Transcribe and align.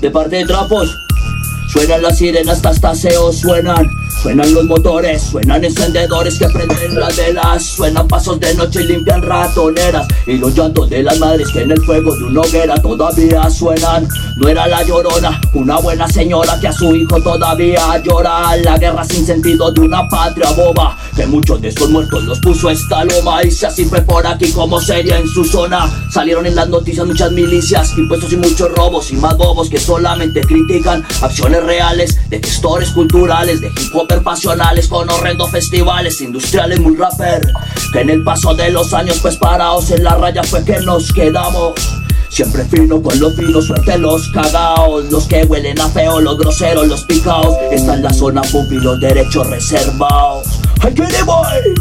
De 0.00 0.10
parte 0.10 0.36
de 0.36 0.44
trapos, 0.44 0.96
suenan 1.68 2.02
las 2.02 2.18
sirenas, 2.18 2.64
hasta 2.64 2.94
suenan. 3.32 3.86
Suenan 4.22 4.52
los 4.52 4.64
motores, 4.64 5.22
suenan 5.22 5.64
encendedores 5.64 6.38
que 6.40 6.48
prenden 6.48 6.98
las 6.98 7.16
velas. 7.16 7.64
Suenan 7.64 8.08
pasos 8.08 8.40
de 8.40 8.52
noche 8.54 8.82
y 8.82 8.88
limpian 8.88 9.22
ratoneras. 9.22 10.08
Y 10.26 10.38
los 10.38 10.56
llantos 10.56 10.90
de 10.90 11.04
las 11.04 11.20
madres 11.20 11.48
que 11.52 11.62
en 11.62 11.70
el 11.70 11.80
fuego 11.84 12.16
de 12.16 12.24
una 12.24 12.40
hoguera 12.40 12.74
todavía 12.82 13.48
suenan. 13.48 14.08
No 14.36 14.48
era 14.48 14.66
la 14.66 14.82
llorona, 14.82 15.40
una 15.54 15.78
buena 15.78 16.08
señora 16.08 16.58
que 16.60 16.66
a 16.66 16.72
su 16.72 16.96
hijo 16.96 17.22
todavía 17.22 18.02
llora. 18.02 18.56
La 18.56 18.76
guerra 18.76 19.04
sin 19.04 19.24
sentido 19.24 19.70
de 19.70 19.82
una 19.82 20.08
patria 20.08 20.50
boba 20.50 20.98
Que 21.14 21.26
muchos 21.26 21.60
de 21.60 21.68
esos 21.68 21.88
muertos 21.88 22.24
los 22.24 22.40
puso 22.40 22.70
esta 22.70 23.04
loma. 23.04 23.44
Y 23.44 23.52
si 23.52 23.66
así 23.66 23.84
fue 23.84 24.02
por 24.02 24.26
aquí 24.26 24.50
como 24.50 24.80
sería 24.80 25.18
en 25.18 25.28
su 25.28 25.44
zona. 25.44 25.88
Salieron 26.10 26.44
en 26.44 26.56
las 26.56 26.68
noticias 26.68 27.06
muchas 27.06 27.30
milicias, 27.30 27.96
impuestos 27.96 28.32
y 28.32 28.36
muchos 28.36 28.72
robos 28.74 29.10
Y 29.12 29.16
más 29.16 29.36
bobos 29.36 29.70
que 29.70 29.78
solamente 29.78 30.40
critican. 30.40 31.04
Acciones 31.22 31.62
reales 31.62 32.18
De 32.28 32.40
gestores 32.40 32.90
culturales, 32.90 33.60
de 33.60 33.68
hip 33.68 33.94
hop 33.94 34.07
pasionales 34.16 34.88
con 34.88 35.08
horrendos 35.08 35.50
festivales 35.50 36.20
industriales 36.20 36.80
muy 36.80 36.96
rapper 36.96 37.52
Que 37.92 38.00
en 38.00 38.10
el 38.10 38.24
paso 38.24 38.54
de 38.54 38.70
los 38.70 38.92
años 38.94 39.18
pues 39.20 39.36
parados 39.36 39.90
en 39.90 40.04
la 40.04 40.16
raya 40.16 40.42
fue 40.42 40.64
que 40.64 40.80
nos 40.80 41.12
quedamos 41.12 41.74
Siempre 42.30 42.64
fino 42.64 43.02
con 43.02 43.18
los 43.18 43.34
finos, 43.34 43.66
suerte 43.66 43.96
los 43.98 44.28
cagaos 44.30 45.10
Los 45.10 45.26
que 45.26 45.44
huelen 45.44 45.80
a 45.80 45.88
feo, 45.88 46.20
los 46.20 46.38
groseros, 46.38 46.86
los 46.88 47.04
picaos 47.04 47.56
Esta 47.70 47.94
es 47.94 48.00
la 48.00 48.12
zona 48.12 48.42
pupi, 48.42 48.76
los 48.76 49.00
derechos 49.00 49.46
reservados 49.48 50.46
¡Ay, 50.80 50.94
qué 50.94 51.22
boy! 51.24 51.74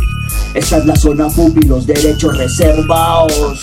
Esta 0.54 0.78
es 0.78 0.86
la 0.86 0.96
zona 0.96 1.28
pupi, 1.30 1.62
los 1.62 1.86
derechos 1.86 2.38
reservados 2.38 3.60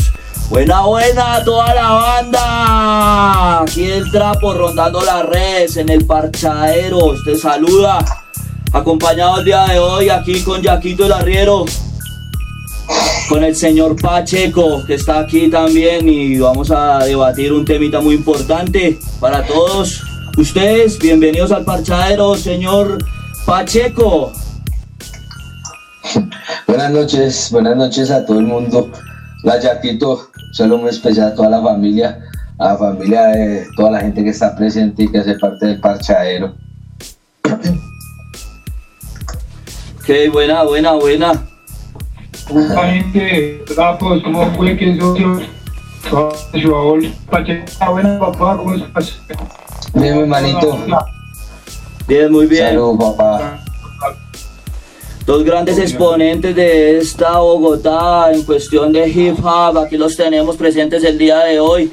Buena, 0.50 0.82
buena, 0.82 1.42
toda 1.42 1.74
la 1.74 1.90
banda. 1.90 3.62
Aquí 3.62 3.90
el 3.90 4.10
trapo 4.10 4.52
rondando 4.52 5.02
las 5.02 5.24
redes 5.24 5.78
en 5.78 5.88
el 5.88 6.04
parchadero. 6.04 7.14
Te 7.24 7.34
saluda 7.34 8.23
acompañado 8.74 9.38
el 9.38 9.44
día 9.44 9.66
de 9.66 9.78
hoy 9.78 10.08
aquí 10.08 10.42
con 10.42 10.60
Yaquito 10.60 11.06
el 11.06 11.12
Arriero, 11.12 11.64
con 13.28 13.44
el 13.44 13.54
señor 13.54 13.94
Pacheco 13.94 14.84
que 14.84 14.94
está 14.94 15.20
aquí 15.20 15.48
también 15.48 16.08
y 16.08 16.38
vamos 16.38 16.72
a 16.72 16.98
debatir 17.04 17.52
un 17.52 17.64
temita 17.64 18.00
muy 18.00 18.16
importante 18.16 18.98
para 19.20 19.46
todos 19.46 20.02
ustedes. 20.36 20.98
Bienvenidos 20.98 21.52
al 21.52 21.64
parchadero, 21.64 22.34
señor 22.34 22.98
Pacheco. 23.46 24.32
Buenas 26.66 26.90
noches, 26.90 27.48
buenas 27.52 27.76
noches 27.76 28.10
a 28.10 28.26
todo 28.26 28.40
el 28.40 28.46
mundo. 28.46 28.90
La 29.44 29.60
Yaquito, 29.60 30.30
solo 30.52 30.78
muy 30.78 30.90
especial 30.90 31.28
a 31.28 31.34
toda 31.36 31.48
la 31.48 31.62
familia, 31.62 32.18
a 32.58 32.72
la 32.72 32.76
familia 32.76 33.26
de 33.28 33.68
toda 33.76 33.92
la 33.92 34.00
gente 34.00 34.24
que 34.24 34.30
está 34.30 34.56
presente 34.56 35.04
y 35.04 35.12
que 35.12 35.18
hace 35.18 35.38
parte 35.38 35.66
del 35.66 35.80
parchadero. 35.80 36.56
Qué 40.06 40.28
buena, 40.28 40.62
buena, 40.64 40.92
buena. 40.92 41.46
Gente, 42.46 43.64
pues, 43.98 44.22
¿cómo 44.22 44.50
fue 44.54 44.76
que 44.76 44.98
socio? 44.98 45.40
Pacheca, 47.30 47.88
buena 47.88 48.18
papá, 48.18 48.58
¿cómo 48.58 48.74
estás? 48.74 49.18
Bien, 49.94 50.20
mi 50.20 50.26
manito. 50.28 50.78
Bien, 52.06 52.30
muy 52.30 52.46
bien. 52.46 52.68
Salud, 52.68 52.98
papá. 52.98 53.64
Dos 55.24 55.42
grandes 55.42 55.78
exponentes 55.78 56.54
de 56.54 56.98
esta 56.98 57.38
Bogotá 57.38 58.30
en 58.30 58.42
cuestión 58.42 58.92
de 58.92 59.08
hip 59.08 59.38
hop, 59.42 59.78
aquí 59.78 59.96
los 59.96 60.14
tenemos 60.16 60.54
presentes 60.58 61.02
el 61.02 61.16
día 61.16 61.38
de 61.38 61.60
hoy 61.60 61.90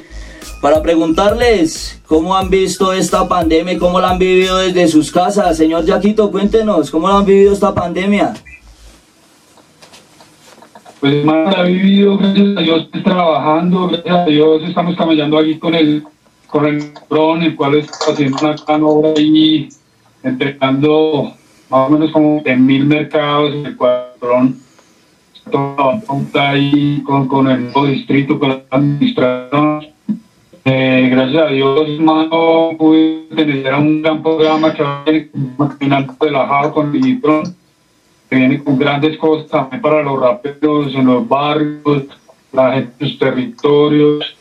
para 0.60 0.82
preguntarles 0.82 2.00
cómo 2.06 2.36
han 2.36 2.50
visto 2.50 2.92
esta 2.92 3.26
pandemia 3.28 3.74
y 3.74 3.78
cómo 3.78 4.00
la 4.00 4.10
han 4.10 4.18
vivido 4.18 4.58
desde 4.58 4.88
sus 4.88 5.10
casas. 5.10 5.56
Señor 5.56 5.84
Yaquito, 5.84 6.30
cuéntenos, 6.30 6.90
¿cómo 6.90 7.08
la 7.08 7.18
han 7.18 7.24
vivido 7.24 7.52
esta 7.52 7.74
pandemia? 7.74 8.34
Pues 11.00 11.24
más 11.24 11.56
ha 11.56 11.62
vivido, 11.62 12.16
gracias 12.16 12.56
a 12.56 12.60
Dios, 12.60 12.88
trabajando, 13.02 13.88
gracias 13.88 14.16
a 14.16 14.24
Dios 14.26 14.62
estamos 14.62 14.96
caminando 14.96 15.36
aquí 15.36 15.58
con 15.58 15.74
el 15.74 16.04
con 16.52 16.66
el 16.66 16.92
dron, 17.08 17.42
el 17.42 17.56
cual 17.56 17.76
está 17.76 18.12
haciendo 18.12 18.36
una 18.42 18.54
gran 18.54 18.82
obra 18.82 19.14
ahí, 19.16 19.70
entregando 20.22 21.32
más 21.70 21.88
o 21.88 21.90
menos 21.90 22.10
como 22.12 22.42
en 22.44 22.66
mil 22.66 22.84
mercados, 22.84 23.54
el 23.64 23.74
cual 23.74 24.04
el 24.20 24.54
está 25.46 26.50
ahí 26.50 27.02
con, 27.04 27.26
con 27.26 27.50
el 27.50 27.64
nuevo 27.64 27.86
distrito, 27.86 28.38
con 28.38 28.50
la 28.50 28.62
administración 28.70 29.86
eh, 30.64 31.08
gracias 31.10 31.42
a 31.42 31.46
Dios, 31.46 31.88
hermano, 31.88 32.70
pude 32.78 33.26
tener 33.34 33.74
un 33.74 34.00
gran 34.00 34.22
programa 34.22 34.72
que 34.72 34.84
viene 35.04 35.30
caminando 35.58 36.14
relajado 36.20 36.72
con 36.72 36.94
el 36.94 37.20
que 38.30 38.36
viene 38.36 38.62
con 38.62 38.78
grandes 38.78 39.18
cosas 39.18 39.48
también 39.48 39.82
para 39.82 40.02
los 40.02 40.20
raperos 40.20 40.94
en 40.94 41.06
los 41.06 41.28
barrios, 41.28 42.04
la 42.52 42.74
gente 42.74 42.92
en 43.00 43.08
sus 43.08 43.18
territorios, 43.18 44.36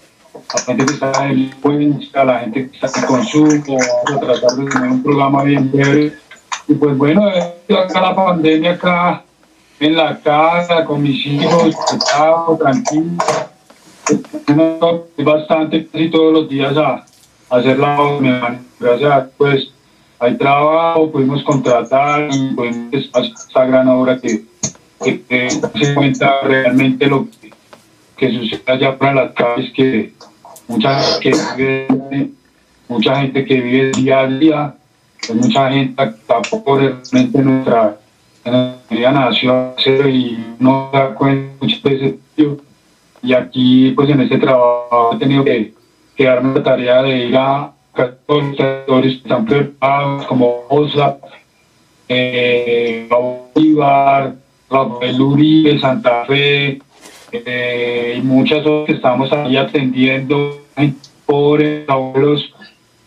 la 0.54 0.62
gente 0.62 0.86
que 0.86 0.94
está 0.94 1.26
en 1.26 1.30
delincuencia, 1.30 2.24
la 2.24 2.40
gente 2.40 2.70
que 2.70 2.76
está 2.78 3.00
en 3.00 3.06
consumo, 3.08 3.78
vamos 4.06 4.24
a 4.24 4.26
tratar 4.26 4.52
de 4.58 4.66
tener 4.70 4.92
un 4.92 5.04
programa 5.04 5.44
bien 5.44 5.72
breve. 5.72 6.14
Y 6.68 6.74
pues 6.76 6.98
bueno, 6.98 7.28
acá 7.28 8.00
la 8.00 8.16
pandemia 8.16 8.74
acá 8.74 9.24
en 9.80 9.96
la 9.96 10.20
casa, 10.20 10.86
con 10.86 11.02
mis 11.02 11.26
hijos, 11.26 11.76
tranquilo 12.60 13.18
bastante 15.18 15.88
casi 15.88 16.10
todos 16.10 16.34
los 16.34 16.50
días 16.50 16.76
a, 16.78 17.06
hacer 17.50 17.78
la 17.80 18.60
gracias 18.80 19.30
pues 19.38 19.72
hay 20.20 20.38
trabajo, 20.38 21.12
pudimos 21.12 21.44
contratar 21.44 22.30
y 22.32 22.54
pudimos 22.54 22.94
esta 22.94 23.66
gran 23.66 23.88
obra 23.88 24.20
que, 24.20 24.44
se 25.00 25.96
cuenta 25.96 26.42
realmente 26.44 27.08
lo 27.08 27.28
que, 28.16 28.32
sucede 28.32 28.62
allá 28.68 28.98
para 29.00 29.16
las 29.16 29.32
calles, 29.32 29.72
que 29.74 30.14
mucha, 30.68 31.20
que 31.20 31.34
vive, 31.58 32.30
mucha 32.88 33.22
gente 33.22 33.44
que 33.44 33.62
vive 33.62 33.92
día 33.94 34.20
a 34.20 34.28
día, 34.28 34.76
mucha 35.34 35.72
gente 35.72 36.04
que 36.04 36.12
tampoco 36.28 36.78
realmente 36.78 37.42
nuestra, 37.42 37.98
nuestra 38.46 39.12
nación 39.12 39.74
y 40.08 40.38
no 40.60 40.92
da 40.94 41.16
cuenta 41.16 41.52
muchas 41.60 41.82
veces 41.82 42.16
y 43.24 43.34
aquí, 43.34 43.92
pues 43.92 44.10
en 44.10 44.22
este 44.22 44.38
trabajo 44.38 45.12
he 45.14 45.18
tenido 45.18 45.44
que, 45.44 45.74
darme 46.18 46.54
la 46.54 46.64
tarea 46.64 47.02
de 47.02 47.26
ir 47.26 47.36
a 47.36 47.72
sectores 48.56 49.16
están 49.16 49.46
preparados, 49.46 50.28
como 50.28 50.66
OSA, 50.70 51.18
eh, 52.08 53.08
Bolívar, 53.10 54.36
Rafael 54.70 55.20
Uribe, 55.20 55.80
Santa 55.80 56.26
Fe, 56.26 56.80
eh, 57.32 58.16
y 58.18 58.22
muchas 58.22 58.60
otras 58.60 58.86
que 58.86 58.94
estamos 58.94 59.32
ahí 59.34 59.58
atendiendo, 59.58 60.62
pobres, 61.26 61.90
abuelos 61.90 62.54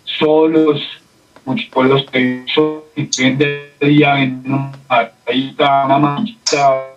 solos, 0.05 0.81
muchos 1.45 1.67
pueblos 1.71 2.05
que 2.11 2.45
viven 2.97 3.39
de 3.39 3.71
día 3.81 4.23
en 4.23 4.43
una 4.47 4.73
una 5.85 5.99
manchita. 5.99 6.97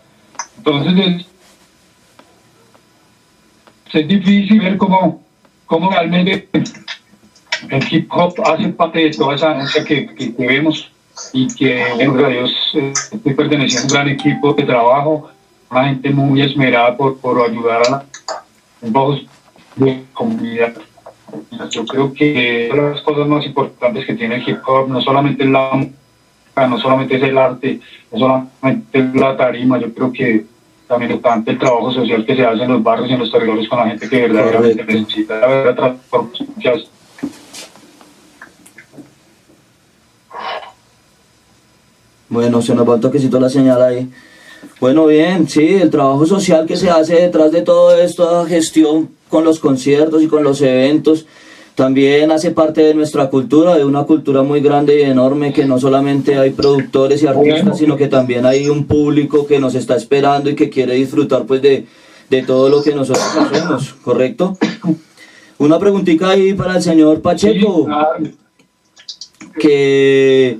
Entonces, 0.57 1.26
es 3.93 4.07
difícil 4.07 4.59
ver 4.59 4.77
cómo, 4.77 5.21
cómo 5.65 5.89
realmente 5.91 6.47
el 7.69 7.83
hip 7.89 8.11
hop 8.11 8.33
hace 8.45 8.69
parte 8.69 8.99
de 8.99 9.11
toda 9.11 9.35
esa 9.35 9.51
anuncia 9.51 9.83
que, 9.83 10.07
que, 10.07 10.33
vemos 10.37 10.91
y 11.33 11.47
que, 11.55 11.81
en 11.81 12.25
a 12.25 12.29
Dios, 12.29 12.53
eh, 12.75 12.93
estoy 13.11 13.33
perteneciendo 13.33 13.87
a 13.87 13.87
un 13.87 13.93
gran 13.93 14.09
equipo 14.09 14.53
de 14.53 14.63
trabajo, 14.63 15.29
una 15.69 15.85
gente 15.85 16.09
muy 16.11 16.41
esmerada 16.41 16.95
por, 16.95 17.17
por 17.17 17.41
ayudar 17.49 17.81
a 17.87 17.89
la 17.89 18.05
de 19.75 20.03
comunidad. 20.13 20.73
Yo 21.69 21.85
creo 21.85 22.13
que 22.13 22.69
una 22.71 22.83
de 22.83 22.89
las 22.91 23.01
cosas 23.01 23.27
más 23.27 23.45
importantes 23.45 24.05
que 24.05 24.13
tiene 24.13 24.35
el 24.35 24.47
hip 24.47 24.59
hop 24.65 24.87
no 24.87 25.01
solamente 25.01 25.43
es 25.43 25.49
la 25.49 25.87
no 26.55 26.79
solamente 26.79 27.17
es 27.17 27.23
el 27.23 27.37
arte, 27.37 27.79
no 28.11 28.17
solamente 28.17 28.99
es 28.99 29.13
la 29.13 29.37
tarima, 29.37 29.77
yo 29.77 29.93
creo 29.93 30.11
que 30.11 30.45
también 30.87 31.11
importante 31.11 31.51
el 31.51 31.59
trabajo 31.59 31.91
social 31.91 32.25
que 32.25 32.35
se 32.35 32.45
hace 32.45 32.63
en 32.63 32.71
los 32.71 32.83
barrios 32.83 33.09
y 33.09 33.13
en 33.13 33.19
los 33.19 33.31
territorios 33.31 33.67
con 33.67 33.79
la 33.79 33.87
gente 33.87 34.09
que 34.09 34.21
verdaderamente 34.21 34.85
necesita 34.85 35.39
la 35.39 35.47
verdadera 35.47 35.75
transformación. 35.75 36.83
Bueno, 42.29 42.61
se 42.61 42.75
nos 42.75 42.87
va 42.87 42.95
un 42.95 43.01
toquecito 43.01 43.39
la 43.39 43.49
señal 43.49 43.81
ahí. 43.81 44.09
Bueno, 44.79 45.05
bien, 45.05 45.47
sí, 45.47 45.75
el 45.75 45.89
trabajo 45.89 46.25
social 46.25 46.65
que 46.65 46.75
se 46.75 46.89
hace 46.89 47.15
detrás 47.15 47.51
de 47.51 47.61
todo 47.61 47.97
esto, 47.97 48.45
gestión 48.45 49.09
con 49.29 49.43
los 49.43 49.59
conciertos 49.59 50.21
y 50.21 50.27
con 50.27 50.43
los 50.43 50.61
eventos, 50.61 51.25
también 51.77 52.31
hace 52.31 52.49
parte 52.49 52.81
de 52.81 52.95
nuestra 52.95 53.29
cultura, 53.29 53.75
de 53.75 53.85
una 53.85 54.03
cultura 54.05 54.41
muy 54.41 54.61
grande 54.61 54.99
y 54.99 55.03
enorme, 55.03 55.53
que 55.53 55.65
no 55.65 55.79
solamente 55.79 56.35
hay 56.35 56.49
productores 56.49 57.21
y 57.21 57.27
artistas, 57.27 57.77
sino 57.77 57.95
que 57.95 58.07
también 58.07 58.47
hay 58.47 58.67
un 58.67 58.87
público 58.87 59.45
que 59.45 59.59
nos 59.59 59.75
está 59.75 59.95
esperando 59.95 60.49
y 60.49 60.55
que 60.55 60.71
quiere 60.71 60.95
disfrutar 60.95 61.45
pues 61.45 61.61
de, 61.61 61.85
de 62.31 62.41
todo 62.41 62.69
lo 62.69 62.81
que 62.81 62.95
nosotros 62.95 63.27
hacemos, 63.37 63.93
¿correcto? 64.03 64.57
Una 65.59 65.77
preguntita 65.77 66.31
ahí 66.31 66.55
para 66.55 66.77
el 66.77 66.81
señor 66.81 67.21
Pacheco. 67.21 67.87
Que, 69.59 70.57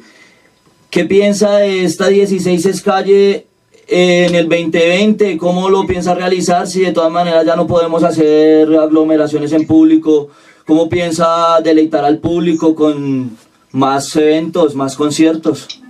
¿Qué 0.92 1.06
piensa 1.06 1.58
de 1.58 1.84
esta 1.84 2.10
16 2.10 2.64
es 2.64 2.82
calle 2.84 3.48
en 3.88 4.36
el 4.36 4.48
2020? 4.48 5.36
¿Cómo 5.40 5.68
lo 5.70 5.88
piensa 5.88 6.14
realizar 6.14 6.68
si 6.68 6.82
de 6.82 6.92
todas 6.92 7.12
maneras 7.12 7.44
ya 7.44 7.56
no 7.56 7.66
podemos 7.66 8.04
hacer 8.04 8.72
aglomeraciones 8.76 9.52
en 9.54 9.66
público? 9.66 10.30
¿Cómo 10.68 10.90
piensa 10.90 11.62
deleitar 11.64 12.04
al 12.04 12.20
público 12.20 12.76
con 12.76 13.38
más 13.72 14.14
eventos, 14.18 14.76
más 14.76 14.98
conciertos? 14.98 15.82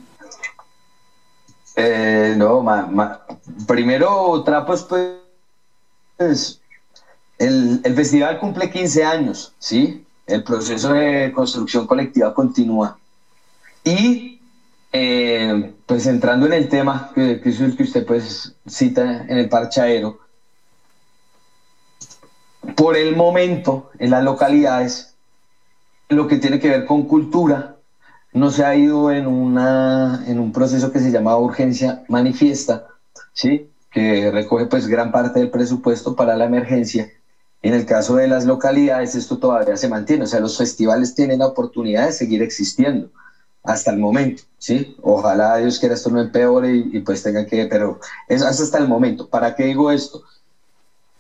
Eh, 1.76 2.36
no, 2.38 2.64
primero 3.68 4.44
Trapos 4.44 4.84
pues 4.84 6.62
el, 7.40 7.82
festival 7.96 8.40
cumple 8.40 8.70
15 8.70 9.04
años, 9.04 9.52
¿sí? 9.58 10.06
El 10.28 10.44
proceso 10.44 10.94
de 10.94 11.32
construcción 11.34 11.88
colectiva 11.88 12.36
continúa. 12.36 13.00
Y 13.84 14.40
eh, 14.92 15.74
pues 15.88 16.06
entrando 16.06 16.46
en 16.46 16.54
el 16.54 16.70
tema, 16.70 17.12
que, 17.16 17.42
el 17.44 17.76
que 17.76 17.84
usted 17.84 18.06
pues 18.06 18.56
cita 18.68 19.26
en 19.28 19.40
el 19.40 19.50
parchaero, 19.50 20.20
por 22.78 22.96
el 22.96 23.16
momento 23.16 23.90
en 24.00 24.12
las 24.12 24.24
localidades, 24.24 25.16
lo 26.08 26.28
que 26.28 26.38
tiene 26.38 26.60
que 26.60 26.70
ver 26.70 26.86
con 26.86 27.04
cultura, 27.04 27.76
no 28.32 28.50
se 28.50 28.64
ha 28.64 28.74
ido 28.76 29.12
en, 29.12 29.28
una, 29.28 30.24
en 30.26 30.40
un 30.40 30.54
proceso 30.54 30.92
que 30.92 31.00
se 31.00 31.12
llama 31.12 31.36
urgencia 31.36 32.04
manifiesta, 32.08 32.88
¿sí? 33.34 33.70
que 33.92 34.32
recoge 34.32 34.66
pues 34.68 34.88
gran 34.88 35.12
parte 35.12 35.40
del 35.40 35.50
presupuesto 35.50 36.16
para 36.16 36.36
la 36.36 36.46
emergencia 36.46 37.10
en 37.62 37.74
el 37.74 37.86
caso 37.86 38.16
de 38.16 38.28
las 38.28 38.46
localidades, 38.46 39.16
esto 39.16 39.38
todavía 39.38 39.76
se 39.76 39.88
mantiene, 39.88 40.24
o 40.24 40.28
sea, 40.28 40.40
los 40.40 40.58
festivales 40.58 41.16
tienen 41.16 41.40
la 41.40 41.48
oportunidad 41.48 42.06
de 42.06 42.12
seguir 42.12 42.42
existiendo 42.42 43.10
hasta 43.64 43.92
el 43.92 43.98
momento, 43.98 44.44
¿sí? 44.58 44.96
Ojalá 45.02 45.58
Dios 45.58 45.80
quiera 45.80 45.96
esto 45.96 46.10
no 46.10 46.22
empeore 46.22 46.74
y, 46.76 47.00
pues 47.00 47.24
tenga 47.24 47.46
que, 47.46 47.66
pero 47.66 48.00
es 48.28 48.42
hasta 48.42 48.78
el 48.78 48.88
momento. 48.88 49.28
¿Para 49.28 49.56
qué 49.56 49.66
digo 49.66 49.92
esto? 49.92 50.22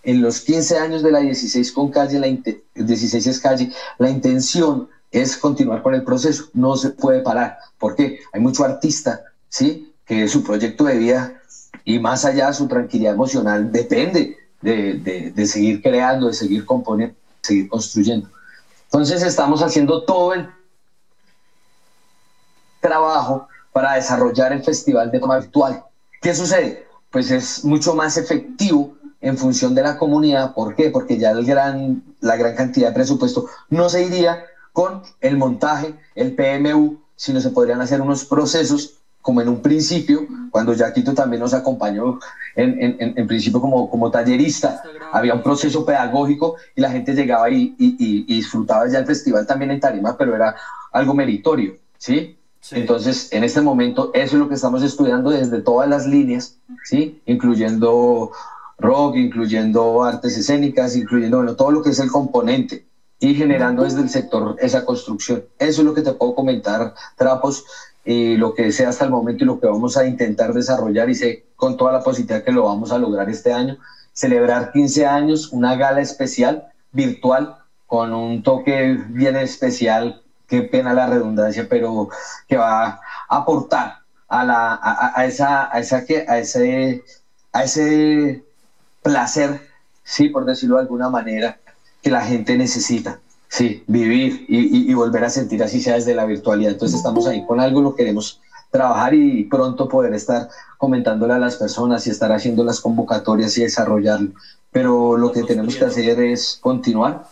En 0.07 0.21
los 0.21 0.39
15 0.39 0.77
años 0.77 1.03
de 1.03 1.11
la 1.11 1.19
16 1.19 1.69
con 1.73 1.91
calle, 1.91 2.17
la 2.17 2.27
16 2.75 3.27
es 3.27 3.39
calle, 3.41 3.73
la 3.97 4.09
intención 4.09 4.87
es 5.11 5.35
continuar 5.35 5.81
con 5.81 5.95
el 5.95 6.05
proceso, 6.05 6.45
no 6.53 6.77
se 6.77 6.91
puede 6.91 7.19
parar. 7.19 7.57
¿Por 7.77 7.93
qué? 7.93 8.21
Hay 8.31 8.39
mucho 8.39 8.63
artista, 8.63 9.21
¿sí? 9.49 9.93
Que 10.05 10.29
su 10.29 10.45
proyecto 10.45 10.85
de 10.85 10.97
vida 10.97 11.41
y 11.83 11.99
más 11.99 12.23
allá 12.23 12.53
su 12.53 12.69
tranquilidad 12.69 13.15
emocional 13.15 13.69
depende 13.69 14.37
de, 14.61 15.45
seguir 15.45 15.81
creando, 15.81 16.27
de 16.27 16.33
seguir 16.33 16.65
componiendo, 16.65 17.13
de 17.13 17.47
seguir 17.47 17.67
construyendo. 17.67 18.29
Entonces 18.85 19.21
estamos 19.23 19.61
haciendo 19.61 20.05
todo 20.05 20.33
el 20.33 20.47
trabajo 22.79 23.49
para 23.73 23.95
desarrollar 23.95 24.53
el 24.53 24.63
festival 24.63 25.11
de 25.11 25.19
forma 25.19 25.39
virtual. 25.39 25.83
¿Qué 26.21 26.33
sucede? 26.33 26.87
Pues 27.11 27.29
es 27.29 27.65
mucho 27.65 27.93
más 27.93 28.15
efectivo 28.15 28.95
en 29.27 29.37
función 29.37 29.75
de 29.75 29.83
la 29.83 29.97
comunidad. 29.97 30.53
¿Por 30.53 30.75
qué? 30.75 30.89
Porque 30.89 31.17
ya 31.17 31.31
el 31.31 31.45
gran, 31.45 32.03
la 32.19 32.35
gran 32.35 32.55
cantidad 32.55 32.89
de 32.89 32.93
presupuesto 32.93 33.45
no 33.69 33.89
se 33.89 34.03
iría 34.03 34.45
con 34.73 35.01
el 35.21 35.37
montaje, 35.37 35.93
el 36.15 36.35
PMU, 36.35 36.97
sino 37.15 37.39
se 37.39 37.49
podrían 37.49 37.81
hacer 37.81 38.01
unos 38.01 38.25
procesos 38.25 38.97
como 39.21 39.41
en 39.41 39.49
un 39.49 39.61
principio, 39.61 40.25
cuando 40.51 40.73
Jaquito 40.73 41.13
también 41.13 41.41
nos 41.41 41.53
acompañó 41.53 42.17
en, 42.55 42.81
en, 42.81 43.13
en, 43.17 43.27
principio 43.27 43.59
como, 43.59 43.89
como 43.89 44.09
tallerista, 44.09 44.81
había 45.11 45.33
un 45.33 45.43
proceso 45.43 45.83
pedagógico 45.83 46.55
y 46.73 46.79
la 46.79 46.89
gente 46.89 47.13
llegaba 47.13 47.49
y, 47.49 47.75
y, 47.77 48.23
disfrutaba 48.23 48.87
ya 48.87 48.99
el 48.99 49.05
festival 49.05 49.45
también 49.45 49.71
en 49.71 49.81
Tarima, 49.81 50.15
pero 50.15 50.33
era 50.33 50.55
algo 50.93 51.13
meritorio, 51.13 51.75
¿sí? 51.97 52.37
Entonces, 52.71 53.27
en 53.33 53.43
este 53.43 53.59
momento, 53.59 54.11
eso 54.13 54.35
es 54.35 54.39
lo 54.39 54.47
que 54.47 54.55
estamos 54.55 54.81
estudiando 54.81 55.29
desde 55.29 55.59
todas 55.59 55.89
las 55.89 56.05
líneas, 56.05 56.57
¿sí? 56.85 57.21
Incluyendo 57.25 58.31
rock, 58.77 59.15
incluyendo 59.15 60.03
artes 60.03 60.35
escénicas, 60.37 60.95
incluyendo, 60.95 61.37
bueno, 61.37 61.55
todo 61.55 61.71
lo 61.71 61.81
que 61.81 61.89
es 61.89 61.99
el 61.99 62.11
componente 62.11 62.83
y 63.19 63.33
generando 63.33 63.83
desde 63.83 64.01
el 64.01 64.09
sector 64.09 64.55
esa 64.59 64.85
construcción. 64.85 65.43
Eso 65.57 65.81
es 65.81 65.85
lo 65.85 65.93
que 65.93 66.01
te 66.01 66.13
puedo 66.13 66.35
comentar, 66.35 66.93
Trapos, 67.15 67.63
y 68.05 68.37
lo 68.37 68.53
que 68.53 68.71
sea 68.71 68.89
hasta 68.89 69.03
el 69.03 69.09
momento 69.09 69.43
y 69.43 69.47
lo 69.47 69.59
que 69.59 69.67
vamos 69.67 69.97
a 69.97 70.05
intentar 70.05 70.53
desarrollar 70.53 71.09
y 71.09 71.15
sé 71.15 71.43
con 71.55 71.75
toda 71.75 71.91
la 71.91 72.01
posibilidad 72.01 72.43
que 72.43 72.51
lo 72.51 72.63
vamos 72.63 72.91
a 72.91 72.97
lograr 72.97 73.29
este 73.29 73.51
año, 73.51 73.77
celebrar 74.13 74.71
15 74.71 75.05
años, 75.05 75.51
una 75.51 75.75
gala 75.75 75.99
especial 75.99 76.67
virtual 76.91 77.55
con 77.85 78.13
un 78.13 78.43
toque 78.43 78.97
bien 79.09 79.35
especial, 79.35 80.21
qué 80.47 80.61
pena 80.61 80.93
la 80.93 81.05
redundancia, 81.05 81.67
pero 81.67 82.09
que 82.47 82.57
va 82.57 82.85
a 82.85 82.99
aportar 83.27 83.97
a, 84.27 84.43
la, 84.43 84.79
a, 84.81 85.25
esa, 85.25 85.73
a, 85.73 85.79
esa, 85.79 85.97
a, 86.27 86.37
ese, 86.37 87.03
a 87.51 87.63
ese 87.63 88.43
placer, 89.07 89.61
sí, 90.03 90.29
por 90.29 90.45
decirlo 90.45 90.75
de 90.75 90.81
alguna 90.81 91.09
manera, 91.09 91.59
que 92.01 92.11
la 92.11 92.21
gente 92.21 92.57
necesita. 92.57 93.19
Sí, 93.49 93.83
vivir 93.87 94.45
y, 94.49 94.93
volver 94.93 95.23
a 95.23 95.29
sentir 95.29 95.63
así 95.63 95.81
sea 95.81 95.95
desde 95.95 96.13
la 96.13 96.25
virtualidad. 96.25 96.73
Entonces 96.73 96.97
estamos 96.97 97.27
ahí 97.27 97.45
con 97.45 97.61
algo, 97.61 97.81
lo 97.81 97.95
queremos 97.95 98.41
trabajar 98.71 99.13
y 99.13 99.45
pronto 99.45 99.87
poder 99.87 100.13
estar 100.13 100.49
comentándole 100.77 101.33
a 101.33 101.37
las 101.37 101.55
personas 101.55 102.05
y 102.05 102.09
estar 102.09 102.31
haciendo 102.33 102.65
las 102.65 102.81
convocatorias 102.81 103.57
y 103.57 103.61
desarrollarlo. 103.61 104.31
Pero 104.71 105.15
lo 105.15 105.31
que 105.31 105.43
tenemos 105.43 105.77
que 105.77 105.85
hacer 105.85 106.19
es 106.19 106.59
continuar 106.61 107.25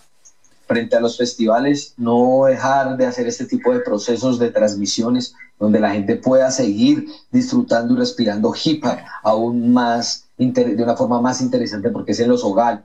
frente 0.67 0.95
a 0.95 1.01
los 1.01 1.17
festivales, 1.17 1.93
no 1.97 2.45
dejar 2.45 2.95
de 2.95 3.05
hacer 3.05 3.27
este 3.27 3.45
tipo 3.45 3.73
de 3.73 3.81
procesos 3.81 4.39
de 4.39 4.51
transmisiones 4.51 5.35
donde 5.59 5.79
la 5.79 5.91
gente 5.91 6.15
pueda 6.15 6.49
seguir 6.49 7.07
disfrutando 7.31 7.93
y 7.93 7.97
respirando 7.97 8.53
hip 8.63 8.83
hop 8.85 8.97
aún 9.23 9.73
más 9.73 10.24
de 10.37 10.83
una 10.83 10.95
forma 10.95 11.21
más 11.21 11.41
interesante 11.41 11.89
porque 11.89 12.11
es 12.11 12.19
en 12.19 12.29
los 12.29 12.43
hogares, 12.43 12.83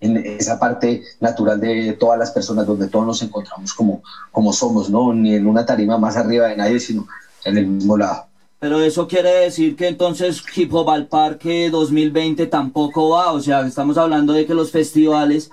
en 0.00 0.16
esa 0.18 0.58
parte 0.58 1.02
natural 1.20 1.58
de 1.60 1.94
todas 1.94 2.18
las 2.18 2.30
personas 2.30 2.66
donde 2.66 2.88
todos 2.88 3.06
nos 3.06 3.22
encontramos 3.22 3.72
como, 3.72 4.02
como 4.30 4.52
somos, 4.52 4.90
¿no? 4.90 5.12
Ni 5.14 5.34
en 5.34 5.46
una 5.46 5.64
tarima 5.64 5.96
más 5.96 6.16
arriba 6.16 6.48
de 6.48 6.56
nadie, 6.56 6.78
sino 6.78 7.06
en 7.44 7.56
el 7.56 7.66
mismo 7.66 7.96
lado. 7.96 8.26
Pero 8.58 8.80
eso 8.80 9.06
quiere 9.06 9.30
decir 9.30 9.76
que 9.76 9.88
entonces 9.88 10.42
Hip 10.56 10.72
Hop 10.72 10.90
al 10.90 11.06
Parque 11.06 11.68
2020 11.70 12.46
tampoco 12.46 13.10
va, 13.10 13.32
o 13.32 13.40
sea, 13.40 13.60
estamos 13.66 13.98
hablando 13.98 14.32
de 14.32 14.46
que 14.46 14.54
los 14.54 14.70
festivales, 14.70 15.50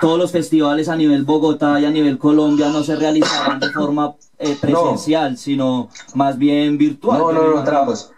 todos 0.00 0.18
los 0.18 0.32
festivales 0.32 0.88
a 0.88 0.96
nivel 0.96 1.24
Bogotá 1.24 1.80
y 1.80 1.84
a 1.84 1.90
nivel 1.90 2.18
Colombia 2.18 2.68
no 2.68 2.82
se 2.82 2.96
realizarán 2.96 3.60
de 3.60 3.70
forma 3.70 4.16
eh, 4.38 4.56
presencial, 4.60 5.38
sino 5.38 5.88
más 6.14 6.36
bien 6.36 6.76
virtual. 6.76 7.18
No, 7.18 7.32
no, 7.32 7.54
no, 7.54 7.64
tramos. 7.64 8.10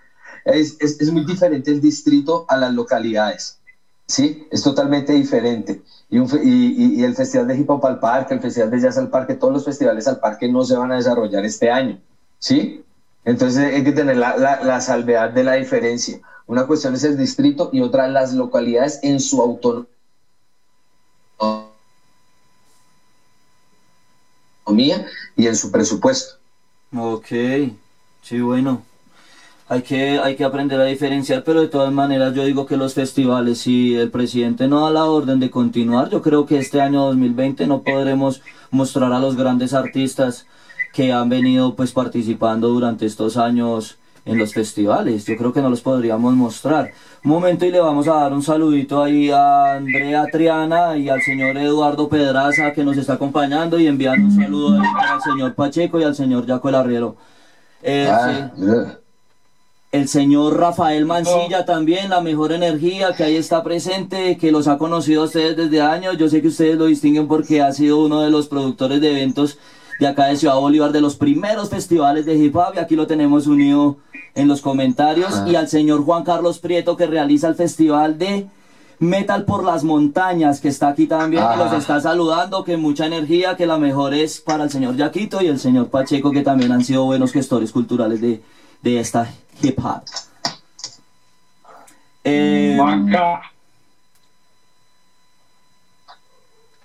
Es, 0.45 0.77
es, 0.81 1.01
es 1.01 1.11
muy 1.11 1.25
diferente 1.25 1.71
el 1.71 1.81
distrito 1.81 2.45
a 2.49 2.57
las 2.57 2.73
localidades. 2.73 3.59
¿sí? 4.07 4.47
Es 4.51 4.63
totalmente 4.63 5.13
diferente. 5.13 5.83
Y, 6.11 6.19
y, 6.19 7.01
y, 7.01 7.03
el 7.03 7.15
Festival 7.15 7.47
de 7.47 7.57
Hip 7.57 7.71
Hop 7.71 7.85
al 7.87 7.99
Parque, 7.99 8.35
el 8.35 8.41
Festival 8.41 8.71
de 8.71 8.81
Jazz 8.81 8.99
al 8.99 9.09
Parque, 9.09 9.35
todos 9.35 9.53
los 9.53 9.65
festivales 9.65 10.07
al 10.07 10.19
parque 10.19 10.47
no 10.49 10.65
se 10.65 10.77
van 10.77 10.93
a 10.93 10.97
desarrollar 10.97 11.45
este 11.45 11.71
año, 11.71 11.99
¿sí? 12.39 12.85
Entonces 13.25 13.75
hay 13.75 13.83
que 13.83 13.93
tener 13.93 14.17
la, 14.17 14.37
la, 14.37 14.63
la 14.63 14.81
salvedad 14.81 15.31
de 15.31 15.43
la 15.43 15.55
diferencia. 15.55 16.21
Una 16.47 16.67
cuestión 16.67 16.95
es 16.95 17.03
el 17.05 17.17
distrito 17.17 17.71
y 17.73 17.81
otra 17.81 18.07
las 18.07 18.35
localidades 18.35 19.01
en 19.03 19.19
su 19.19 19.41
autonomía 19.41 19.89
y 25.37 25.47
en 25.47 25.57
su 25.57 25.71
presupuesto. 25.71 26.35
Ok, 26.93 27.27
sí, 28.23 28.41
bueno 28.41 28.83
hay 29.75 29.83
que, 29.83 30.21
hay 30.21 30.37
que 30.37 30.45
aprender 30.45 30.81
a 30.81 30.85
diferenciar, 30.85 31.43
pero 31.43 31.61
de 31.61 31.67
todas 31.67 31.93
maneras 31.93 32.33
yo 32.33 32.45
digo 32.45 32.65
que 32.65 32.77
los 32.77 32.95
festivales, 32.95 33.59
si 33.59 33.97
el 33.97 34.11
presidente 34.11 34.69
no 34.69 34.85
da 34.85 34.91
la 34.91 35.05
orden 35.07 35.41
de 35.41 35.51
continuar, 35.51 36.11
yo 36.11 36.23
creo 36.23 36.47
que 36.47 36.59
este 36.59 36.81
año 36.81 37.03
2020 37.07 37.67
no 37.67 37.83
podremos 37.83 38.41
mostrar 38.71 39.13
a 39.13 39.19
los 39.19 39.37
grandes 39.37 39.75
artistas 39.75 40.47
que 40.93 41.13
han 41.13 41.29
venido 41.29 41.75
pues 41.75 41.91
participando 41.91 42.69
durante 42.69 43.05
estos 43.05 43.37
años 43.37 43.99
en 44.25 44.39
los 44.39 44.55
festivales. 44.55 45.27
Yo 45.27 45.37
creo 45.37 45.53
que 45.53 45.61
no 45.61 45.69
los 45.69 45.81
podríamos 45.81 46.35
mostrar. 46.35 46.93
Un 47.25 47.33
momento 47.33 47.67
y 47.67 47.73
le 47.73 47.81
vamos 47.81 48.07
a 48.07 48.15
dar 48.15 48.33
un 48.33 48.45
saludito 48.45 49.03
ahí 49.03 49.29
a 49.29 49.75
Andrea 49.75 50.25
Triana 50.31 50.97
y 50.97 51.09
al 51.09 51.21
señor 51.21 51.57
Eduardo 51.57 52.09
Pedraza 52.09 52.73
que 52.73 52.85
nos 52.85 52.97
está 52.97 53.15
acompañando 53.15 53.81
y 53.81 53.89
enviar 53.89 54.21
un 54.21 54.31
saludo 54.31 54.81
al 54.81 55.21
señor 55.21 55.55
Pacheco 55.55 55.99
y 55.99 56.05
al 56.05 56.15
señor 56.15 56.47
Jaco 56.47 56.69
El 56.69 56.75
Arriero. 56.77 57.17
Eh, 57.83 58.09
ah, 58.09 58.53
El 59.95 60.09
señor 60.09 60.59
Rafael 60.59 61.07
Mancilla 61.07 61.65
también, 61.65 62.11
la 62.11 62.21
mejor 62.21 62.51
energía 62.51 63.13
que 63.13 63.23
ahí 63.23 63.37
está 63.37 63.63
presente, 63.63 64.37
que 64.39 64.51
los 64.51 64.67
ha 64.67 64.77
conocido 64.77 65.23
a 65.23 65.27
ustedes 65.27 65.57
desde 65.57 65.83
años. 65.83 66.19
Yo 66.19 66.29
sé 66.29 66.43
que 66.43 66.49
ustedes 66.49 66.77
lo 66.77 66.87
distinguen 66.87 67.29
porque 67.29 67.63
ha 67.63 67.71
sido 67.71 68.05
uno 68.05 68.21
de 68.21 68.29
los 68.29 68.49
productores 68.49 69.01
de 69.01 69.13
eventos 69.13 69.57
de 70.01 70.09
acá 70.09 70.27
de 70.27 70.37
Ciudad 70.37 70.57
Bolívar, 70.57 70.91
de 70.91 71.01
los 71.01 71.15
primeros 71.15 71.71
festivales 71.71 72.27
de 72.27 72.35
hip 72.35 72.57
hop, 72.57 72.73
y 72.75 72.79
aquí 72.81 72.97
lo 72.97 73.07
tenemos 73.07 73.47
unido 73.47 73.99
en 74.35 74.49
los 74.49 74.63
comentarios. 74.63 75.33
Ah. 75.33 75.47
Y 75.49 75.55
al 75.55 75.69
señor 75.69 76.05
Juan 76.05 76.25
Carlos 76.25 76.59
Prieto, 76.59 76.97
que 76.97 77.07
realiza 77.07 77.47
el 77.47 77.55
festival 77.55 78.19
de 78.19 78.49
Metal 78.99 79.45
por 79.45 79.63
las 79.63 79.85
Montañas, 79.85 80.61
que 80.61 80.71
está 80.71 80.89
aquí 80.89 81.07
también 81.07 81.45
y 81.55 81.57
los 81.57 81.73
Ah. 81.73 81.77
está 81.77 82.01
saludando, 82.01 82.65
que 82.65 82.77
mucha 82.77 83.07
energía, 83.07 83.55
que 83.55 83.65
la 83.65 83.79
mejor 83.79 84.13
es 84.13 84.41
para 84.41 84.65
el 84.65 84.71
señor 84.71 84.97
Yaquito 84.97 85.41
y 85.41 85.47
el 85.47 85.61
señor 85.61 85.87
Pacheco, 85.87 86.33
que 86.33 86.43
también 86.43 86.73
han 86.73 86.83
sido 86.83 87.05
buenos 87.05 87.31
gestores 87.31 87.71
culturales 87.71 88.21
de, 88.21 88.43
de 88.85 89.01
esta 89.01 89.33
hip 89.63 89.79
hop. 89.83 90.03
Eh, 92.23 92.77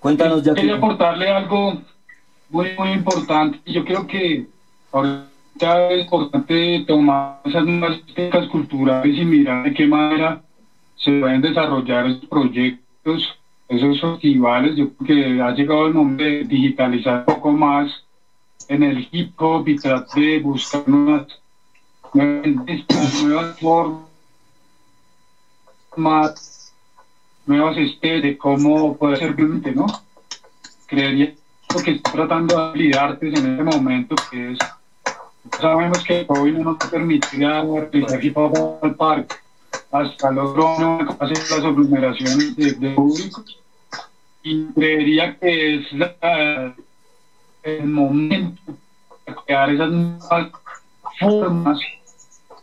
cuéntanos, 0.00 0.42
quería 0.42 0.54
Yaquito. 0.54 0.74
aportarle 0.76 1.30
algo 1.30 1.82
muy, 2.48 2.70
muy 2.78 2.92
importante. 2.92 3.60
Yo 3.70 3.84
creo 3.84 4.06
que 4.06 4.46
ahorita 4.92 5.90
es 5.90 6.00
importante 6.04 6.84
tomar 6.88 7.40
esas 7.44 7.64
nuevas 7.66 8.00
técnicas 8.14 8.48
culturales 8.48 9.18
y 9.18 9.24
mirar 9.24 9.64
de 9.64 9.74
qué 9.74 9.86
manera 9.86 10.42
se 10.96 11.20
pueden 11.20 11.42
desarrollar 11.42 12.06
esos 12.06 12.24
proyectos, 12.26 13.28
esos 13.68 14.00
festivales. 14.00 14.74
Yo 14.76 14.90
creo 14.94 15.06
que 15.06 15.42
ha 15.42 15.50
llegado 15.52 15.86
el 15.86 15.94
momento 15.94 16.24
de 16.24 16.44
digitalizar 16.44 17.24
un 17.26 17.34
poco 17.34 17.52
más 17.52 17.92
en 18.68 18.84
el 18.84 19.06
hip 19.12 19.32
hop 19.38 19.68
y 19.68 19.76
tratar 19.76 20.18
de 20.18 20.38
buscar 20.40 20.88
nuevas, 20.88 21.26
nuevas, 22.14 23.58
formas, 25.96 26.72
nuevas 27.46 27.76
especies 27.76 28.22
de 28.22 28.38
cómo 28.38 28.96
poder 28.96 29.18
ser 29.18 29.38
¿no? 29.74 29.86
Creería 30.86 31.34
que 31.84 31.92
está 31.92 32.12
tratando 32.12 32.56
de 32.56 32.62
habilidades 32.62 33.22
en 33.22 33.34
este 33.34 33.62
momento, 33.62 34.14
que 34.30 34.52
es, 34.52 34.58
sabemos 35.60 36.02
que 36.04 36.26
hoy 36.28 36.52
no 36.52 36.72
nos 36.72 36.76
permitirá 36.90 37.62
realizar 37.62 38.20
al 38.82 38.94
parque, 38.96 39.36
hasta 39.92 40.30
los 40.32 40.54
drones, 40.54 41.14
hacer 41.20 41.38
las 41.38 41.64
aglomeraciones 41.64 42.56
de, 42.56 42.72
de 42.72 42.90
público, 42.90 43.44
y 44.42 44.64
creería 44.72 45.38
que 45.38 45.76
es 45.76 45.86
el 47.62 47.86
momento 47.86 48.60
de 49.26 49.34
crear 49.46 49.70
esas 49.70 49.90
nuevas 49.90 50.50
formas 51.20 51.78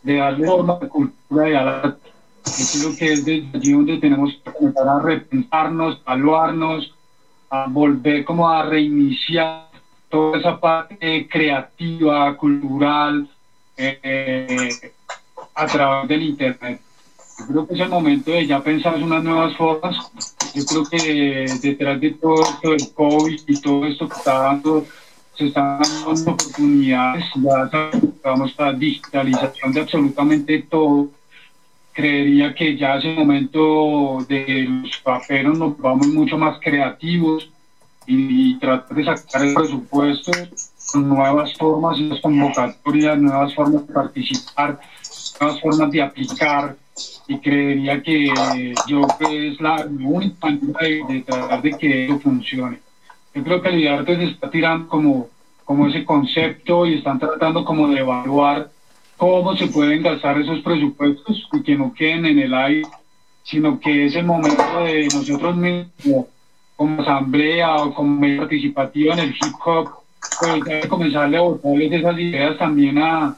de 0.08 0.16
darle 0.16 0.48
forma 0.48 0.74
a 0.74 0.80
la 0.80 0.90
cultura 0.90 1.50
y 1.50 1.54
arte. 1.54 2.10
Yo 2.46 2.80
creo 2.80 2.98
que 2.98 3.14
es 3.14 3.26
desde 3.26 3.58
allí 3.58 3.72
donde 3.74 3.98
tenemos 3.98 4.32
que 4.42 4.52
comenzar 4.52 4.88
a 4.88 5.00
repensarnos, 5.00 6.02
evaluarnos, 6.06 6.94
a 7.50 7.68
volver 7.68 8.24
como 8.24 8.48
a 8.48 8.64
reiniciar 8.64 9.68
toda 10.10 10.40
esa 10.40 10.58
parte 10.58 11.28
creativa, 11.28 12.38
cultural, 12.38 13.30
eh, 13.76 14.94
a 15.54 15.66
través 15.66 16.08
del 16.08 16.24
Internet. 16.24 16.80
Yo 17.40 17.46
creo 17.46 17.68
que 17.68 17.74
es 17.74 17.80
el 17.82 17.90
momento 17.90 18.32
de 18.32 18.48
ya 18.48 18.64
pensar 18.64 18.96
en 18.96 19.04
unas 19.04 19.24
nuevas 19.24 19.58
formas. 19.58 20.10
Yo 20.56 20.66
creo 20.66 20.86
que 20.86 21.46
detrás 21.62 22.00
de 22.00 22.12
todo 22.12 22.44
esto 22.44 22.70
del 22.72 22.94
COVID 22.94 23.42
y 23.46 23.62
todo 23.62 23.86
esto 23.86 24.08
que 24.08 24.16
está 24.16 24.40
dando, 24.40 24.86
se 25.38 25.48
están 25.48 25.82
dando 25.82 26.32
oportunidades, 26.32 27.26
ya 27.36 27.92
vamos 28.24 28.56
a 28.58 28.74
digitalización 28.74 29.72
de 29.72 29.82
absolutamente 29.82 30.64
todo 30.64 31.10
creería 31.98 32.54
que 32.54 32.78
ya 32.78 32.98
es 32.98 33.06
el 33.06 33.16
momento 33.16 34.24
de 34.30 34.68
los 34.70 34.98
paperos 34.98 35.58
nos 35.58 35.76
vamos 35.80 36.08
mucho 36.08 36.38
más 36.38 36.60
creativos 36.60 37.50
y, 38.06 38.58
tratar 38.60 38.96
de 38.96 39.04
sacar 39.04 39.44
el 39.44 39.54
presupuesto 39.56 40.32
con 40.92 41.10
nuevas 41.10 41.54
formas, 41.58 42.00
nuevas 42.00 42.22
convocatorias, 42.22 43.18
nuevas 43.18 43.54
formas 43.56 43.88
de 43.88 43.94
participar, 43.94 44.80
nuevas 45.42 45.60
formas 45.60 45.92
de 45.92 46.02
aplicar 46.04 46.78
y 47.28 47.40
creería 47.40 48.02
que 48.02 48.74
yo 48.88 49.02
que 49.20 49.48
es 49.50 49.60
la 49.60 49.86
única 50.00 50.48
manera 50.48 50.80
de, 50.80 51.04
de 51.10 51.22
tratar 51.24 51.62
de 51.64 51.72
que 51.72 52.06
eso 52.06 52.20
funcione. 52.20 52.87
Yo 53.38 53.44
creo 53.44 53.62
que 53.62 53.70
el 53.70 53.80
IDARTE 53.82 54.18
se 54.18 54.24
está 54.32 54.50
tirando 54.50 54.88
como, 54.88 55.30
como 55.64 55.86
ese 55.86 56.04
concepto 56.04 56.88
y 56.88 56.96
están 56.96 57.20
tratando 57.20 57.64
como 57.64 57.88
de 57.88 58.00
evaluar 58.00 58.72
cómo 59.16 59.56
se 59.56 59.68
pueden 59.68 60.02
gastar 60.02 60.42
esos 60.42 60.62
presupuestos 60.62 61.48
y 61.54 61.62
que 61.62 61.76
no 61.76 61.94
queden 61.94 62.26
en 62.26 62.40
el 62.40 62.56
aire, 62.56 62.88
sino 63.44 63.80
que 63.80 64.06
es 64.06 64.16
el 64.16 64.26
momento 64.26 64.64
de 64.84 65.08
nosotros 65.14 65.56
mismos, 65.56 66.26
como 66.76 67.04
asamblea 67.04 67.76
o 67.76 67.94
como 67.94 68.20
medio 68.20 68.40
participativo 68.40 69.14
en 69.14 69.20
el 69.20 69.30
hip 69.30 69.54
hop, 69.64 69.88
pues 70.40 70.52
hay 70.54 70.62
que 70.62 70.88
comenzar 70.88 71.36
a 71.36 71.40
botarles 71.40 71.92
esas 71.92 72.18
ideas 72.18 72.58
también 72.58 72.98
a, 72.98 73.38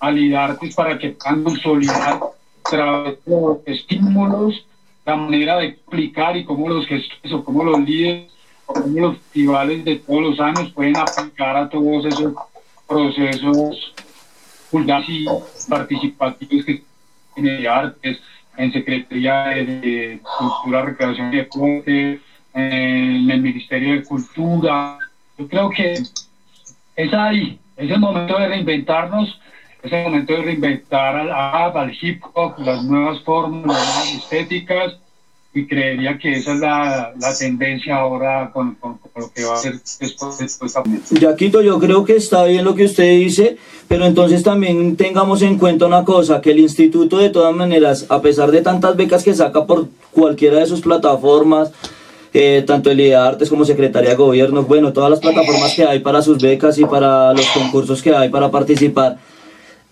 a 0.00 0.10
lidartes 0.10 0.74
para 0.74 0.98
que 0.98 1.10
puedan 1.10 1.44
consolidar 1.44 2.14
a 2.14 2.68
través 2.68 3.24
de 3.24 3.40
los 3.40 3.58
estímulos 3.64 4.66
la 5.04 5.14
manera 5.14 5.58
de 5.58 5.66
explicar 5.66 6.36
y 6.36 6.44
cómo 6.44 6.68
los 6.68 6.84
gestores 6.84 7.32
o 7.32 7.44
cómo 7.44 7.62
los 7.62 7.78
líderes 7.78 8.35
los 8.86 9.16
festivales 9.18 9.84
de 9.84 9.96
todos 9.96 10.22
los 10.22 10.40
años 10.40 10.72
pueden 10.72 10.96
aplicar 10.96 11.56
a 11.56 11.68
todos 11.68 12.04
esos 12.06 12.34
procesos 12.88 13.92
y 14.72 15.68
participativos 15.68 16.64
que 16.64 16.82
tiene 17.34 17.68
artes, 17.68 18.18
en 18.56 18.72
Secretaría 18.72 19.44
de 19.48 20.20
Cultura, 20.38 20.82
Recreación 20.82 21.32
y 21.32 21.36
Deporte, 21.36 22.20
en 22.54 23.30
el 23.30 23.40
Ministerio 23.40 23.94
de 23.94 24.04
Cultura. 24.04 24.98
Yo 25.38 25.46
creo 25.46 25.70
que 25.70 25.92
es 26.96 27.14
ahí, 27.14 27.58
es 27.76 27.90
el 27.90 27.98
momento 27.98 28.38
de 28.38 28.48
reinventarnos, 28.48 29.38
es 29.82 29.92
el 29.92 30.04
momento 30.04 30.32
de 30.32 30.42
reinventar 30.42 31.16
al, 31.16 31.76
al 31.76 31.96
hip 32.00 32.22
hop, 32.32 32.58
las 32.58 32.82
nuevas 32.84 33.20
formas, 33.22 33.66
las 33.66 33.86
nuevas 33.86 34.14
estéticas, 34.14 34.98
y 35.56 35.66
creería 35.66 36.18
que 36.18 36.36
esa 36.36 36.52
es 36.52 36.60
la, 36.60 37.14
la 37.18 37.34
tendencia 37.34 37.96
ahora 37.96 38.50
con, 38.52 38.74
con, 38.74 38.98
lo 39.16 39.32
que 39.32 39.42
va 39.44 39.54
a 39.54 39.56
ser 39.56 39.80
después 39.98 40.38
de 40.38 40.44
esta 40.44 40.82
Yaquito, 41.12 41.62
yo 41.62 41.78
creo 41.78 42.04
que 42.04 42.16
está 42.16 42.44
bien 42.44 42.62
lo 42.62 42.74
que 42.74 42.84
usted 42.84 43.18
dice, 43.18 43.56
pero 43.88 44.04
entonces 44.04 44.42
también 44.42 44.96
tengamos 44.96 45.40
en 45.40 45.58
cuenta 45.58 45.86
una 45.86 46.04
cosa, 46.04 46.42
que 46.42 46.50
el 46.50 46.58
instituto 46.58 47.16
de 47.16 47.30
todas 47.30 47.56
maneras, 47.56 48.04
a 48.10 48.20
pesar 48.20 48.50
de 48.50 48.60
tantas 48.60 48.96
becas 48.96 49.24
que 49.24 49.32
saca 49.32 49.64
por 49.64 49.88
cualquiera 50.12 50.58
de 50.58 50.66
sus 50.66 50.82
plataformas, 50.82 51.72
eh, 52.34 52.62
tanto 52.66 52.90
el 52.90 53.14
Artes 53.14 53.48
como 53.48 53.64
Secretaría 53.64 54.10
de 54.10 54.16
Gobierno, 54.16 54.62
bueno, 54.64 54.92
todas 54.92 55.08
las 55.08 55.20
plataformas 55.20 55.72
que 55.74 55.86
hay 55.86 56.00
para 56.00 56.20
sus 56.20 56.36
becas 56.36 56.76
y 56.76 56.84
para 56.84 57.32
los 57.32 57.46
concursos 57.46 58.02
que 58.02 58.14
hay 58.14 58.28
para 58.28 58.50
participar, 58.50 59.16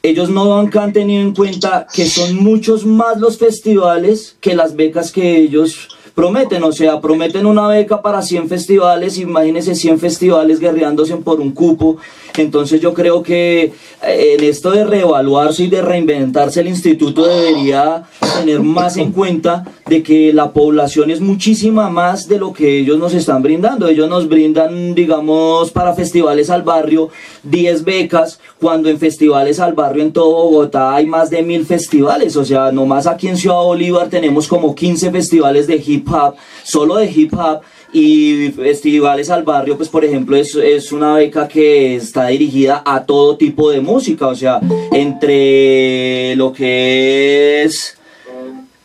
ellos 0.05 0.29
no 0.29 0.59
han 0.59 0.93
tenido 0.93 1.23
en 1.23 1.35
cuenta 1.35 1.87
que 1.91 2.05
son 2.05 2.37
muchos 2.37 2.85
más 2.85 3.19
los 3.19 3.39
festivales 3.39 4.37
que 4.39 4.55
las 4.55 4.77
becas 4.77 5.11
que 5.11 5.39
ellos 5.39 5.89
prometen, 6.15 6.63
o 6.63 6.73
sea, 6.73 7.01
prometen 7.01 7.47
una 7.47 7.67
beca 7.69 8.03
para 8.03 8.21
100 8.21 8.51
festivales, 8.51 9.17
imagínense 9.17 9.75
100 9.75 9.99
festivales 9.99 10.61
guerreándose 10.61 11.17
por 11.17 11.41
un 11.41 11.53
cupo, 11.53 11.97
entonces 12.43 12.81
yo 12.81 12.95
creo 12.95 13.23
que 13.23 13.73
en 14.03 14.45
esto 14.45 14.71
de 14.71 14.85
reevaluarse 14.85 15.65
y 15.65 15.69
de 15.69 15.83
reinventarse 15.83 16.61
el 16.61 16.69
instituto 16.69 17.27
debería 17.27 18.05
tener 18.39 18.61
más 18.61 18.97
en 18.97 19.13
cuenta 19.13 19.65
de 19.87 20.03
que 20.03 20.33
la 20.33 20.53
población 20.53 21.11
es 21.11 21.21
muchísima 21.21 21.91
más 21.91 22.29
de 22.29 22.39
lo 22.39 22.53
que 22.53 22.79
ellos 22.79 22.99
nos 22.99 23.15
están 23.15 23.43
brindando, 23.43 23.87
ellos 23.87 24.09
nos 24.09 24.29
brindan, 24.29 24.95
digamos, 24.95 25.71
para 25.71 25.95
festivales 25.95 26.51
al 26.51 26.63
barrio 26.63 27.11
10 27.45 27.85
becas, 27.85 28.41
cuando 28.61 28.89
en 28.89 28.99
festivales 28.99 29.61
al 29.61 29.75
barrio 29.75 30.03
en 30.03 30.13
todo 30.13 30.31
Bogotá 30.31 30.95
hay 30.95 31.07
más 31.07 31.31
de 31.31 31.43
mil 31.43 31.65
festivales, 31.65 32.37
o 32.37 32.45
sea, 32.45 32.73
nomás 32.73 33.07
aquí 33.07 33.29
en 33.29 33.37
Ciudad 33.37 33.63
Bolívar 33.63 34.09
tenemos 34.09 34.49
como 34.49 34.75
15 34.75 35.11
festivales 35.11 35.67
de 35.67 35.83
hip 35.85 36.09
hop, 36.11 36.35
solo 36.63 36.97
de 36.97 37.11
hip 37.11 37.33
hop, 37.35 37.61
y 37.95 38.51
festivales 38.51 39.31
al 39.31 39.45
barrio, 39.45 39.77
pues 39.77 39.89
por 39.89 40.05
ejemplo 40.05 40.37
es, 40.37 40.57
es 40.57 40.91
una 40.91 41.15
beca 41.15 41.47
que 41.47 41.95
está 41.95 42.27
dirigida 42.27 42.83
a 42.85 43.07
todo 43.07 43.37
tipo 43.37 43.71
de 43.71 43.81
música, 43.81 44.27
o 44.27 44.35
sea, 44.35 44.61
entre 44.93 46.35
lo 46.37 46.53
que 46.53 47.63
es... 47.63 47.97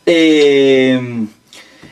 Eh, 0.05 1.27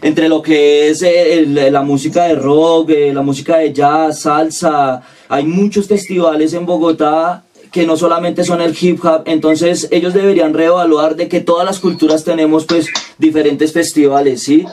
entre 0.03 0.29
lo 0.29 0.43
que 0.43 0.89
es 0.89 1.01
el, 1.01 1.55
la 1.73 1.81
música 1.81 2.25
de 2.25 2.35
rock, 2.35 2.91
eh, 2.91 3.11
la 3.13 3.23
música 3.23 3.57
de 3.57 3.73
jazz, 3.73 4.21
salsa, 4.21 5.01
hay 5.27 5.43
muchos 5.43 5.87
festivales 5.87 6.53
en 6.53 6.67
Bogotá 6.67 7.43
que 7.71 7.85
no 7.85 7.97
solamente 7.97 8.43
son 8.43 8.61
el 8.61 8.75
hip 8.79 9.03
hop, 9.03 9.23
entonces 9.25 9.87
ellos 9.91 10.13
deberían 10.13 10.53
reevaluar 10.53 11.15
de 11.15 11.27
que 11.27 11.41
todas 11.41 11.65
las 11.65 11.79
culturas 11.79 12.23
tenemos 12.23 12.65
pues 12.65 12.87
diferentes 13.17 13.73
festivales, 13.73 14.43
¿sí? 14.43 14.65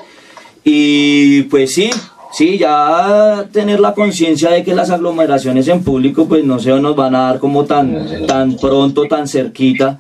Y 0.62 1.42
pues 1.44 1.74
sí, 1.74 1.90
sí, 2.36 2.58
ya 2.58 3.46
tener 3.52 3.80
la 3.80 3.94
conciencia 3.94 4.50
de 4.50 4.64
que 4.64 4.74
las 4.74 4.90
aglomeraciones 4.90 5.68
en 5.68 5.82
público 5.82 6.26
pues 6.26 6.44
no 6.44 6.58
se 6.58 6.70
nos 6.70 6.96
van 6.96 7.14
a 7.14 7.20
dar 7.20 7.38
como 7.38 7.64
tan, 7.64 8.26
tan 8.26 8.56
pronto, 8.56 9.04
tan 9.04 9.28
cerquita, 9.28 9.98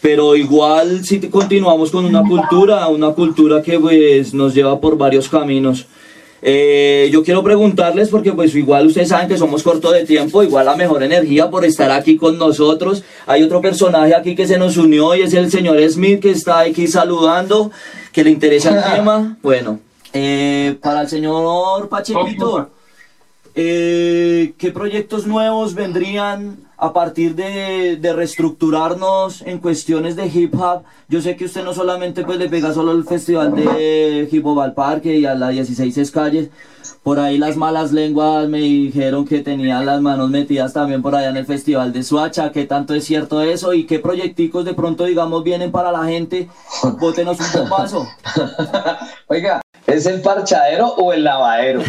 pero 0.00 0.36
igual 0.36 1.04
si 1.04 1.20
continuamos 1.28 1.90
con 1.90 2.04
una 2.04 2.22
cultura, 2.22 2.88
una 2.88 3.10
cultura 3.10 3.62
que 3.62 3.78
pues 3.78 4.34
nos 4.34 4.54
lleva 4.54 4.80
por 4.80 4.96
varios 4.96 5.28
caminos. 5.28 5.86
Eh, 6.46 7.08
yo 7.10 7.24
quiero 7.24 7.42
preguntarles 7.42 8.10
porque 8.10 8.32
pues 8.32 8.54
igual 8.54 8.86
ustedes 8.86 9.08
saben 9.08 9.28
que 9.28 9.38
somos 9.38 9.62
corto 9.62 9.90
de 9.90 10.04
tiempo, 10.04 10.42
igual 10.42 10.66
la 10.66 10.76
mejor 10.76 11.02
energía 11.02 11.48
por 11.48 11.64
estar 11.64 11.90
aquí 11.90 12.18
con 12.18 12.36
nosotros. 12.36 13.02
Hay 13.24 13.42
otro 13.42 13.62
personaje 13.62 14.14
aquí 14.14 14.34
que 14.34 14.46
se 14.46 14.58
nos 14.58 14.76
unió 14.76 15.14
y 15.14 15.22
es 15.22 15.32
el 15.32 15.50
señor 15.50 15.80
Smith 15.88 16.20
que 16.20 16.32
está 16.32 16.60
aquí 16.60 16.86
saludando, 16.86 17.70
que 18.12 18.24
le 18.24 18.30
interesa 18.30 18.76
el 18.76 18.84
tema. 18.94 19.38
Bueno, 19.42 19.80
eh, 20.14 20.78
para 20.80 21.02
el 21.02 21.08
señor 21.08 21.88
Pachequito, 21.88 22.70
eh, 23.56 24.54
¿qué 24.56 24.70
proyectos 24.70 25.26
nuevos 25.26 25.74
vendrían 25.74 26.56
a 26.76 26.92
partir 26.92 27.34
de, 27.34 27.96
de, 27.96 28.12
reestructurarnos 28.12 29.42
en 29.42 29.58
cuestiones 29.58 30.16
de 30.16 30.26
hip 30.26 30.54
hop, 30.54 30.82
yo 31.08 31.20
sé 31.20 31.36
que 31.36 31.46
usted 31.46 31.64
no 31.64 31.72
solamente 31.72 32.24
pues 32.24 32.38
le 32.38 32.48
pega 32.48 32.74
solo 32.74 32.92
el 32.92 33.04
festival 33.04 33.54
de 33.54 34.28
hip 34.30 34.44
hop 34.44 34.60
al 34.60 34.74
parque 34.74 35.16
y 35.16 35.24
a 35.24 35.34
las 35.34 35.52
16 35.52 36.10
calles, 36.10 36.50
por 37.02 37.20
ahí 37.20 37.38
las 37.38 37.56
malas 37.56 37.92
lenguas 37.92 38.48
me 38.48 38.58
dijeron 38.58 39.24
que 39.24 39.40
tenían 39.40 39.86
las 39.86 40.00
manos 40.00 40.30
metidas 40.30 40.72
también 40.72 41.00
por 41.00 41.14
allá 41.14 41.30
en 41.30 41.36
el 41.36 41.46
festival 41.46 41.92
de 41.92 42.02
Suacha, 42.02 42.52
¿qué 42.52 42.66
tanto 42.66 42.94
es 42.94 43.04
cierto 43.04 43.40
eso? 43.40 43.72
¿Y 43.72 43.84
qué 43.84 43.98
proyecticos 43.98 44.64
de 44.64 44.74
pronto 44.74 45.04
digamos 45.04 45.42
vienen 45.44 45.72
para 45.72 45.92
la 45.92 46.04
gente? 46.04 46.48
Bótenos 47.00 47.38
un 47.40 47.68
paso. 47.68 48.06
Oiga, 49.28 49.63
¿Es 49.86 50.06
el 50.06 50.22
parchadero 50.22 50.88
o 50.94 51.12
el 51.12 51.24
lavadero? 51.24 51.82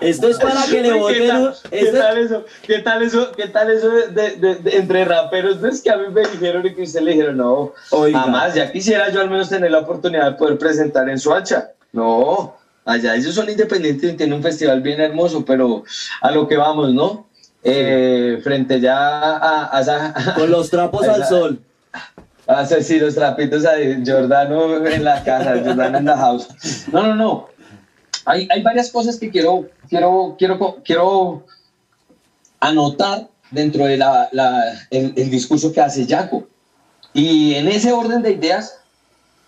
Esto 0.00 0.28
es 0.28 0.38
para 0.38 0.64
que 0.66 0.82
le 0.82 0.92
voten. 0.92 1.50
¿Qué, 1.70 1.86
tal 1.86 2.18
eso? 2.18 2.44
¿Qué 2.62 2.78
tal 2.78 3.02
eso? 3.02 3.32
¿Qué 3.32 3.48
tal 3.48 3.70
eso 3.70 3.90
de, 3.90 4.60
entre 4.72 5.04
raperos? 5.04 5.60
No 5.60 5.68
es 5.68 5.82
que 5.82 5.90
a 5.90 5.96
mí 5.96 6.04
me 6.12 6.20
dijeron 6.22 6.64
y 6.64 6.74
que 6.74 6.82
usted 6.82 7.00
le 7.00 7.12
dijeron, 7.12 7.38
no, 7.38 7.72
Oiga. 7.90 8.20
jamás, 8.20 8.54
ya 8.54 8.70
quisiera 8.70 9.10
yo 9.10 9.20
al 9.20 9.30
menos 9.30 9.48
tener 9.48 9.72
la 9.72 9.80
oportunidad 9.80 10.30
de 10.30 10.36
poder 10.38 10.58
presentar 10.58 11.08
en 11.08 11.18
Suacha. 11.18 11.72
No, 11.92 12.56
allá 12.84 13.16
ellos 13.16 13.34
son 13.34 13.50
independientes 13.50 14.12
y 14.12 14.16
tienen 14.16 14.36
un 14.36 14.42
festival 14.42 14.80
bien 14.80 15.00
hermoso, 15.00 15.44
pero 15.44 15.82
a 16.20 16.30
lo 16.30 16.46
que 16.46 16.56
vamos, 16.56 16.94
¿no? 16.94 17.26
Eh, 17.64 18.38
frente 18.44 18.80
ya 18.80 18.96
a, 18.96 19.76
a, 19.76 20.34
Con 20.36 20.52
los 20.52 20.70
trapos 20.70 21.08
al 21.08 21.26
sol. 21.26 21.60
Ah, 22.46 22.64
sí, 22.64 22.98
los 23.00 23.14
trapitos 23.14 23.64
a 23.66 23.72
Jordano 24.04 24.86
en 24.86 25.04
la 25.04 25.22
casa, 25.24 25.56
Jordano 25.64 25.98
en 25.98 26.04
la 26.04 26.16
house. 26.16 26.48
No, 26.92 27.02
no, 27.02 27.14
no. 27.14 27.48
Hay, 28.24 28.46
hay 28.50 28.62
varias 28.62 28.90
cosas 28.90 29.16
que 29.18 29.30
quiero, 29.30 29.68
quiero, 29.88 30.36
quiero, 30.38 30.76
quiero 30.84 31.44
anotar 32.60 33.28
dentro 33.50 33.86
de 33.86 33.96
la, 33.96 34.28
la, 34.32 34.62
el, 34.90 35.12
el, 35.16 35.30
discurso 35.30 35.72
que 35.72 35.80
hace 35.80 36.06
Jaco. 36.06 36.46
Y 37.12 37.54
en 37.54 37.68
ese 37.68 37.92
orden 37.92 38.22
de 38.22 38.32
ideas, 38.32 38.80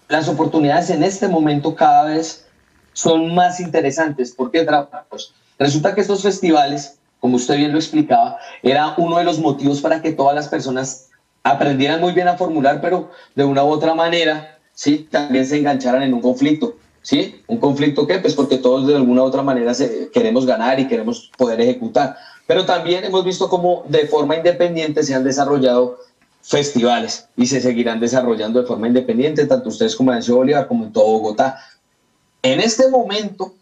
las 0.09 0.29
oportunidades 0.29 0.91
en 0.91 1.03
este 1.03 1.29
momento 1.29 1.75
cada 1.75 2.05
vez 2.05 2.47
son 2.93 3.33
más 3.33 3.61
interesantes. 3.61 4.33
¿Por 4.33 4.51
qué? 4.51 4.67
Pues 5.09 5.33
resulta 5.59 5.95
que 5.95 6.01
estos 6.01 6.23
festivales, 6.23 6.99
como 7.21 7.37
usted 7.37 7.57
bien 7.57 7.73
lo 7.73 7.79
explicaba, 7.79 8.39
era 8.63 8.95
uno 8.97 9.19
de 9.19 9.25
los 9.25 9.39
motivos 9.39 9.81
para 9.81 10.03
que 10.03 10.13
todas 10.13 10.35
las 10.35 10.49
personas 10.49 11.09
aprendieran 11.51 12.01
muy 12.01 12.13
bien 12.13 12.29
a 12.29 12.37
formular, 12.37 12.81
pero 12.81 13.11
de 13.35 13.45
una 13.45 13.65
u 13.65 13.69
otra 13.69 13.95
manera, 13.95 14.59
¿sí? 14.75 15.09
También 15.11 15.47
se 15.47 15.59
engancharan 15.59 16.03
en 16.03 16.15
un 16.15 16.21
conflicto, 16.21 16.77
¿sí? 17.03 17.43
¿Un 17.47 17.59
conflicto 17.59 18.07
qué? 18.07 18.19
Pues 18.19 18.35
porque 18.35 18.59
todos 18.59 18.87
de 18.87 18.97
alguna 18.97 19.23
u 19.23 19.27
otra 19.27 19.43
manera 19.43 19.73
queremos 20.13 20.47
ganar 20.47 20.79
y 20.79 20.89
queremos 20.89 21.31
poder 21.37 21.61
ejecutar. 21.61 22.17
Pero 22.47 22.65
también 22.65 23.05
hemos 23.05 23.25
visto 23.25 23.49
cómo 23.49 23.85
de 23.89 24.07
forma 24.07 24.37
independiente 24.37 25.03
se 25.03 25.15
han 25.15 25.25
desarrollado 25.25 25.99
festivales 26.43 27.29
y 27.37 27.47
se 27.47 27.61
seguirán 27.61 28.01
desarrollando 28.01 28.61
de 28.61 28.67
forma 28.67 28.87
independiente, 28.87 29.47
tanto 29.47 29.69
ustedes 29.69 29.95
como 29.95 30.13
en 30.13 30.23
Ciudad 30.23 30.39
Bolívar 30.39 30.69
como 30.69 30.85
en 30.85 30.93
todo 30.93 31.05
Bogotá. 31.05 31.59
En 32.43 32.61
este 32.61 32.89
momento 32.89 33.53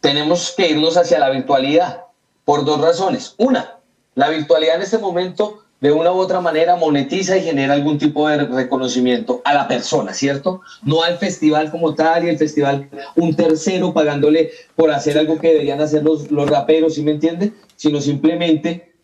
tenemos 0.00 0.54
que 0.56 0.70
irnos 0.70 0.96
hacia 0.96 1.18
la 1.18 1.30
virtualidad 1.30 2.04
por 2.44 2.64
dos 2.64 2.80
razones. 2.80 3.34
Una, 3.38 3.78
la 4.14 4.28
virtualidad 4.30 4.76
en 4.76 4.82
este 4.82 4.98
momento 4.98 5.63
de 5.84 5.92
una 5.92 6.12
u 6.12 6.16
otra 6.16 6.40
manera 6.40 6.76
monetiza 6.76 7.36
y 7.36 7.42
genera 7.42 7.74
algún 7.74 7.98
tipo 7.98 8.26
de 8.26 8.38
reconocimiento 8.38 9.42
a 9.44 9.52
la 9.52 9.68
persona, 9.68 10.14
¿cierto? 10.14 10.62
No 10.82 11.02
al 11.02 11.18
festival 11.18 11.70
como 11.70 11.94
tal 11.94 12.24
y 12.24 12.30
el 12.30 12.38
festival 12.38 12.88
un 13.16 13.36
tercero 13.36 13.92
pagándole 13.92 14.50
por 14.76 14.90
hacer 14.90 15.18
algo 15.18 15.38
que 15.38 15.48
deberían 15.48 15.82
hacer 15.82 16.02
los, 16.02 16.30
los 16.30 16.48
raperos, 16.48 16.94
¿sí 16.94 17.02
me 17.02 17.10
entiende? 17.10 17.52
Sino 17.76 18.00
simplemente 18.00 18.94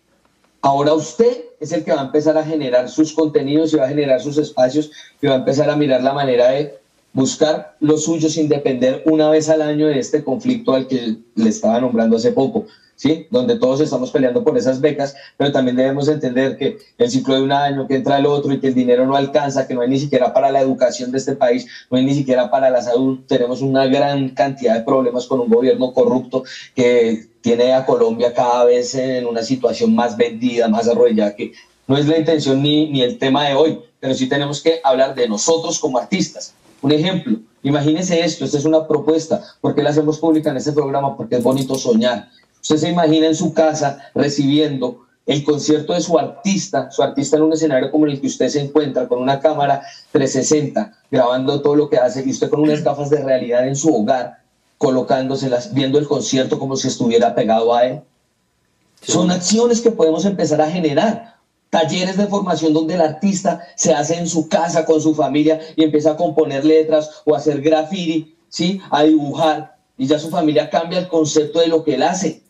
ahora 0.62 0.94
usted 0.94 1.44
es 1.60 1.70
el 1.72 1.84
que 1.84 1.92
va 1.92 2.00
a 2.00 2.06
empezar 2.06 2.38
a 2.38 2.46
generar 2.46 2.88
sus 2.88 3.12
contenidos 3.12 3.74
y 3.74 3.76
va 3.76 3.84
a 3.84 3.88
generar 3.88 4.22
sus 4.22 4.38
espacios 4.38 4.90
y 5.20 5.26
va 5.26 5.34
a 5.34 5.40
empezar 5.40 5.68
a 5.68 5.76
mirar 5.76 6.02
la 6.02 6.14
manera 6.14 6.48
de 6.48 6.78
buscar 7.12 7.76
lo 7.80 7.98
suyo 7.98 8.30
sin 8.30 8.48
depender 8.48 9.02
una 9.04 9.28
vez 9.28 9.50
al 9.50 9.60
año 9.60 9.86
de 9.86 9.98
este 9.98 10.24
conflicto 10.24 10.72
al 10.72 10.88
que 10.88 11.16
le 11.34 11.50
estaba 11.50 11.78
nombrando 11.78 12.16
hace 12.16 12.32
poco. 12.32 12.64
¿Sí? 13.00 13.26
Donde 13.30 13.58
todos 13.58 13.80
estamos 13.80 14.10
peleando 14.10 14.44
por 14.44 14.58
esas 14.58 14.78
becas, 14.78 15.16
pero 15.38 15.50
también 15.50 15.74
debemos 15.74 16.06
entender 16.08 16.58
que 16.58 16.76
el 16.98 17.10
ciclo 17.10 17.34
de 17.34 17.40
un 17.40 17.50
año, 17.50 17.86
que 17.88 17.94
entra 17.94 18.18
el 18.18 18.26
otro 18.26 18.52
y 18.52 18.60
que 18.60 18.66
el 18.66 18.74
dinero 18.74 19.06
no 19.06 19.16
alcanza, 19.16 19.66
que 19.66 19.72
no 19.72 19.80
hay 19.80 19.88
ni 19.88 19.98
siquiera 19.98 20.34
para 20.34 20.50
la 20.50 20.60
educación 20.60 21.10
de 21.10 21.16
este 21.16 21.34
país, 21.34 21.66
no 21.90 21.96
hay 21.96 22.04
ni 22.04 22.14
siquiera 22.14 22.50
para 22.50 22.68
la 22.68 22.82
salud. 22.82 23.20
Tenemos 23.26 23.62
una 23.62 23.86
gran 23.86 24.28
cantidad 24.30 24.74
de 24.74 24.82
problemas 24.82 25.26
con 25.26 25.40
un 25.40 25.48
gobierno 25.48 25.94
corrupto 25.94 26.44
que 26.74 27.26
tiene 27.40 27.72
a 27.72 27.86
Colombia 27.86 28.34
cada 28.34 28.64
vez 28.64 28.94
en 28.94 29.26
una 29.26 29.42
situación 29.42 29.94
más 29.94 30.14
vendida, 30.14 30.68
más 30.68 30.86
arrollada, 30.86 31.34
que 31.34 31.52
no 31.86 31.96
es 31.96 32.06
la 32.06 32.18
intención 32.18 32.62
ni, 32.62 32.90
ni 32.90 33.00
el 33.00 33.16
tema 33.16 33.48
de 33.48 33.54
hoy, 33.54 33.80
pero 33.98 34.12
sí 34.12 34.28
tenemos 34.28 34.60
que 34.60 34.80
hablar 34.84 35.14
de 35.14 35.26
nosotros 35.26 35.78
como 35.78 35.96
artistas. 35.96 36.52
Un 36.82 36.92
ejemplo, 36.92 37.38
imagínense 37.62 38.20
esto, 38.20 38.44
esta 38.44 38.58
es 38.58 38.66
una 38.66 38.86
propuesta, 38.86 39.42
¿por 39.62 39.74
qué 39.74 39.82
la 39.82 39.88
hacemos 39.88 40.18
pública 40.18 40.50
en 40.50 40.58
este 40.58 40.72
programa? 40.72 41.16
Porque 41.16 41.36
es 41.36 41.42
bonito 41.42 41.76
soñar. 41.76 42.28
Usted 42.62 42.76
se 42.76 42.90
imagina 42.90 43.26
en 43.26 43.34
su 43.34 43.52
casa 43.52 43.98
recibiendo 44.14 45.06
el 45.26 45.44
concierto 45.44 45.92
de 45.92 46.00
su 46.00 46.18
artista, 46.18 46.90
su 46.90 47.02
artista 47.02 47.36
en 47.36 47.44
un 47.44 47.52
escenario 47.52 47.90
como 47.90 48.06
el 48.06 48.20
que 48.20 48.26
usted 48.26 48.48
se 48.48 48.60
encuentra, 48.60 49.06
con 49.06 49.20
una 49.20 49.38
cámara 49.38 49.82
360, 50.12 50.92
grabando 51.10 51.60
todo 51.62 51.76
lo 51.76 51.88
que 51.88 51.98
hace, 51.98 52.24
y 52.26 52.30
usted 52.30 52.50
con 52.50 52.60
unas 52.60 52.82
gafas 52.82 53.10
de 53.10 53.22
realidad 53.22 53.66
en 53.66 53.76
su 53.76 53.94
hogar, 53.94 54.40
colocándoselas, 54.78 55.72
viendo 55.72 55.98
el 55.98 56.08
concierto 56.08 56.58
como 56.58 56.76
si 56.76 56.88
estuviera 56.88 57.34
pegado 57.34 57.74
a 57.74 57.86
él. 57.86 58.00
Son 59.02 59.30
acciones 59.30 59.80
que 59.80 59.90
podemos 59.90 60.24
empezar 60.24 60.60
a 60.60 60.70
generar. 60.70 61.36
Talleres 61.70 62.16
de 62.16 62.26
formación 62.26 62.72
donde 62.72 62.94
el 62.94 63.00
artista 63.00 63.60
se 63.76 63.94
hace 63.94 64.16
en 64.16 64.26
su 64.26 64.48
casa 64.48 64.84
con 64.84 65.00
su 65.00 65.14
familia 65.14 65.60
y 65.76 65.84
empieza 65.84 66.12
a 66.12 66.16
componer 66.16 66.64
letras 66.64 67.22
o 67.24 67.34
a 67.34 67.38
hacer 67.38 67.60
graffiti, 67.60 68.34
¿sí? 68.48 68.80
a 68.90 69.04
dibujar, 69.04 69.76
y 69.96 70.06
ya 70.06 70.18
su 70.18 70.28
familia 70.30 70.68
cambia 70.70 70.98
el 70.98 71.08
concepto 71.08 71.60
de 71.60 71.68
lo 71.68 71.84
que 71.84 71.94
él 71.94 72.02
hace. 72.02 72.42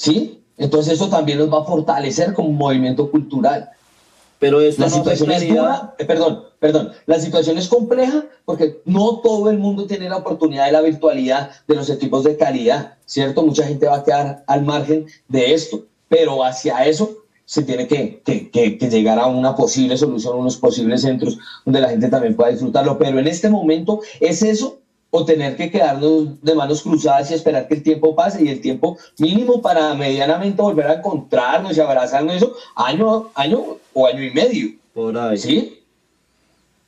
¿Sí? 0.00 0.40
Entonces 0.56 0.94
eso 0.94 1.10
también 1.10 1.38
nos 1.38 1.52
va 1.52 1.60
a 1.60 1.64
fortalecer 1.64 2.32
como 2.32 2.48
movimiento 2.50 3.10
cultural. 3.10 3.68
Pero 4.38 4.62
esto 4.62 4.80
la 4.80 4.88
situación 4.88 5.30
es 5.30 5.46
dura, 5.46 5.94
eh, 5.98 6.06
perdón, 6.06 6.44
perdón, 6.58 6.92
la 7.04 7.20
situación 7.20 7.58
es 7.58 7.68
compleja 7.68 8.24
porque 8.46 8.80
no 8.86 9.20
todo 9.20 9.50
el 9.50 9.58
mundo 9.58 9.86
tiene 9.86 10.08
la 10.08 10.16
oportunidad 10.16 10.64
de 10.64 10.72
la 10.72 10.80
virtualidad 10.80 11.50
de 11.68 11.74
los 11.74 11.90
equipos 11.90 12.24
de 12.24 12.38
calidad, 12.38 12.94
¿cierto? 13.04 13.42
Mucha 13.42 13.66
gente 13.66 13.86
va 13.86 13.96
a 13.96 14.04
quedar 14.04 14.42
al 14.46 14.64
margen 14.64 15.04
de 15.28 15.52
esto, 15.52 15.84
pero 16.08 16.42
hacia 16.42 16.86
eso 16.86 17.18
se 17.44 17.62
tiene 17.62 17.86
que, 17.86 18.22
que, 18.24 18.50
que, 18.50 18.78
que, 18.78 18.88
llegar 18.88 19.18
a 19.18 19.26
una 19.26 19.54
posible 19.54 19.98
solución, 19.98 20.38
unos 20.38 20.56
posibles 20.56 21.02
centros 21.02 21.36
donde 21.66 21.80
la 21.80 21.90
gente 21.90 22.08
también 22.08 22.34
pueda 22.34 22.50
disfrutarlo. 22.50 22.96
Pero 22.96 23.18
en 23.18 23.26
este 23.26 23.50
momento 23.50 24.00
es 24.20 24.42
eso 24.42 24.78
o 25.10 25.24
tener 25.24 25.56
que 25.56 25.70
quedarnos 25.70 26.40
de 26.40 26.54
manos 26.54 26.82
cruzadas 26.82 27.30
y 27.30 27.34
esperar 27.34 27.66
que 27.66 27.74
el 27.74 27.82
tiempo 27.82 28.14
pase 28.14 28.44
y 28.44 28.48
el 28.48 28.60
tiempo 28.60 28.96
mínimo 29.18 29.60
para 29.60 29.94
medianamente 29.94 30.62
volver 30.62 30.86
a 30.86 30.94
encontrarnos 30.94 31.76
y 31.76 31.80
abrazarnos 31.80 32.36
eso, 32.36 32.54
año, 32.76 33.30
año 33.34 33.78
o 33.92 34.06
año 34.06 34.22
y 34.22 34.30
medio. 34.30 34.68
Por 34.94 35.16
ahí. 35.18 35.36
¿Sí? 35.36 35.82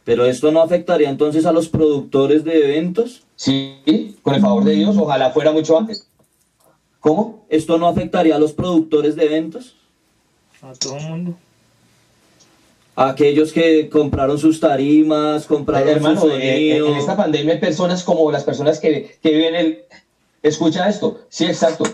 Pero 0.05 0.25
esto 0.25 0.51
no 0.51 0.63
afectaría 0.63 1.09
entonces 1.09 1.47
a 1.47 1.53
los 1.53 1.69
productores 1.69 2.45
de 2.45 2.65
eventos? 2.65 3.23
Sí, 3.37 4.17
con 4.23 4.35
el 4.35 4.41
favor 4.41 4.65
de 4.65 4.75
Dios, 4.75 4.97
ojalá 4.97 5.31
fuera 5.31 5.53
mucho 5.53 5.79
antes. 5.79 6.09
¿Cómo? 7.01 7.45
¿Esto 7.49 7.79
no 7.79 7.89
afectaría 7.89 8.37
a 8.37 8.39
los 8.39 8.53
productores 8.53 9.17
de 9.17 9.27
eventos? 9.27 9.77
A 10.61 10.73
todo 10.75 10.97
el 10.97 11.05
mundo 11.05 11.37
aquellos 12.95 13.53
que 13.53 13.89
compraron 13.89 14.39
sus 14.39 14.61
tarimas, 14.61 15.47
compraron 15.47 15.89
hermano, 15.89 16.21
su 16.21 16.31
eh, 16.31 16.77
en 16.77 16.95
esta 16.95 17.17
pandemia 17.17 17.55
hay 17.55 17.61
personas 17.61 18.03
como 18.03 18.31
las 18.31 18.45
personas 18.45 18.79
que, 18.79 19.19
que 19.23 19.31
viven 19.31 19.55
el... 19.55 19.85
Escucha 20.43 20.89
esto, 20.89 21.21
sí, 21.29 21.45
exacto. 21.45 21.85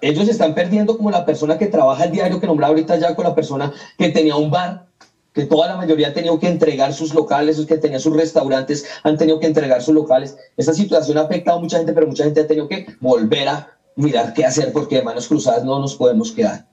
ellos 0.00 0.28
están 0.28 0.54
perdiendo 0.54 0.96
como 0.96 1.10
la 1.10 1.24
persona 1.24 1.58
que 1.58 1.66
trabaja 1.66 2.04
el 2.04 2.12
diario 2.12 2.40
que 2.40 2.46
nombraba 2.46 2.70
ahorita 2.70 2.96
ya 2.98 3.16
con 3.16 3.24
la 3.24 3.34
persona 3.34 3.72
que 3.98 4.10
tenía 4.10 4.36
un 4.36 4.50
bar, 4.50 4.86
que 5.32 5.44
toda 5.44 5.66
la 5.66 5.76
mayoría 5.76 6.08
ha 6.08 6.12
tenido 6.12 6.38
que 6.38 6.46
entregar 6.46 6.92
sus 6.92 7.14
locales, 7.14 7.58
que 7.66 7.78
tenían 7.78 8.00
sus 8.00 8.14
restaurantes 8.14 8.86
han 9.02 9.16
tenido 9.16 9.40
que 9.40 9.46
entregar 9.46 9.82
sus 9.82 9.94
locales. 9.94 10.36
Esta 10.56 10.72
situación 10.72 11.18
ha 11.18 11.22
afectado 11.22 11.58
a 11.58 11.60
mucha 11.60 11.78
gente, 11.78 11.92
pero 11.92 12.06
mucha 12.06 12.24
gente 12.24 12.40
ha 12.40 12.46
tenido 12.46 12.68
que 12.68 12.86
volver 13.00 13.48
a 13.48 13.76
mirar 13.96 14.34
qué 14.34 14.44
hacer 14.44 14.72
porque 14.72 14.96
de 14.96 15.02
manos 15.02 15.26
cruzadas 15.26 15.64
no 15.64 15.78
nos 15.78 15.96
podemos 15.96 16.32
quedar. 16.32 16.66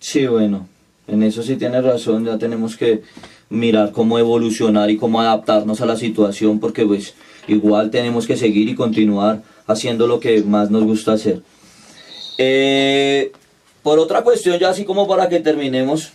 Sí, 0.00 0.26
bueno, 0.26 0.66
en 1.12 1.22
eso 1.22 1.42
sí 1.42 1.56
tiene 1.56 1.80
razón, 1.80 2.24
ya 2.24 2.38
tenemos 2.38 2.76
que 2.76 3.02
mirar 3.50 3.92
cómo 3.92 4.18
evolucionar 4.18 4.90
y 4.90 4.96
cómo 4.96 5.20
adaptarnos 5.20 5.80
a 5.80 5.86
la 5.86 5.96
situación, 5.96 6.58
porque 6.58 6.86
pues 6.86 7.14
igual 7.46 7.90
tenemos 7.90 8.26
que 8.26 8.36
seguir 8.36 8.68
y 8.68 8.74
continuar 8.74 9.42
haciendo 9.66 10.06
lo 10.06 10.20
que 10.20 10.42
más 10.42 10.70
nos 10.70 10.84
gusta 10.84 11.12
hacer. 11.12 11.42
Eh, 12.38 13.32
por 13.82 13.98
otra 13.98 14.22
cuestión, 14.22 14.58
ya 14.58 14.70
así 14.70 14.84
como 14.84 15.06
para 15.06 15.28
que 15.28 15.40
terminemos, 15.40 16.12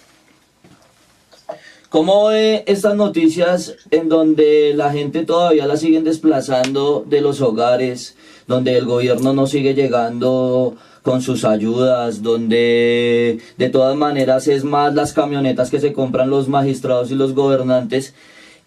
¿cómo 1.90 2.28
ve 2.28 2.64
estas 2.66 2.96
noticias 2.96 3.76
en 3.92 4.10
donde 4.10 4.74
la 4.76 4.92
gente 4.92 5.26
todavía 5.26 5.68
la 5.68 5.78
siguen 5.78 6.04
desplazando 6.04 7.06
de 7.08 7.22
los 7.22 7.42
hogares, 7.42 8.16
donde 8.48 8.78
el 8.78 8.86
gobierno 8.86 9.34
no 9.34 9.48
sigue 9.48 9.74
llegando 9.74 10.76
con 11.08 11.22
sus 11.22 11.46
ayudas, 11.46 12.22
donde 12.22 13.40
de 13.58 13.70
todas 13.70 13.96
maneras 13.96 14.50
es 14.50 14.66
más 14.66 14.94
las 14.94 15.14
camionetas 15.14 15.70
que 15.70 15.80
se 15.80 15.94
compran 15.94 16.30
los 16.30 16.50
magistrados 16.50 17.12
y 17.12 17.16
los 17.16 17.34
gobernantes 17.34 18.14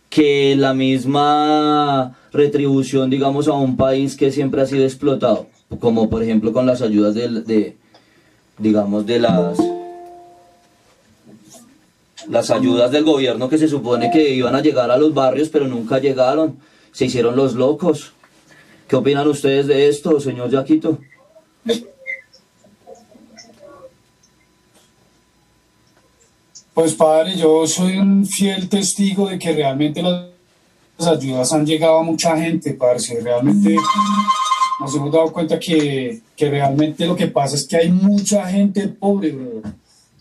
que 0.09 0.57
la 0.57 0.73
misma 0.73 2.17
retribución, 2.33 3.11
digamos, 3.11 3.47
a 3.47 3.53
un 3.53 3.77
país 3.77 4.17
que 4.17 4.33
siempre 4.33 4.63
ha 4.63 4.67
sido 4.67 4.85
explotado, 4.85 5.49
como 5.81 6.09
por 6.09 6.23
ejemplo 6.23 6.55
con 6.55 6.65
las 6.65 6.81
ayudas 6.81 7.15
de, 7.15 7.77
digamos, 8.57 9.05
de 9.05 9.19
las 9.19 9.59
las 12.27 12.51
ayudas 12.51 12.91
del 12.91 13.05
gobierno 13.05 13.51
que 13.51 13.59
se 13.59 13.69
supone 13.69 14.11
que 14.11 14.31
iban 14.31 14.55
a 14.55 14.63
llegar 14.63 14.91
a 14.91 14.97
los 14.97 15.13
barrios, 15.13 15.51
pero 15.51 15.69
nunca 15.69 15.99
llegaron, 15.99 16.57
se 16.91 17.05
hicieron 17.05 17.37
los 17.37 17.53
locos. 17.53 18.15
¿Qué 18.89 18.97
opinan 18.97 19.29
ustedes 19.29 19.67
de 19.67 19.89
esto, 19.89 20.19
señor 20.21 20.49
Yaquito? 20.49 21.01
Pues 26.81 26.95
padre, 26.95 27.37
yo 27.37 27.67
soy 27.67 27.99
un 27.99 28.25
fiel 28.25 28.67
testigo 28.67 29.29
de 29.29 29.39
que 29.39 29.53
realmente 29.53 30.01
las 30.01 31.07
ayudas 31.07 31.53
han 31.53 31.67
llegado 31.67 31.99
a 31.99 32.03
mucha 32.03 32.35
gente, 32.39 32.73
parce. 32.73 33.21
Realmente 33.21 33.77
nos 34.81 34.95
hemos 34.95 35.13
dado 35.13 35.31
cuenta 35.31 35.59
que, 35.59 36.23
que 36.35 36.49
realmente 36.49 37.05
lo 37.05 37.15
que 37.15 37.27
pasa 37.27 37.57
es 37.57 37.69
que 37.69 37.77
hay 37.77 37.91
mucha 37.91 38.47
gente 38.47 38.89
pobre, 38.89 39.33
bro. 39.33 39.61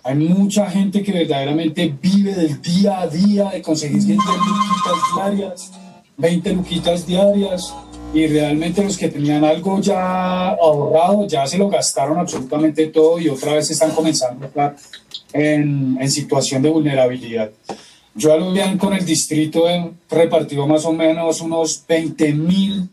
Hay 0.04 0.16
mucha 0.16 0.70
gente 0.70 1.02
que 1.02 1.14
verdaderamente 1.14 1.96
vive 2.02 2.36
del 2.36 2.62
día 2.62 3.00
a 3.00 3.08
día, 3.08 3.52
de 3.52 3.62
conseguir 3.62 4.04
10 4.04 4.18
luquitas 4.18 5.16
diarias, 5.16 5.72
20 6.18 6.54
luquitas 6.56 7.08
diarias, 7.08 7.74
y 8.14 8.28
realmente 8.28 8.84
los 8.84 8.98
que 8.98 9.08
tenían 9.08 9.46
algo 9.46 9.80
ya 9.80 10.50
ahorrado 10.50 11.26
ya 11.26 11.48
se 11.48 11.58
lo 11.58 11.70
gastaron 11.70 12.20
absolutamente 12.20 12.88
todo 12.88 13.18
y 13.18 13.30
otra 13.30 13.54
vez 13.54 13.72
están 13.72 13.92
comenzando 13.92 14.46
a 14.58 14.76
en, 15.34 15.98
en 16.00 16.12
situación 16.12 16.62
de 16.62 16.70
vulnerabilidad. 16.70 17.52
Yo 18.16 18.34
al 18.34 18.52
bien 18.52 18.78
con 18.78 18.94
el 18.94 19.06
distrito 19.06 19.70
he 19.70 19.92
repartido 20.10 20.68
más 20.68 20.86
o 20.86 20.92
menos 20.92 21.42
unos 21.42 21.84
20 21.88 22.34
mil 22.34 22.90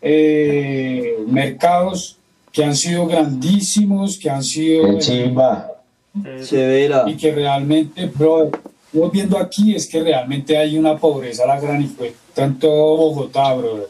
eh, 0.00 1.16
mercados 1.26 2.16
que 2.52 2.64
han 2.64 2.76
sido 2.76 3.06
grandísimos, 3.06 4.18
que 4.18 4.30
han 4.30 4.42
sido... 4.42 5.00
Severa. 6.42 7.04
Y 7.06 7.16
que 7.16 7.32
realmente, 7.32 8.06
bro, 8.06 8.50
lo 8.92 9.10
viendo 9.10 9.38
aquí 9.38 9.74
es 9.74 9.86
que 9.86 10.02
realmente 10.02 10.56
hay 10.56 10.76
una 10.76 10.96
pobreza 10.96 11.46
la 11.46 11.60
gran 11.60 11.80
y 11.80 11.86
fue 11.86 12.14
tanto 12.34 12.68
Bogotá, 12.68 13.54
bro. 13.54 13.88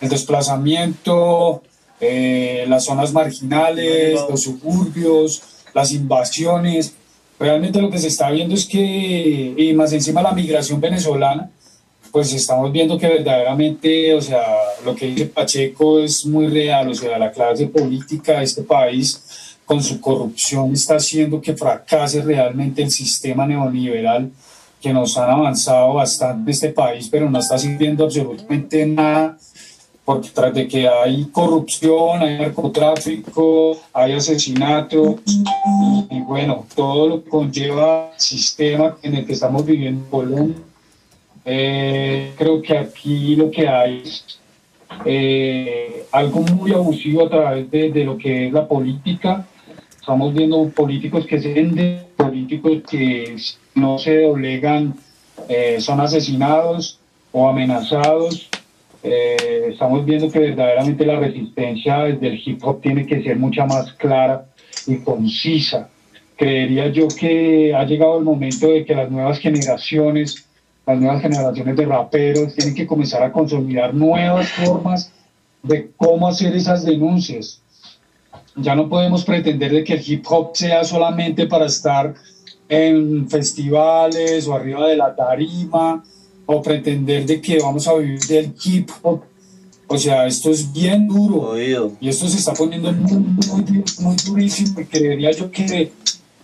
El 0.00 0.08
desplazamiento, 0.08 1.62
eh, 2.00 2.64
las 2.68 2.84
zonas 2.84 3.12
marginales, 3.12 4.20
los 4.28 4.42
suburbios, 4.42 5.42
las 5.72 5.92
invasiones. 5.92 6.94
Realmente 7.38 7.80
lo 7.80 7.90
que 7.90 7.98
se 7.98 8.08
está 8.08 8.30
viendo 8.30 8.54
es 8.54 8.66
que, 8.66 9.54
y 9.56 9.74
más 9.74 9.92
encima 9.92 10.22
la 10.22 10.32
migración 10.32 10.80
venezolana, 10.80 11.50
pues 12.10 12.32
estamos 12.32 12.72
viendo 12.72 12.96
que 12.96 13.08
verdaderamente, 13.08 14.14
o 14.14 14.22
sea, 14.22 14.42
lo 14.84 14.94
que 14.94 15.08
dice 15.08 15.26
Pacheco 15.26 15.98
es 16.00 16.24
muy 16.24 16.46
real, 16.46 16.88
o 16.88 16.94
sea, 16.94 17.18
la 17.18 17.30
clase 17.30 17.66
política 17.66 18.38
de 18.38 18.44
este 18.44 18.62
país 18.62 19.56
con 19.66 19.82
su 19.82 20.00
corrupción 20.00 20.72
está 20.72 20.96
haciendo 20.96 21.40
que 21.40 21.54
fracase 21.54 22.22
realmente 22.22 22.82
el 22.82 22.90
sistema 22.90 23.46
neoliberal 23.46 24.30
que 24.80 24.92
nos 24.92 25.18
han 25.18 25.28
avanzado 25.28 25.94
bastante 25.94 26.52
este 26.52 26.70
país, 26.70 27.08
pero 27.10 27.28
no 27.28 27.38
está 27.38 27.58
sirviendo 27.58 28.04
absolutamente 28.04 28.86
nada, 28.86 29.36
porque 30.06 30.30
tras 30.32 30.54
de 30.54 30.68
que 30.68 30.88
hay 30.88 31.24
corrupción, 31.32 32.22
hay 32.22 32.38
narcotráfico, 32.38 33.76
hay 33.92 34.12
asesinato, 34.12 35.18
y, 35.26 36.20
bueno, 36.20 36.64
todo 36.76 37.08
lo 37.08 37.24
que 37.24 37.28
conlleva 37.28 38.12
el 38.14 38.20
sistema 38.20 38.96
en 39.02 39.16
el 39.16 39.26
que 39.26 39.32
estamos 39.32 39.66
viviendo 39.66 40.22
en 40.22 40.54
eh, 41.44 42.32
creo 42.38 42.62
que 42.62 42.78
aquí 42.78 43.34
lo 43.34 43.50
que 43.50 43.68
hay 43.68 44.02
es 44.04 44.38
eh, 45.04 46.06
algo 46.12 46.40
muy 46.40 46.72
abusivo 46.72 47.26
a 47.26 47.28
través 47.28 47.68
de, 47.70 47.90
de, 47.90 48.04
lo 48.04 48.16
que 48.16 48.46
es 48.46 48.52
la 48.52 48.66
política. 48.66 49.44
Estamos 49.98 50.32
viendo 50.34 50.68
políticos 50.68 51.26
que 51.26 51.40
se 51.40 51.52
venden, 51.52 52.04
políticos 52.16 52.82
que 52.88 53.36
no 53.74 53.98
se 53.98 54.22
doblegan, 54.22 54.94
eh, 55.48 55.80
son 55.80 56.00
asesinados 56.00 57.00
o 57.32 57.48
amenazados. 57.48 58.48
Eh, 59.08 59.68
estamos 59.70 60.04
viendo 60.04 60.28
que 60.28 60.40
verdaderamente 60.40 61.06
la 61.06 61.20
resistencia 61.20 61.98
desde 62.00 62.26
el 62.26 62.42
hip 62.44 62.60
hop 62.64 62.80
tiene 62.80 63.06
que 63.06 63.22
ser 63.22 63.36
mucha 63.36 63.64
más 63.64 63.92
clara 63.92 64.46
y 64.84 64.96
concisa. 64.96 65.88
Creería 66.34 66.88
yo 66.88 67.06
que 67.08 67.72
ha 67.72 67.84
llegado 67.84 68.18
el 68.18 68.24
momento 68.24 68.66
de 68.66 68.84
que 68.84 68.96
las 68.96 69.08
nuevas 69.08 69.38
generaciones 69.38 70.44
las 70.86 71.00
nuevas 71.00 71.20
generaciones 71.20 71.76
de 71.76 71.84
raperos 71.84 72.54
tienen 72.54 72.74
que 72.74 72.86
comenzar 72.86 73.22
a 73.22 73.32
consolidar 73.32 73.92
nuevas 73.92 74.48
formas 74.50 75.12
de 75.62 75.90
cómo 75.96 76.28
hacer 76.28 76.54
esas 76.54 76.84
denuncias. 76.84 77.60
Ya 78.54 78.76
no 78.76 78.88
podemos 78.88 79.24
pretender 79.24 79.72
de 79.72 79.82
que 79.82 79.94
el 79.94 80.02
hip 80.04 80.24
hop 80.28 80.50
sea 80.54 80.84
solamente 80.84 81.46
para 81.46 81.66
estar 81.66 82.14
en 82.68 83.28
festivales 83.28 84.46
o 84.46 84.54
arriba 84.54 84.86
de 84.86 84.96
la 84.96 85.14
tarima 85.14 86.04
o 86.46 86.62
pretender 86.62 87.26
de 87.26 87.40
que 87.40 87.58
vamos 87.58 87.86
a 87.88 87.94
vivir 87.94 88.20
del 88.20 88.54
hip 88.64 88.90
hop. 89.02 89.22
O 89.88 89.98
sea, 89.98 90.26
esto 90.26 90.50
es 90.50 90.72
bien 90.72 91.06
duro 91.06 91.50
Oído. 91.50 91.92
y 92.00 92.08
esto 92.08 92.26
se 92.28 92.38
está 92.38 92.54
poniendo 92.54 92.92
muy, 92.92 93.18
muy, 93.18 93.84
muy 94.00 94.16
durísimo 94.24 94.80
y 94.80 94.84
creería 94.84 95.30
yo 95.30 95.50
que 95.50 95.92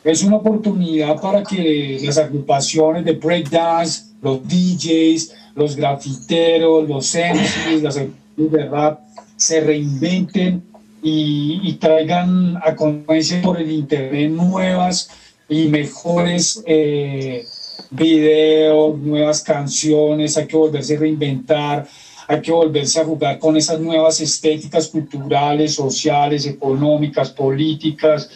es 0.05 0.23
una 0.23 0.37
oportunidad 0.37 1.21
para 1.21 1.43
que 1.43 1.99
las 2.03 2.19
agrupaciones 2.19 3.05
de 3.05 3.13
breakdance, 3.13 4.05
los 4.21 4.41
DJs, 4.47 5.33
los 5.55 5.77
grafiteros, 5.77 6.89
los 6.89 7.15
MCs, 7.15 7.83
las 7.83 8.01
de 8.37 8.67
rap 8.67 9.01
se 9.37 9.61
reinventen 9.61 10.63
y, 11.03 11.61
y, 11.65 11.73
traigan 11.75 12.57
a 12.59 12.77
consecuencia 12.77 13.43
por 13.43 13.61
el 13.61 13.71
internet 13.73 14.31
nuevas 14.31 15.11
y 15.49 15.67
mejores 15.67 16.63
eh, 16.65 17.45
videos, 17.93 18.99
nuevas 18.99 19.43
canciones, 19.43 20.37
hay 20.37 20.47
que 20.47 20.57
volverse 20.57 20.97
a 20.97 21.01
reinventar, 21.01 21.87
hay 22.27 22.41
que 22.41 22.51
volverse 22.51 23.01
a 23.01 23.05
jugar 23.05 23.39
con 23.39 23.57
esas 23.57 23.79
nuevas 23.79 24.21
estéticas 24.21 24.89
culturales, 24.89 25.75
sociales, 25.75 26.47
económicas, 26.47 27.31
políticas. 27.31 28.29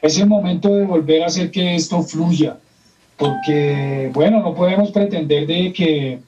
Es 0.00 0.18
el 0.18 0.26
momento 0.26 0.74
de 0.74 0.84
volver 0.84 1.22
a 1.22 1.26
hacer 1.26 1.50
que 1.50 1.74
esto 1.74 2.02
fluya 2.02 2.58
porque, 3.18 4.10
bueno, 4.14 4.40
no 4.40 4.54
podemos 4.54 4.92
pretender 4.92 5.46
de 5.46 5.72
que, 5.72 6.20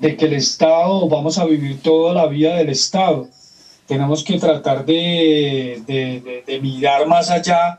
de 0.00 0.16
que 0.16 0.26
el 0.26 0.34
Estado, 0.34 1.08
vamos 1.08 1.38
a 1.38 1.44
vivir 1.44 1.80
toda 1.80 2.12
la 2.12 2.26
vida 2.26 2.56
del 2.56 2.70
Estado. 2.70 3.28
Tenemos 3.86 4.24
que 4.24 4.38
tratar 4.38 4.84
de, 4.84 5.80
de, 5.86 6.20
de, 6.20 6.44
de 6.46 6.60
mirar 6.60 7.06
más 7.06 7.30
allá. 7.30 7.78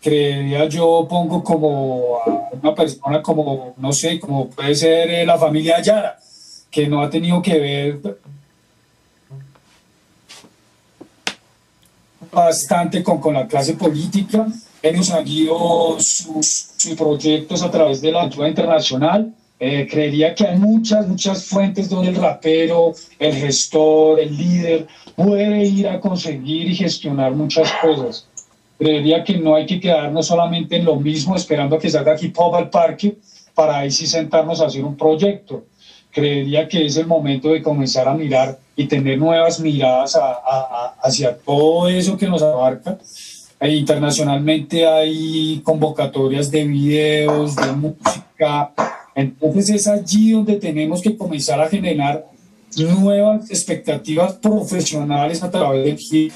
Creería 0.00 0.66
yo, 0.66 1.06
pongo 1.08 1.44
como 1.44 2.18
a 2.24 2.48
una 2.52 2.74
persona 2.74 3.22
como, 3.22 3.74
no 3.76 3.92
sé, 3.92 4.18
como 4.18 4.48
puede 4.48 4.74
ser 4.74 5.10
eh, 5.10 5.26
la 5.26 5.36
familia 5.36 5.76
Ayala, 5.76 6.18
que 6.70 6.86
no 6.86 7.02
ha 7.02 7.10
tenido 7.10 7.42
que 7.42 7.58
ver 7.58 8.18
bastante 12.32 13.02
con, 13.02 13.18
con 13.20 13.34
la 13.34 13.46
clase 13.46 13.74
política, 13.74 14.46
hemos 14.82 15.08
sus, 15.98 16.70
sus, 16.76 16.94
proyectos 16.96 17.62
a 17.62 17.70
través 17.70 18.00
de 18.00 18.12
la 18.12 18.22
ayuda 18.22 18.48
internacional. 18.48 19.34
Eh, 19.62 19.86
creería 19.90 20.34
que 20.34 20.46
hay 20.46 20.56
muchas, 20.56 21.06
muchas 21.06 21.44
fuentes 21.44 21.90
donde 21.90 22.08
el 22.08 22.16
rapero, 22.16 22.94
el 23.18 23.34
gestor, 23.34 24.18
el 24.18 24.34
líder 24.34 24.86
puede 25.14 25.66
ir 25.66 25.86
a 25.86 26.00
conseguir 26.00 26.70
y 26.70 26.74
gestionar 26.74 27.32
muchas 27.32 27.70
cosas. 27.82 28.26
Creería 28.80 29.22
que 29.22 29.36
no 29.36 29.54
hay 29.54 29.66
que 29.66 29.78
quedarnos 29.78 30.26
solamente 30.26 30.74
en 30.74 30.86
lo 30.86 30.96
mismo 30.96 31.36
esperando 31.36 31.76
a 31.76 31.78
que 31.78 31.90
salga 31.90 32.16
hip 32.18 32.34
hop 32.38 32.54
al 32.54 32.70
parque 32.70 33.18
para 33.54 33.76
ahí 33.76 33.90
sí 33.90 34.06
sentarnos 34.06 34.58
a 34.62 34.66
hacer 34.68 34.82
un 34.82 34.96
proyecto. 34.96 35.64
Creería 36.10 36.66
que 36.66 36.86
es 36.86 36.96
el 36.96 37.06
momento 37.06 37.50
de 37.50 37.60
comenzar 37.60 38.08
a 38.08 38.14
mirar 38.14 38.58
y 38.74 38.86
tener 38.86 39.18
nuevas 39.18 39.60
miradas 39.60 40.16
a, 40.16 40.94
hacia 41.02 41.36
todo 41.36 41.88
eso 41.88 42.16
que 42.16 42.26
nos 42.26 42.40
abarca 42.40 42.96
E 43.60 43.76
internacionalmente 43.76 44.86
hay 44.86 45.60
convocatorias 45.62 46.50
de 46.50 46.64
videos, 46.64 47.56
de 47.56 47.72
música. 47.72 48.72
Entonces 49.14 49.68
es 49.68 49.86
allí 49.88 50.30
donde 50.30 50.56
tenemos 50.56 51.02
que 51.02 51.14
comenzar 51.18 51.60
a 51.60 51.68
generar 51.68 52.24
nuevas 52.78 53.50
expectativas 53.50 54.32
profesionales 54.36 55.42
a 55.42 55.50
través 55.50 55.84
del 55.84 55.98
hip 56.10 56.32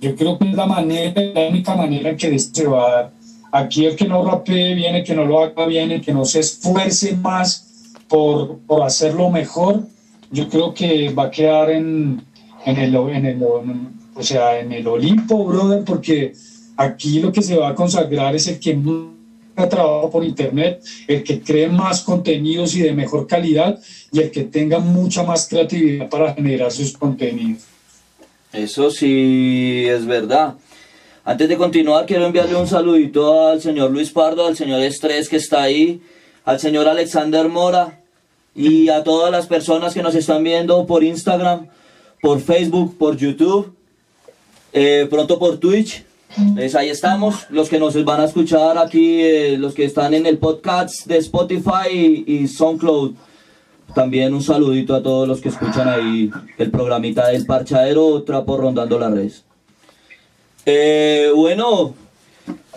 Yo 0.00 0.14
creo 0.16 0.38
que 0.38 0.48
es 0.48 0.54
la 0.54 0.66
manera, 0.66 1.22
la 1.34 1.48
única 1.48 1.74
manera 1.74 2.10
en 2.10 2.16
que 2.16 2.38
se 2.38 2.66
va 2.66 2.86
a 2.86 2.90
dar. 2.90 3.12
Aquí 3.52 3.86
el 3.86 3.96
que 3.96 4.06
no 4.06 4.24
rapee 4.24 4.74
bien, 4.74 4.96
el 4.96 5.04
que 5.04 5.14
no 5.14 5.24
lo 5.24 5.40
haga 5.40 5.66
bien, 5.66 5.92
el 5.92 6.00
que 6.00 6.12
no 6.12 6.24
se 6.24 6.40
esfuerce 6.40 7.16
más 7.16 7.94
por, 8.08 8.58
por 8.66 8.82
hacerlo 8.82 9.30
mejor, 9.30 9.82
yo 10.30 10.48
creo 10.48 10.74
que 10.74 11.10
va 11.10 11.24
a 11.24 11.30
quedar 11.30 11.70
en, 11.70 12.22
en 12.66 12.76
el, 12.76 12.94
en 12.94 13.26
el, 13.26 13.42
o 13.42 14.22
sea, 14.22 14.58
en 14.58 14.72
el 14.72 14.86
Olimpo, 14.86 15.44
brother, 15.44 15.84
porque 15.84 16.32
aquí 16.76 17.20
lo 17.20 17.32
que 17.32 17.42
se 17.42 17.56
va 17.56 17.68
a 17.68 17.74
consagrar 17.74 18.34
es 18.34 18.48
el 18.48 18.58
que 18.58 18.76
trabaja 19.54 20.10
por 20.10 20.24
internet, 20.24 20.82
el 21.06 21.22
que 21.22 21.40
cree 21.40 21.68
más 21.68 22.02
contenidos 22.02 22.74
y 22.74 22.80
de 22.80 22.92
mejor 22.92 23.26
calidad 23.26 23.78
y 24.10 24.20
el 24.20 24.30
que 24.30 24.44
tenga 24.44 24.80
mucha 24.80 25.22
más 25.22 25.48
creatividad 25.48 26.08
para 26.08 26.34
generar 26.34 26.72
sus 26.72 26.96
contenidos. 26.96 27.62
Eso 28.54 28.90
sí 28.90 29.84
es 29.88 30.06
verdad. 30.06 30.54
Antes 31.24 31.48
de 31.48 31.56
continuar, 31.56 32.06
quiero 32.06 32.26
enviarle 32.26 32.54
un 32.54 32.68
saludito 32.68 33.48
al 33.48 33.60
señor 33.60 33.90
Luis 33.90 34.10
Pardo, 34.10 34.46
al 34.46 34.56
señor 34.56 34.80
Estrés 34.80 35.28
que 35.28 35.36
está 35.36 35.62
ahí, 35.62 36.00
al 36.44 36.60
señor 36.60 36.86
Alexander 36.86 37.48
Mora 37.48 38.00
y 38.54 38.90
a 38.90 39.02
todas 39.02 39.32
las 39.32 39.46
personas 39.46 39.92
que 39.92 40.02
nos 40.02 40.14
están 40.14 40.44
viendo 40.44 40.86
por 40.86 41.02
Instagram, 41.02 41.66
por 42.20 42.40
Facebook, 42.40 42.96
por 42.96 43.16
YouTube, 43.16 43.74
eh, 44.72 45.06
pronto 45.10 45.38
por 45.38 45.58
Twitch. 45.58 46.04
Pues 46.54 46.74
ahí 46.74 46.90
estamos, 46.90 47.46
los 47.50 47.68
que 47.68 47.78
nos 47.78 48.02
van 48.04 48.20
a 48.20 48.24
escuchar 48.24 48.76
aquí, 48.78 49.20
eh, 49.22 49.56
los 49.58 49.72
que 49.74 49.84
están 49.84 50.14
en 50.14 50.26
el 50.26 50.38
podcast 50.38 51.06
de 51.06 51.18
Spotify 51.18 51.88
y, 51.92 52.24
y, 52.26 52.48
SoundCloud. 52.48 53.14
También 53.94 54.34
un 54.34 54.42
saludito 54.42 54.94
a 54.94 55.02
todos 55.02 55.28
los 55.28 55.40
que 55.40 55.50
escuchan 55.50 55.88
ahí 55.88 56.30
el 56.58 56.70
programita 56.70 57.28
del 57.28 57.46
Parchadero 57.46 58.22
Trapo 58.24 58.56
Rondando 58.56 58.98
la 58.98 59.08
Red. 59.08 59.32
Eh, 60.66 61.30
bueno, 61.34 61.94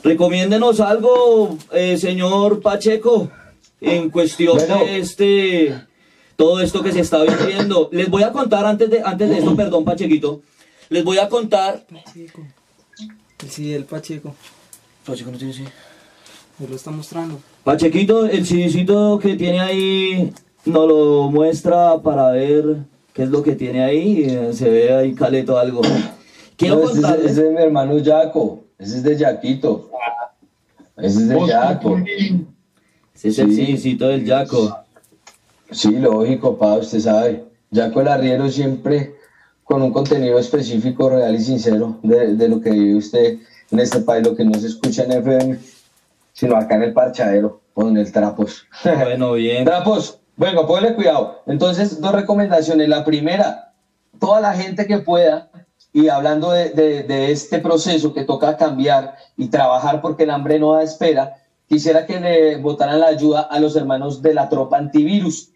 recomiéndenos 0.03 0.79
algo, 0.79 1.57
eh, 1.71 1.97
señor 1.97 2.61
Pacheco, 2.61 3.31
en 3.81 4.09
cuestión 4.09 4.57
de 4.57 4.99
este, 4.99 5.81
todo 6.35 6.59
esto 6.59 6.83
que 6.83 6.91
se 6.91 6.99
está 6.99 7.23
viviendo. 7.23 7.89
Les 7.91 8.09
voy 8.09 8.23
a 8.23 8.31
contar 8.31 8.65
antes 8.65 8.89
de, 8.89 9.01
antes 9.03 9.29
de 9.29 9.39
esto, 9.39 9.55
perdón, 9.55 9.85
Pachequito, 9.85 10.41
les 10.89 11.03
voy 11.03 11.17
a 11.17 11.29
contar. 11.29 11.85
Pacheco. 11.87 12.45
El 13.39 13.49
CD 13.49 13.73
del 13.73 13.85
Pacheco. 13.85 14.35
Pacheco 15.05 15.31
no 15.31 15.37
tiene 15.37 15.53
CD. 15.53 15.69
Me 16.59 16.67
lo 16.67 16.75
está 16.75 16.91
mostrando. 16.91 17.39
Pachequito, 17.63 18.25
el 18.25 18.45
CDcito 18.45 19.19
que 19.19 19.35
tiene 19.35 19.59
ahí, 19.59 20.33
nos 20.67 20.87
lo 20.87 21.29
muestra 21.31 21.97
para 21.99 22.31
ver 22.31 22.77
qué 23.13 23.23
es 23.23 23.29
lo 23.29 23.41
que 23.43 23.55
tiene 23.55 23.83
ahí. 23.83 24.23
eh, 24.29 24.49
Se 24.53 24.69
ve 24.69 24.93
ahí 24.93 25.13
caleto 25.13 25.57
algo. 25.57 25.81
Quiero 26.55 26.75
No, 26.77 26.81
ese, 26.83 26.93
es- 26.93 26.99
contarles. 27.01 27.31
ese 27.31 27.47
es 27.47 27.51
mi 27.53 27.61
hermano 27.61 27.95
Jaco. 28.03 28.63
Ese 28.77 28.97
es 28.97 29.03
de 29.03 29.17
Jaquito. 29.17 29.89
Ese 30.97 31.19
es 31.19 31.27
de. 31.29 31.35
Populi, 31.35 32.45
Ese 33.15 33.27
es 33.29 33.39
el 33.39 33.53
Sí. 33.55 33.65
CDcito 33.77 34.07
del 34.07 34.25
Jaco. 34.27 34.77
Sí, 35.71 35.91
lógico, 35.97 36.57
pa, 36.57 36.75
usted 36.75 36.99
sabe. 36.99 37.43
Jaco 37.73 38.01
el 38.01 38.07
arriero 38.07 38.49
siempre 38.49 39.15
con 39.63 39.81
un 39.81 39.91
contenido 39.91 40.39
específico, 40.39 41.09
real 41.09 41.35
y 41.35 41.39
sincero 41.41 41.97
de, 42.01 42.35
de 42.35 42.47
lo 42.47 42.61
que 42.61 42.69
vive 42.71 42.95
usted 42.95 43.37
en 43.69 43.79
este 43.79 43.99
país, 43.99 44.25
lo 44.25 44.33
que 44.35 44.45
no 44.45 44.53
se 44.57 44.67
escucha 44.67 45.03
en 45.03 45.11
FM, 45.11 45.59
sino 46.31 46.55
acá 46.55 46.75
en 46.75 46.83
el 46.83 46.93
parchadero 46.93 47.59
o 47.73 47.85
en 47.87 47.97
el 47.97 48.09
trapos. 48.11 48.65
Bueno, 48.85 49.33
bien. 49.33 49.65
Trapos, 49.65 50.19
bueno, 50.37 50.65
ponle 50.67 50.93
cuidado. 50.95 51.41
Entonces, 51.47 51.99
dos 51.99 52.11
recomendaciones. 52.13 52.87
La 52.87 53.03
primera, 53.03 53.73
toda 54.19 54.39
la 54.39 54.53
gente 54.53 54.85
que 54.87 54.99
pueda, 54.99 55.49
y 55.91 56.07
hablando 56.09 56.51
de, 56.51 57.31
este 57.31 57.59
proceso 57.59 58.13
que 58.13 58.23
toca 58.23 58.55
cambiar 58.55 59.15
y 59.35 59.47
trabajar 59.47 59.99
porque 60.01 60.23
el 60.23 60.29
hambre 60.29 60.59
no 60.59 60.73
da 60.73 60.83
espera, 60.83 61.37
quisiera 61.67 62.05
que 62.05 62.19
le 62.19 62.57
votaran 62.57 62.99
la 62.99 63.07
ayuda 63.07 63.41
a 63.41 63.59
los 63.59 63.75
hermanos 63.75 64.21
de 64.21 64.33
la 64.35 64.47
tropa 64.47 64.77
antivirus. 64.77 65.49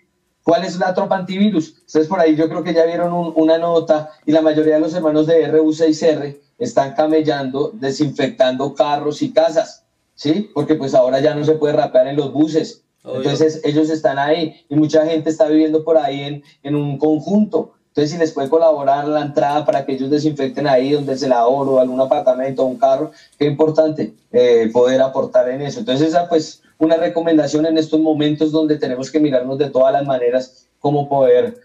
¿Cuál 0.43 0.63
es 0.65 0.77
la 0.79 0.93
tropa 0.95 1.15
antivirus? 1.15 1.75
Ustedes 1.85 2.07
por 2.07 2.19
ahí 2.19 2.35
yo 2.35 2.49
creo 2.49 2.63
que 2.63 2.73
ya 2.73 2.83
vieron 2.85 3.13
un- 3.13 3.33
una 3.35 3.59
nota 3.59 4.09
y 4.25 4.31
la 4.31 4.41
mayoría 4.41 4.75
de 4.75 4.79
los 4.79 4.93
hermanos 4.95 5.27
de 5.27 5.45
RU6R 5.45 6.41
están 6.57 6.93
camellando, 6.95 7.69
desinfectando 7.75 8.73
carros 8.73 9.21
y 9.21 9.31
casas, 9.31 9.85
¿sí? 10.15 10.49
Porque 10.55 10.73
pues 10.73 10.95
ahora 10.95 11.19
ya 11.19 11.35
no 11.35 11.45
se 11.45 11.53
puede 11.53 11.73
rapear 11.73 12.07
en 12.07 12.15
los 12.15 12.33
buses. 12.33 12.83
Obvio. 13.03 13.17
Entonces 13.17 13.61
ellos 13.63 13.89
están 13.89 14.19
ahí 14.19 14.63
y 14.69 14.75
mucha 14.75 15.05
gente 15.05 15.29
está 15.29 15.47
viviendo 15.47 15.83
por 15.83 15.97
ahí 15.97 16.21
en, 16.21 16.43
en 16.63 16.75
un 16.75 16.97
conjunto. 16.97 17.73
Entonces 17.91 18.11
si 18.11 18.17
les 18.17 18.31
puede 18.31 18.47
colaborar 18.47 19.05
la 19.05 19.21
entrada 19.21 19.65
para 19.65 19.85
que 19.85 19.93
ellos 19.93 20.09
desinfecten 20.09 20.65
ahí 20.65 20.91
donde 20.91 21.17
se 21.17 21.27
la 21.27 21.45
oro, 21.45 21.79
algún 21.79 21.99
apartamento, 21.99 22.63
un 22.63 22.77
carro, 22.77 23.11
qué 23.37 23.45
importante 23.45 24.13
eh, 24.31 24.69
poder 24.71 25.01
aportar 25.01 25.49
en 25.49 25.61
eso. 25.61 25.79
Entonces 25.79 26.07
esa 26.07 26.29
pues 26.29 26.61
una 26.77 26.95
recomendación 26.95 27.65
en 27.65 27.77
estos 27.77 27.99
momentos 27.99 28.51
donde 28.53 28.77
tenemos 28.77 29.11
que 29.11 29.19
mirarnos 29.19 29.57
de 29.57 29.69
todas 29.69 29.91
las 29.91 30.05
maneras 30.05 30.67
cómo 30.79 31.09
poder 31.09 31.59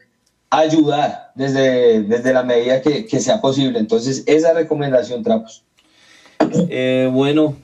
ayudar 0.50 1.30
desde, 1.36 2.02
desde 2.02 2.32
la 2.32 2.42
medida 2.42 2.82
que, 2.82 3.06
que 3.06 3.20
sea 3.20 3.40
posible. 3.40 3.78
Entonces 3.78 4.24
esa 4.26 4.52
recomendación, 4.52 5.22
Trapos. 5.22 5.62
Eh, 6.68 7.08
bueno, 7.12 7.54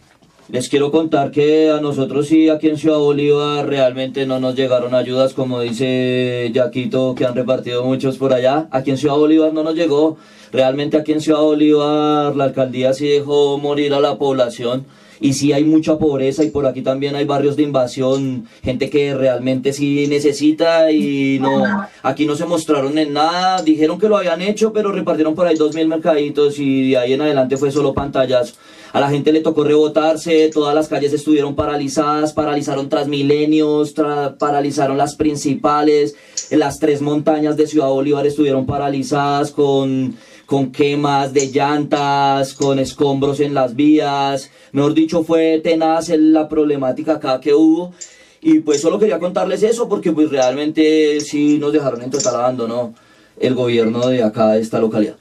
les 0.48 0.68
quiero 0.68 0.90
contar 0.90 1.30
que 1.30 1.70
a 1.70 1.80
nosotros 1.80 2.26
sí, 2.26 2.48
aquí 2.48 2.68
en 2.68 2.76
Ciudad 2.76 2.98
Bolívar, 2.98 3.66
realmente 3.66 4.26
no 4.26 4.40
nos 4.40 4.56
llegaron 4.56 4.94
ayudas, 4.94 5.34
como 5.34 5.60
dice 5.60 6.50
Yaquito, 6.52 7.14
que 7.14 7.24
han 7.24 7.34
repartido 7.34 7.84
muchos 7.84 8.18
por 8.18 8.32
allá. 8.32 8.66
Aquí 8.70 8.90
en 8.90 8.98
Ciudad 8.98 9.16
Bolívar 9.16 9.52
no 9.52 9.62
nos 9.62 9.74
llegó. 9.74 10.16
Realmente 10.50 10.96
aquí 10.96 11.12
en 11.12 11.20
Ciudad 11.20 11.40
Bolívar 11.40 12.34
la 12.34 12.44
alcaldía 12.44 12.92
sí 12.92 13.06
dejó 13.06 13.56
morir 13.58 13.94
a 13.94 14.00
la 14.00 14.18
población. 14.18 14.84
Y 15.20 15.34
sí 15.34 15.52
hay 15.52 15.62
mucha 15.62 15.98
pobreza 15.98 16.42
y 16.42 16.50
por 16.50 16.66
aquí 16.66 16.82
también 16.82 17.14
hay 17.14 17.24
barrios 17.24 17.54
de 17.54 17.62
invasión, 17.62 18.48
gente 18.64 18.90
que 18.90 19.14
realmente 19.14 19.72
sí 19.72 20.08
necesita 20.08 20.90
y 20.90 21.38
no, 21.40 21.86
aquí 22.02 22.26
no 22.26 22.34
se 22.34 22.44
mostraron 22.44 22.98
en 22.98 23.12
nada, 23.12 23.62
dijeron 23.62 24.00
que 24.00 24.08
lo 24.08 24.16
habían 24.16 24.42
hecho, 24.42 24.72
pero 24.72 24.90
repartieron 24.90 25.36
por 25.36 25.46
ahí 25.46 25.54
dos 25.54 25.76
mil 25.76 25.86
mercaditos 25.86 26.58
y 26.58 26.90
de 26.90 26.98
ahí 26.98 27.12
en 27.12 27.20
adelante 27.20 27.56
fue 27.56 27.70
solo 27.70 27.94
pantallazo. 27.94 28.54
A 28.92 29.00
la 29.00 29.08
gente 29.08 29.32
le 29.32 29.40
tocó 29.40 29.64
rebotarse, 29.64 30.50
todas 30.52 30.74
las 30.74 30.88
calles 30.88 31.14
estuvieron 31.14 31.54
paralizadas, 31.54 32.34
paralizaron 32.34 32.90
Transmilenios, 32.90 33.94
tra- 33.96 34.36
paralizaron 34.36 34.98
las 34.98 35.16
principales, 35.16 36.14
las 36.50 36.78
tres 36.78 37.00
montañas 37.00 37.56
de 37.56 37.66
Ciudad 37.66 37.88
Bolívar 37.88 38.26
estuvieron 38.26 38.66
paralizadas 38.66 39.50
con, 39.50 40.14
con 40.44 40.72
quemas 40.72 41.32
de 41.32 41.46
llantas, 41.50 42.52
con 42.52 42.78
escombros 42.78 43.40
en 43.40 43.54
las 43.54 43.74
vías. 43.74 44.50
Mejor 44.72 44.92
dicho, 44.92 45.24
fue 45.24 45.60
tenaz 45.64 46.10
la 46.10 46.46
problemática 46.48 47.14
acá 47.14 47.40
que 47.40 47.54
hubo. 47.54 47.94
Y 48.42 48.58
pues 48.58 48.82
solo 48.82 48.98
quería 48.98 49.18
contarles 49.18 49.62
eso 49.62 49.88
porque 49.88 50.12
pues 50.12 50.28
realmente 50.28 51.18
sí 51.22 51.58
nos 51.58 51.72
dejaron 51.72 52.02
en 52.02 52.10
total 52.10 52.34
abandono 52.34 52.92
el 53.40 53.54
gobierno 53.54 54.06
de 54.08 54.22
acá, 54.22 54.50
de 54.52 54.60
esta 54.60 54.80
localidad. 54.80 55.16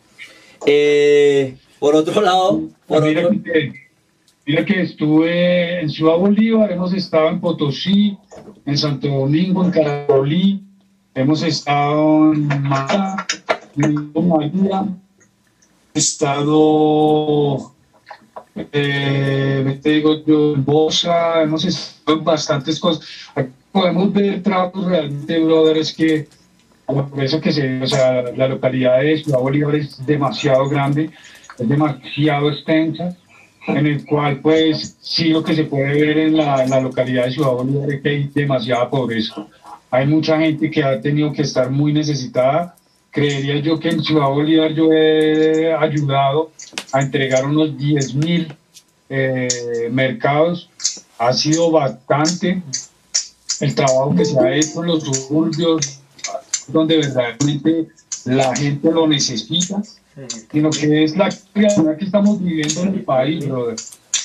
Eh, 0.66 1.56
por 1.82 1.96
otro 1.96 2.22
lado, 2.22 2.70
por 2.86 3.02
mira, 3.02 3.26
otro, 3.26 3.42
que, 3.42 3.74
mira 4.46 4.64
que 4.64 4.82
estuve 4.82 5.82
en 5.82 5.90
Ciudad 5.90 6.16
Bolívar, 6.16 6.72
hemos 6.72 6.94
estado 6.94 7.30
en 7.30 7.42
Potosí, 7.42 8.16
en 8.68 8.78
Santo 8.78 9.08
Domingo, 9.08 9.66
en 9.66 9.72
Carolí, 9.72 10.64
hemos 11.16 11.42
estado 11.42 12.34
en 12.34 12.48
Mata, 12.62 13.26
en 13.78 14.12
María, 14.14 14.86
estado, 15.96 17.74
eh, 18.56 19.80
te 19.82 19.90
digo 19.90 20.24
yo, 20.24 20.54
en 20.54 20.64
Bosa, 20.64 21.42
hemos 21.42 21.66
estado 21.66 22.20
en 22.20 22.24
bastantes 22.24 22.80
cosas. 22.80 23.04
Aquí 23.34 23.50
podemos 23.72 24.14
ver 24.14 24.44
trabajos 24.44 24.86
realmente, 24.86 25.40
brother, 25.40 25.78
es 25.78 25.92
que 25.92 26.28
que 27.42 27.52
se, 27.52 27.82
o 27.82 27.88
sea, 27.88 28.24
la 28.36 28.48
localidad 28.48 29.02
de 29.02 29.24
Ciudad 29.24 29.40
Bolívar 29.40 29.76
es 29.76 30.06
demasiado 30.06 30.68
grande, 30.68 31.10
es 31.58 31.70
demasiado 31.70 32.52
extensa, 32.52 33.16
en 33.68 33.86
el 33.86 34.06
cual 34.06 34.40
pues 34.40 34.98
sí 35.02 35.30
lo 35.30 35.44
que 35.44 35.56
se 35.56 35.66
puede 35.66 35.94
ver 35.94 36.18
en 36.18 36.38
la, 36.38 36.64
en 36.64 36.70
la 36.70 36.80
localidad 36.80 37.26
de 37.26 37.32
Ciudad 37.32 37.52
Bolívar 37.52 37.92
es 37.92 38.02
que 38.02 38.10
hay 38.10 38.28
demasiada 38.34 38.90
pobreza. 38.90 39.48
Hay 39.92 40.08
mucha 40.08 40.40
gente 40.40 40.72
que 40.72 40.84
ha 40.84 41.00
tenido 41.02 41.32
que 41.34 41.42
estar 41.42 41.70
muy 41.70 41.94
necesitada. 41.94 42.76
Creería 43.12 43.58
yo 43.58 43.78
que 43.78 43.90
en 43.90 44.02
Ciudad 44.02 44.30
Bolívar 44.30 44.72
yo 44.74 44.92
he 44.94 45.74
ayudado 45.74 46.52
a 46.94 47.02
entregar 47.02 47.46
unos 47.46 47.78
10 47.78 48.16
mil 48.16 48.54
eh, 49.10 49.90
mercados. 49.92 50.70
Ha 51.20 51.34
sido 51.34 51.70
bastante 51.72 52.64
el 53.60 53.76
trabajo 53.76 54.16
que 54.16 54.26
se 54.26 54.40
ha 54.40 54.56
hecho 54.56 54.82
en 54.82 54.88
los 54.88 55.04
suburbios, 55.04 56.00
donde 56.68 56.98
verdaderamente 56.98 57.90
la 58.26 58.56
gente 58.56 58.92
lo 58.92 59.08
necesita, 59.08 59.82
sino 60.52 60.70
que 60.70 61.04
es 61.04 61.16
la 61.18 61.30
realidad 61.54 61.98
que 61.98 62.06
estamos 62.06 62.42
viviendo 62.44 62.82
en 62.84 62.88
el 62.96 63.04
país, 63.04 63.48
brother. 63.48 63.76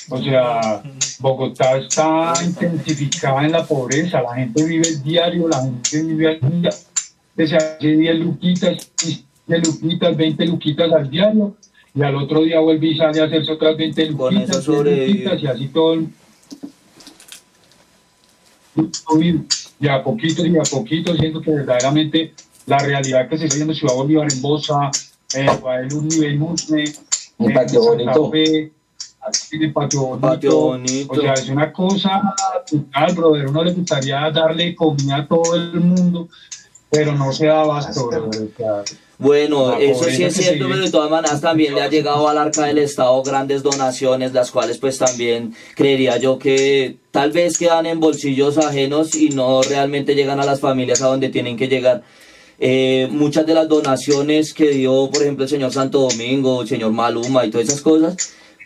O 0.09 0.22
sea, 0.22 0.82
Bogotá 1.18 1.78
está 1.78 2.32
intensificada 2.44 3.44
en 3.44 3.52
la 3.52 3.64
pobreza, 3.66 4.22
la 4.22 4.35
gente 4.37 4.64
vive 4.64 4.87
el 4.88 5.02
diario, 5.02 5.48
la 5.48 5.61
gente 5.62 6.02
vive 6.02 6.38
al 6.40 6.62
día, 6.62 6.70
se 7.37 7.56
hace 7.56 7.87
10 7.96 8.16
luquitas, 8.20 8.88
10 9.46 9.66
luquitas, 9.66 10.16
20 10.16 10.46
luquitas 10.46 10.92
al 10.92 11.11
diario, 11.11 11.56
y 11.92 12.02
al 12.02 12.14
otro 12.14 12.42
día 12.42 12.61
vuelve 12.61 12.87
y 12.88 12.96
sale 12.96 13.20
a 13.20 13.24
hacerse 13.24 13.50
otras 13.52 13.76
20 13.76 14.12
Con 14.12 14.32
luquitas, 14.35 14.59
eso 14.59 14.70
10 14.72 14.78
sobrevive. 14.78 15.06
luquitas, 15.09 15.42
y 15.42 15.46
así 15.46 15.68
todo 15.68 15.94
el- 15.94 16.09
y 19.80 19.88
a 19.88 20.02
poquito 20.02 20.46
y 20.46 20.56
a 20.59 20.62
poquito, 20.62 21.14
siento 21.16 21.40
que 21.40 21.50
verdaderamente 21.50 22.32
la 22.66 22.78
realidad 22.78 23.28
que 23.28 23.38
se 23.38 23.44
está 23.46 23.56
viendo 23.56 23.72
en 23.72 23.78
Ciudad 23.78 23.94
Bolívar, 23.94 24.28
en 24.32 24.42
Bosa, 24.42 24.90
en 25.35 25.61
Guadalupe, 25.61 26.29
en 26.29 26.39
Musne, 26.39 26.85
Un 27.39 27.53
patio 27.53 27.83
bonito. 27.83 28.31
Fe, 28.31 28.73
patio 29.73 30.03
bonito. 30.03 30.27
Patio 30.27 30.57
bonito. 30.57 31.12
O 31.12 31.21
sea, 31.21 31.35
es 31.35 31.49
una 31.49 31.73
cosa 31.73 32.35
total, 32.69 33.15
brother. 33.15 33.47
Uno 33.49 33.65
le 33.65 33.73
gustaría 33.73 34.31
darle 34.31 34.75
comida 34.75 35.17
a 35.17 35.29
todo 35.29 35.55
el 35.55 35.81
mundo, 35.81 36.29
pero 36.91 37.12
no 37.12 37.33
se 37.33 37.47
da 37.47 37.62
abasto, 37.62 38.11
Bueno, 39.19 39.73
La 39.73 39.79
eso 39.81 40.05
sí 40.05 40.23
es 40.25 40.35
cierto, 40.35 40.67
pero 40.69 40.81
de 40.81 40.91
todas 40.91 41.11
maneras 41.11 41.41
también 41.41 41.75
le 41.75 41.83
ha 41.83 41.89
llegado 41.89 42.29
al 42.29 42.39
arca 42.39 42.65
del 42.65 42.79
Estado 42.79 43.23
grandes 43.23 43.62
donaciones, 43.62 44.33
las 44.33 44.51
cuales 44.51 44.79
pues 44.79 44.99
también 44.99 45.55
creería 45.75 46.17
yo 46.19 46.39
que 46.39 46.99
tal 47.11 47.33
vez 47.33 47.59
quedan 47.59 47.87
en 47.87 47.99
bolsillos 47.99 48.59
ajenos 48.59 49.15
y 49.15 49.31
no 49.31 49.62
realmente 49.62 50.15
llegan 50.15 50.41
a 50.41 50.45
las 50.45 50.61
familias 50.61 51.03
a 51.03 51.09
donde 51.09 51.29
tienen 51.29 51.57
que 51.57 51.69
llegar. 51.69 52.03
Eh, 52.59 53.09
muchas 53.11 53.45
de 53.47 53.55
las 53.55 53.69
donaciones 53.69 54.55
que 54.55 54.71
dio, 54.71 55.11
por 55.12 55.23
ejemplo, 55.23 55.45
el 55.45 55.51
señor 55.51 55.73
Santo 55.73 56.01
Domingo, 56.09 56.62
el 56.62 56.69
señor 56.69 56.92
Maluma 56.92 57.45
y 57.45 57.51
todas 57.51 57.69
esas 57.69 57.83
cosas, 57.83 58.16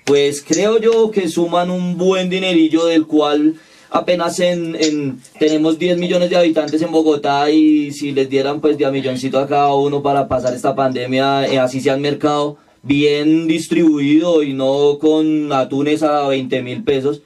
pues 0.05 0.42
creo 0.46 0.81
yo 0.81 1.11
que 1.11 1.29
suman 1.29 1.70
un 1.70 1.96
buen 1.96 2.31
dinerillo 2.31 2.87
del 2.87 3.07
cual 3.07 3.55
apenas 3.90 4.38
en, 4.38 4.76
en- 4.76 5.20
tenemos 5.40 5.76
10 5.79 5.98
millones 5.98 6.31
de 6.31 6.37
habitantes 6.37 6.81
en 6.83 6.92
Bogotá 6.92 7.50
y 7.50 7.90
si 7.90 8.12
les 8.12 8.31
dieran 8.31 8.61
pues 8.61 8.79
de 8.79 8.87
a 8.87 8.90
milloncito 8.92 9.38
a 9.40 9.48
cada 9.48 9.74
uno 9.74 10.03
para 10.03 10.29
pasar 10.29 10.55
esta 10.55 10.74
pandemia, 10.76 11.48
eh, 11.48 11.59
así 11.59 11.81
sea 11.81 11.94
el 11.94 12.00
mercado 12.00 12.59
bien 12.85 13.48
distribuido 13.48 14.42
y 14.44 14.53
no 14.55 14.98
con 15.00 15.53
atunes 15.53 16.03
a 16.05 16.29
20 16.29 16.62
mil 16.62 16.85
pesos, 16.85 17.22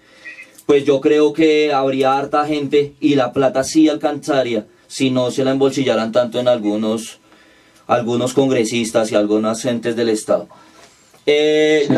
pues 0.67 0.85
yo 0.87 1.01
creo 1.03 1.35
que 1.35 1.73
habría 1.75 2.17
harta 2.17 2.47
gente 2.47 2.95
y 3.01 3.15
la 3.17 3.33
plata 3.35 3.63
sí 3.65 3.89
alcanzaría 3.91 4.67
si 4.95 5.11
no 5.11 5.33
se 5.33 5.43
la 5.45 5.51
embolsillaran 5.51 6.13
tanto 6.13 6.39
en 6.39 6.47
algunos, 6.47 7.19
algunos 7.89 8.33
congresistas 8.33 9.11
y 9.11 9.17
algunas 9.17 9.61
gentes 9.61 9.97
del 9.97 10.09
Estado. 10.09 10.47
Eh, 11.27 11.89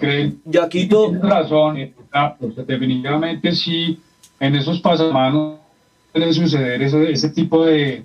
Sí, 0.00 0.38
Yaquito, 0.44 1.08
Tienes 1.08 1.22
razón, 1.22 1.76
eh, 1.78 1.92
pues, 2.38 2.64
definitivamente 2.64 3.50
sí, 3.50 3.98
en 4.38 4.54
esos 4.54 4.80
pasamanos 4.80 5.58
puede 6.12 6.32
suceder 6.32 6.80
ese, 6.82 7.10
ese 7.10 7.30
tipo 7.30 7.66
de, 7.66 8.04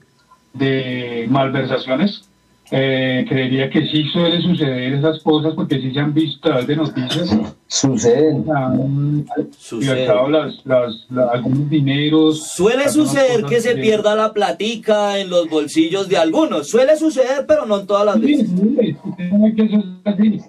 de 0.53 1.27
malversaciones. 1.29 2.27
Eh, 2.73 3.25
creería 3.27 3.69
que 3.69 3.85
sí 3.87 4.05
suele 4.13 4.41
suceder 4.41 4.93
esas 4.93 5.21
cosas 5.23 5.53
porque 5.55 5.81
sí 5.81 5.91
se 5.91 5.99
han 5.99 6.13
visto 6.13 6.47
a 6.47 6.51
través 6.51 6.67
de 6.67 6.75
noticias. 6.77 7.37
Suceden. 7.67 8.45
Han 8.55 9.25
Sucede. 9.59 9.93
libertado 9.95 10.29
las, 10.29 10.65
las, 10.65 11.05
la- 11.09 11.31
algunos 11.33 11.69
dineros. 11.69 12.47
Suele 12.47 12.87
suceder 12.89 13.43
que 13.43 13.59
se 13.59 13.75
pierda 13.75 14.15
la 14.15 14.31
platica 14.31 15.19
en 15.19 15.29
los 15.29 15.49
bolsillos 15.49 16.07
de 16.07 16.15
algunos. 16.17 16.69
Suele 16.69 16.95
suceder, 16.95 17.45
pero 17.45 17.65
no 17.65 17.81
en 17.81 17.87
todas 17.87 18.05
las 18.05 18.15
Sí, 18.15 18.21
veces. 18.21 18.47
sí, 18.49 18.95
usted 19.03 19.29
sabe 19.29 19.53
que 19.55 19.63
eso 19.63 19.77
es 19.77 20.13
así. 20.13 20.39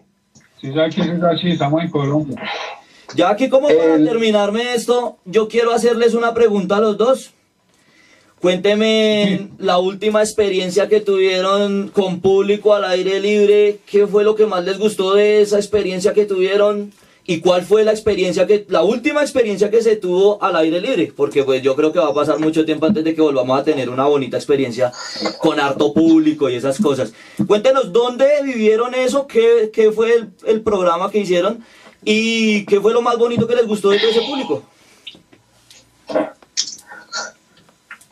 Sí 0.60 0.72
sabe 0.72 0.90
que 0.90 1.00
eso 1.00 1.12
es 1.14 1.22
así, 1.24 1.48
estamos 1.50 1.82
en 1.82 1.90
Colombia. 1.90 2.36
Ya 3.16 3.30
aquí 3.30 3.48
como 3.48 3.66
para 3.66 3.96
El- 3.96 4.04
terminarme 4.06 4.74
esto, 4.74 5.16
yo 5.24 5.48
quiero 5.48 5.72
hacerles 5.72 6.14
una 6.14 6.32
pregunta 6.34 6.76
a 6.76 6.80
los 6.80 6.96
dos. 6.96 7.32
Cuénteme 8.42 9.50
la 9.58 9.78
última 9.78 10.20
experiencia 10.20 10.88
que 10.88 11.00
tuvieron 11.00 11.92
con 11.94 12.20
público 12.20 12.74
al 12.74 12.82
aire 12.82 13.20
libre, 13.20 13.78
qué 13.86 14.08
fue 14.08 14.24
lo 14.24 14.34
que 14.34 14.46
más 14.46 14.64
les 14.64 14.78
gustó 14.78 15.14
de 15.14 15.42
esa 15.42 15.58
experiencia 15.58 16.12
que 16.12 16.24
tuvieron 16.24 16.92
y 17.24 17.38
cuál 17.38 17.62
fue 17.62 17.84
la 17.84 17.92
experiencia 17.92 18.48
que 18.48 18.66
la 18.68 18.82
última 18.82 19.22
experiencia 19.22 19.70
que 19.70 19.80
se 19.80 19.94
tuvo 19.94 20.42
al 20.42 20.56
aire 20.56 20.80
libre, 20.80 21.12
porque 21.16 21.44
pues 21.44 21.62
yo 21.62 21.76
creo 21.76 21.92
que 21.92 22.00
va 22.00 22.08
a 22.08 22.14
pasar 22.14 22.40
mucho 22.40 22.64
tiempo 22.64 22.86
antes 22.86 23.04
de 23.04 23.14
que 23.14 23.22
volvamos 23.22 23.60
a 23.60 23.62
tener 23.62 23.88
una 23.88 24.06
bonita 24.06 24.38
experiencia 24.38 24.90
con 25.38 25.60
harto 25.60 25.94
público 25.94 26.50
y 26.50 26.56
esas 26.56 26.80
cosas. 26.80 27.12
Cuéntenos 27.46 27.92
dónde 27.92 28.26
vivieron 28.42 28.92
eso, 28.96 29.28
qué, 29.28 29.70
qué 29.72 29.92
fue 29.92 30.14
el, 30.14 30.30
el 30.46 30.62
programa 30.62 31.12
que 31.12 31.20
hicieron 31.20 31.64
y 32.04 32.66
qué 32.66 32.80
fue 32.80 32.92
lo 32.92 33.02
más 33.02 33.16
bonito 33.18 33.46
que 33.46 33.54
les 33.54 33.68
gustó 33.68 33.90
de 33.90 34.00
todo 34.00 34.10
ese 34.10 34.22
público. 34.22 34.64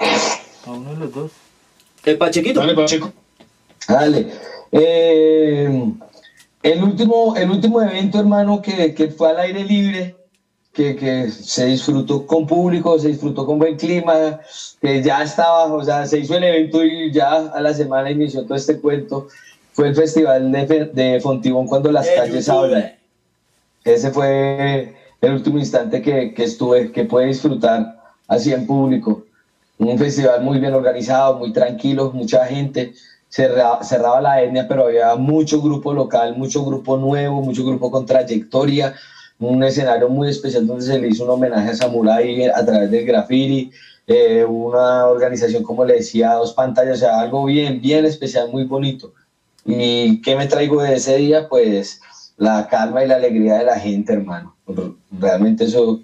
A 0.00 0.70
uno 0.70 0.90
de 0.90 0.96
los 0.96 1.12
dos. 1.14 1.30
El 2.04 2.18
Pachequito. 2.18 2.60
Dale, 2.60 2.74
Pacheco. 2.74 3.12
Dale. 3.86 4.32
Eh, 4.72 5.92
el, 6.62 6.82
último, 6.82 7.36
el 7.36 7.50
último 7.50 7.82
evento, 7.82 8.18
hermano, 8.18 8.62
que, 8.62 8.94
que 8.94 9.08
fue 9.08 9.30
al 9.30 9.40
aire 9.40 9.64
libre, 9.64 10.16
que, 10.72 10.96
que 10.96 11.30
se 11.30 11.66
disfrutó 11.66 12.26
con 12.26 12.46
público, 12.46 12.98
se 12.98 13.08
disfrutó 13.08 13.44
con 13.44 13.58
buen 13.58 13.76
clima, 13.76 14.40
que 14.80 15.02
ya 15.02 15.22
estaba, 15.22 15.64
o 15.64 15.84
sea, 15.84 16.06
se 16.06 16.18
hizo 16.20 16.36
el 16.36 16.44
evento 16.44 16.84
y 16.84 17.12
ya 17.12 17.32
a 17.32 17.60
la 17.60 17.74
semana 17.74 18.10
inició 18.10 18.44
todo 18.44 18.54
este 18.54 18.80
cuento, 18.80 19.28
fue 19.72 19.88
el 19.88 19.96
festival 19.96 20.50
de, 20.52 21.20
Fontibón 21.22 21.66
cuando 21.66 21.90
las 21.90 22.06
Eh, 22.06 22.12
calles 22.16 22.46
YouTube. 22.46 22.64
hablan. 22.64 22.94
Ese 23.84 24.10
fue 24.10 24.94
el 25.20 25.32
último 25.32 25.58
instante 25.58 26.00
que, 26.02 26.32
que 26.34 26.44
estuve, 26.44 26.92
que 26.92 27.04
pude 27.04 27.26
disfrutar 27.26 27.98
así 28.28 28.52
en 28.52 28.66
público. 28.66 29.24
Un 29.80 29.98
festival 29.98 30.42
muy 30.42 30.58
bien 30.58 30.74
organizado, 30.74 31.38
muy 31.38 31.52
tranquilo, 31.52 32.10
mucha 32.12 32.44
gente. 32.46 32.92
Cerra- 33.28 33.82
cerraba 33.82 34.20
la 34.20 34.42
etnia, 34.42 34.68
pero 34.68 34.84
había 34.86 35.14
mucho 35.16 35.62
grupo 35.62 35.94
local, 35.94 36.36
mucho 36.36 36.64
grupo 36.64 36.96
nuevo, 36.98 37.40
mucho 37.40 37.64
grupo 37.64 37.90
con 37.90 38.04
trayectoria. 38.04 38.94
Un 39.38 39.62
escenario 39.64 40.08
muy 40.10 40.28
especial 40.28 40.66
donde 40.66 40.84
se 40.84 40.98
le 40.98 41.08
hizo 41.08 41.24
un 41.24 41.30
homenaje 41.30 41.70
a 41.70 41.74
Samurai 41.74 42.44
a 42.48 42.64
través 42.64 42.90
del 42.90 43.06
graffiti. 43.06 43.70
eh, 44.06 44.44
una 44.44 45.06
organización, 45.06 45.62
como 45.62 45.84
le 45.84 45.94
decía, 45.94 46.32
dos 46.34 46.52
pantallas, 46.52 46.96
o 46.96 47.00
sea, 47.00 47.20
algo 47.20 47.44
bien, 47.44 47.80
bien 47.80 48.04
especial, 48.04 48.50
muy 48.50 48.64
bonito. 48.64 49.12
¿Y 49.64 50.20
qué 50.20 50.34
me 50.34 50.46
traigo 50.46 50.82
de 50.82 50.94
ese 50.96 51.16
día? 51.16 51.48
Pues 51.48 52.00
la 52.36 52.66
calma 52.68 53.04
y 53.04 53.06
la 53.08 53.16
alegría 53.16 53.58
de 53.58 53.64
la 53.64 53.78
gente, 53.78 54.12
hermano. 54.12 54.56
Realmente 55.12 55.64
eso, 55.64 56.00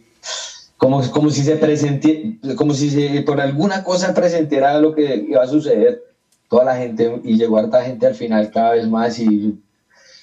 como, 0.77 1.03
como 1.11 1.31
si 1.31 1.43
se 1.43 1.57
presente, 1.57 2.39
como 2.57 2.75
si 2.75 2.91
se, 2.91 3.23
por 3.23 3.41
alguna 3.41 3.83
cosa 3.83 4.15
presentiera 4.15 4.79
lo 4.79 4.95
que 4.95 5.27
iba 5.29 5.43
a 5.43 5.49
suceder. 5.49 6.03
Toda 6.49 6.65
la 6.65 6.77
gente, 6.77 7.21
y 7.25 7.37
llegó 7.37 7.59
harta 7.59 7.83
gente 7.83 8.07
al 8.07 8.15
final 8.15 8.51
cada 8.53 8.73
vez 8.73 8.89
más 8.89 9.19
y 9.19 9.59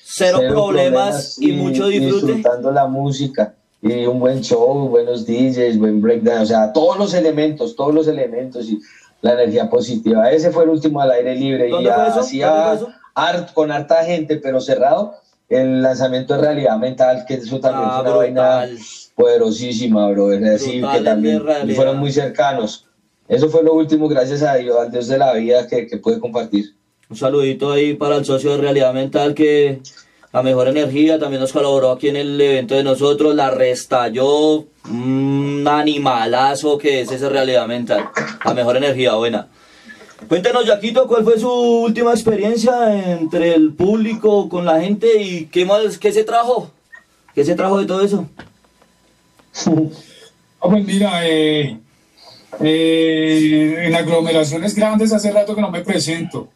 Cero, 0.06 0.40
problemas, 0.48 1.42
y, 1.42 1.52
mucho 1.54 1.88
disfrute. 1.88 2.28
disfrutando 2.28 2.72
la 2.72 2.88
música 2.88 3.56
y 3.82 4.06
un 4.06 4.20
buen 4.20 4.42
show, 4.42 4.88
buenos 4.88 5.26
DJs, 5.26 5.78
buen 5.78 6.02
breakdown, 6.02 6.44
o 6.44 6.46
sea, 6.46 6.72
todos 6.72 6.98
los 6.98 7.14
elementos, 7.14 7.76
todos 7.76 7.94
los 7.94 8.08
elementos 8.08 8.70
y 8.70 8.80
la 9.22 9.34
energía 9.34 9.70
positiva. 9.70 10.32
Ese 10.32 10.52
fue 10.52 10.64
el 10.64 10.70
último 10.70 11.02
al 11.02 11.12
aire 11.12 11.36
libre 11.36 11.70
y 11.70 11.88
hacía 11.88 12.80
art, 13.16 13.54
con 13.54 13.72
harta 13.72 14.06
gente, 14.06 14.38
pero 14.38 14.62
cerrado. 14.62 15.16
El 15.50 15.82
lanzamiento 15.82 16.36
de 16.36 16.42
realidad 16.42 16.78
mental, 16.78 17.26
que 17.28 17.36
eso 17.36 17.60
también 17.60 17.90
Ah, 17.90 18.02
fue 18.02 18.12
una 18.12 18.18
vaina 18.18 18.66
brutal. 18.66 18.78
Poderosísima, 19.16 20.10
bro. 20.10 20.32
Es 20.34 20.42
decir, 20.42 20.86
que 20.86 21.00
también 21.02 21.44
realidad. 21.44 21.76
fueron 21.76 21.98
muy 21.98 22.12
cercanos. 22.12 22.86
Eso 23.28 23.50
fue 23.50 23.64
lo 23.64 23.74
último, 23.74 24.08
gracias 24.08 24.44
a 24.44 24.56
Dios, 24.56 24.78
al 24.78 24.92
Dios 24.92 25.08
de 25.08 25.18
la 25.18 25.34
vida 25.34 25.68
que, 25.68 25.88
que 25.88 25.98
pude 25.98 26.20
compartir. 26.20 26.76
Un 27.10 27.18
saludito 27.18 27.72
ahí 27.72 27.94
para 27.94 28.18
el 28.18 28.26
socio 28.26 28.52
de 28.52 28.58
Realidad 28.58 28.94
Mental 28.94 29.34
que 29.34 29.82
la 30.34 30.42
mejor 30.42 30.68
energía 30.68 31.20
también 31.20 31.42
nos 31.42 31.54
colaboró 31.54 31.92
aquí 31.92 32.08
en 32.10 32.16
el 32.16 32.42
evento 32.42 32.74
de 32.74 32.84
nosotros, 32.84 33.36
la 33.36 33.52
restalló 33.52 34.66
un 34.90 35.64
animalazo 35.70 36.78
que 36.80 37.02
es 37.02 37.12
esa 37.12 37.30
Realidad 37.30 37.68
Mental, 37.68 38.10
la 38.44 38.54
mejor 38.56 38.78
energía 38.78 39.14
buena. 39.14 39.48
Cuéntenos, 40.28 40.66
Yaquito, 40.66 41.08
¿cuál 41.08 41.24
fue 41.24 41.38
su 41.38 41.52
última 41.52 42.12
experiencia 42.12 43.12
entre 43.12 43.54
el 43.54 43.74
público, 43.74 44.50
con 44.50 44.66
la 44.66 44.82
gente 44.82 45.22
y 45.22 45.46
qué 45.46 45.66
más, 45.66 45.98
qué 46.00 46.12
se 46.12 46.24
trajo? 46.24 46.72
¿Qué 47.36 47.44
se 47.44 47.56
trajo 47.56 47.78
de 47.78 47.86
todo 47.86 48.02
eso? 48.02 48.28
Ah, 49.56 50.70
pues 50.70 50.86
mira, 50.86 51.28
eh, 51.28 51.78
eh, 52.60 53.84
en 53.88 53.96
aglomeraciones 53.96 54.74
grandes 54.76 55.12
hace 55.14 55.32
rato 55.32 55.56
que 55.56 55.62
no 55.62 55.70
me 55.70 55.82
presento. 55.82 56.50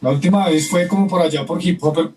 La 0.00 0.10
última 0.10 0.48
vez 0.48 0.68
fue 0.68 0.86
como 0.86 1.08
por 1.08 1.22
allá 1.22 1.44
por 1.44 1.64
Hip 1.64 1.82
Hop 1.82 2.12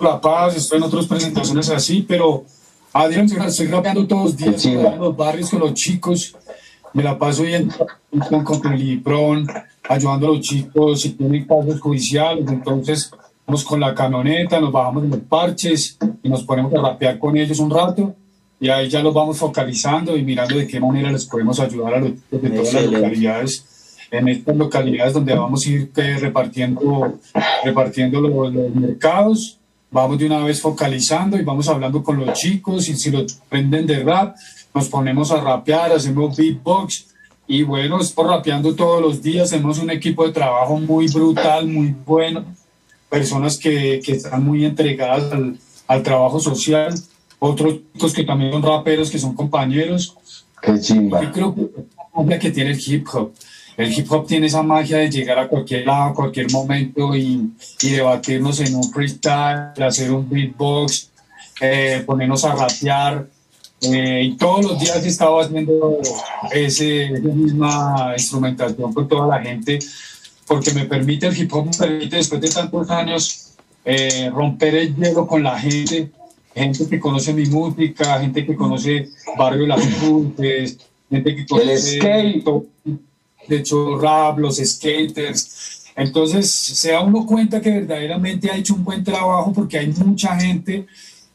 La 0.00 0.20
Paz, 0.20 0.56
estoy 0.56 0.78
en 0.78 0.84
otras 0.84 1.06
presentaciones 1.06 1.70
así, 1.70 2.04
pero 2.06 2.44
Adrián, 2.92 3.26
estoy 3.26 3.66
rapeando 3.66 4.06
todos 4.06 4.24
los 4.24 4.36
días 4.36 4.64
en 4.66 4.82
los 4.82 5.16
barrios 5.16 5.50
con 5.50 5.60
los 5.60 5.74
chicos 5.74 6.36
me 6.94 7.02
la 7.02 7.18
paso 7.18 7.42
bien 7.42 7.70
con, 8.30 8.44
con 8.44 8.72
el 8.72 8.78
Libron, 8.78 9.46
ayudando 9.88 10.28
a 10.28 10.30
los 10.30 10.40
chicos 10.40 11.02
si 11.02 11.10
tienen 11.10 11.44
casos 11.44 11.80
judiciales. 11.80 12.48
Entonces, 12.48 13.10
vamos 13.46 13.64
con 13.64 13.80
la 13.80 13.94
camioneta, 13.94 14.60
nos 14.60 14.72
bajamos 14.72 15.04
en 15.04 15.10
los 15.10 15.20
parches 15.20 15.98
y 16.22 16.28
nos 16.28 16.42
ponemos 16.42 16.72
a 16.74 16.82
rapear 16.82 17.18
con 17.18 17.36
ellos 17.36 17.58
un 17.58 17.70
rato. 17.70 18.14
Y 18.60 18.68
ahí 18.68 18.88
ya 18.88 19.02
los 19.02 19.12
vamos 19.12 19.36
focalizando 19.36 20.16
y 20.16 20.22
mirando 20.22 20.56
de 20.56 20.66
qué 20.66 20.80
manera 20.80 21.10
les 21.10 21.26
podemos 21.26 21.60
ayudar 21.60 21.94
a 21.94 22.00
los 22.00 22.12
chicos 22.14 22.42
de 22.42 22.50
todas 22.50 22.74
las 22.74 22.84
localidades 22.86 23.70
en 24.10 24.28
estas 24.28 24.56
localidades 24.56 25.14
donde 25.14 25.34
vamos 25.34 25.66
a 25.66 25.70
ir 25.70 25.90
eh, 25.96 26.16
repartiendo, 26.20 27.18
repartiendo 27.64 28.20
los, 28.20 28.54
los, 28.54 28.74
mercados. 28.74 29.58
Vamos 29.90 30.18
de 30.18 30.26
una 30.26 30.38
vez 30.44 30.60
focalizando 30.60 31.36
y 31.36 31.42
vamos 31.42 31.68
hablando 31.68 32.02
con 32.02 32.24
los 32.24 32.38
chicos 32.38 32.88
y 32.88 32.96
si 32.96 33.10
los 33.10 33.34
prenden 33.48 33.86
de 33.86 34.02
rap, 34.02 34.36
nos 34.72 34.88
ponemos 34.88 35.30
a 35.30 35.40
rapear, 35.40 35.92
hacemos 35.92 36.36
beatbox 36.36 37.06
y 37.46 37.62
bueno, 37.62 38.00
es 38.00 38.10
por 38.10 38.26
rapeando 38.26 38.74
todos 38.74 39.02
los 39.02 39.22
días, 39.22 39.50
tenemos 39.50 39.78
un 39.78 39.90
equipo 39.90 40.26
de 40.26 40.32
trabajo 40.32 40.78
muy 40.78 41.06
brutal, 41.08 41.66
muy 41.66 41.94
bueno, 42.04 42.44
personas 43.14 43.56
que, 43.58 44.00
que 44.04 44.12
están 44.12 44.44
muy 44.44 44.64
entregadas 44.64 45.32
al, 45.32 45.56
al, 45.86 46.02
trabajo 46.02 46.40
social, 46.40 46.92
otros 47.38 47.76
chicos 47.92 48.12
que 48.12 48.24
también 48.24 48.50
son 48.50 48.62
raperos, 48.62 49.08
que 49.08 49.20
son 49.20 49.34
compañeros. 49.34 50.16
Qué 50.60 50.80
chimba. 50.80 51.22
Yo 51.22 51.30
creo 51.30 51.54
que 51.54 52.38
que 52.40 52.50
tiene 52.50 52.72
el 52.72 52.80
hip 52.84 53.06
hop. 53.12 53.32
El 53.76 53.92
hip 53.92 54.10
hop 54.10 54.26
tiene 54.26 54.46
esa 54.46 54.62
magia 54.64 54.98
de 54.98 55.10
llegar 55.10 55.38
a 55.38 55.46
cualquier 55.46 55.86
lado, 55.86 56.10
a 56.10 56.14
cualquier 56.14 56.50
momento 56.50 57.14
y, 57.14 57.52
y 57.82 57.90
debatirnos 57.90 58.58
en 58.60 58.74
un 58.74 58.90
freestyle, 58.92 59.80
hacer 59.80 60.10
un 60.12 60.28
beatbox, 60.28 61.10
eh, 61.60 62.02
ponernos 62.04 62.44
a 62.44 62.54
rapear. 62.54 63.28
Eh, 63.80 64.22
y 64.24 64.36
todos 64.36 64.64
los 64.64 64.80
días 64.80 65.04
he 65.04 65.08
estado 65.08 65.40
haciendo 65.40 65.98
ese, 66.50 67.12
esa 67.12 67.28
misma 67.28 68.14
instrumentación 68.16 68.92
con 68.92 69.06
toda 69.06 69.36
la 69.36 69.40
gente, 69.40 69.78
porque 70.46 70.72
me 70.72 70.84
permite, 70.84 71.26
el 71.26 71.38
hip 71.38 71.52
hop 71.52 71.66
me 71.66 71.72
permite 71.76 72.16
después 72.16 72.40
de 72.40 72.48
tantos 72.48 72.90
años 72.90 73.54
eh, 73.84 74.30
romper 74.32 74.74
el 74.74 74.96
hielo 74.96 75.26
con 75.26 75.42
la 75.42 75.58
gente, 75.58 76.10
gente 76.54 76.88
que 76.88 77.00
conoce 77.00 77.32
mi 77.32 77.46
música, 77.46 78.20
gente 78.20 78.46
que 78.46 78.54
conoce 78.54 79.08
Barrio 79.36 79.66
Las 79.66 79.84
Cruces, 79.86 80.78
gente 81.10 81.36
que 81.36 81.46
conoce... 81.46 81.96
El 81.96 82.40
skate. 82.40 82.44
De 83.48 83.56
hecho, 83.56 83.98
rap, 83.98 84.38
los 84.38 84.56
skaters. 84.56 85.84
Entonces, 85.96 86.50
se 86.50 86.92
da 86.92 87.00
uno 87.00 87.26
cuenta 87.26 87.60
que 87.60 87.70
verdaderamente 87.70 88.50
ha 88.50 88.56
hecho 88.56 88.74
un 88.74 88.84
buen 88.84 89.04
trabajo 89.04 89.52
porque 89.52 89.78
hay 89.78 89.88
mucha 89.88 90.38
gente 90.40 90.86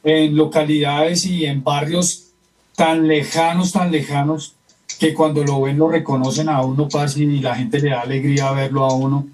en 0.04 0.36
localidades 0.36 1.26
y 1.26 1.46
en 1.46 1.64
barrios 1.64 2.30
tan 2.76 3.08
lejanos, 3.08 3.72
tan 3.72 3.92
lejanos, 3.92 4.56
que 5.00 5.14
cuando 5.14 5.44
lo 5.44 5.62
ven 5.62 5.78
lo 5.78 5.88
reconocen 5.88 6.50
a 6.50 6.62
uno, 6.62 6.90
parce, 6.90 7.22
y 7.22 7.40
la 7.40 7.56
gente 7.56 7.80
le 7.80 7.92
da 7.92 8.02
alegría 8.02 8.52
verlo 8.52 8.84
a 8.84 8.94
uno. 8.94 9.28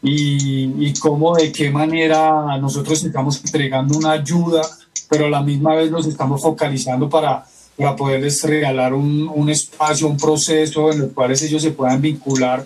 Y, 0.00 0.86
y 0.86 0.94
cómo, 0.94 1.34
de 1.34 1.50
qué 1.50 1.70
manera 1.70 2.56
nosotros 2.58 3.02
estamos 3.02 3.42
entregando 3.44 3.98
una 3.98 4.12
ayuda, 4.12 4.62
pero 5.10 5.26
a 5.26 5.30
la 5.30 5.42
misma 5.42 5.74
vez 5.74 5.90
nos 5.90 6.06
estamos 6.06 6.40
focalizando 6.40 7.10
para, 7.10 7.44
para 7.76 7.96
poderles 7.96 8.44
regalar 8.44 8.94
un, 8.94 9.28
un 9.34 9.50
espacio, 9.50 10.06
un 10.06 10.16
proceso 10.16 10.92
en 10.92 11.02
el 11.02 11.10
cual 11.10 11.32
ellos 11.32 11.60
se 11.60 11.72
puedan 11.72 12.00
vincular 12.00 12.64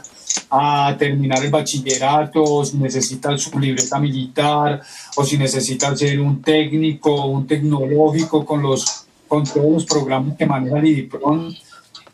a 0.51 0.95
terminar 0.99 1.43
el 1.43 1.51
bachillerato, 1.51 2.43
o 2.43 2.65
si 2.67 2.77
necesitan 2.77 3.39
su 3.39 3.59
libreta 3.59 3.99
militar, 3.99 4.83
o 5.17 5.25
si 5.25 5.39
necesitan 5.39 5.97
ser 5.97 6.21
un 6.21 6.43
técnico, 6.43 7.27
un 7.27 7.47
tecnológico 7.47 8.45
con 8.45 8.63
los 8.63 9.07
con 9.27 9.45
todos 9.45 9.73
los 9.73 9.87
programas 9.87 10.37
que 10.37 10.45
maneja 10.45 10.79
el 10.79 10.87
IDIPRON. 10.89 11.57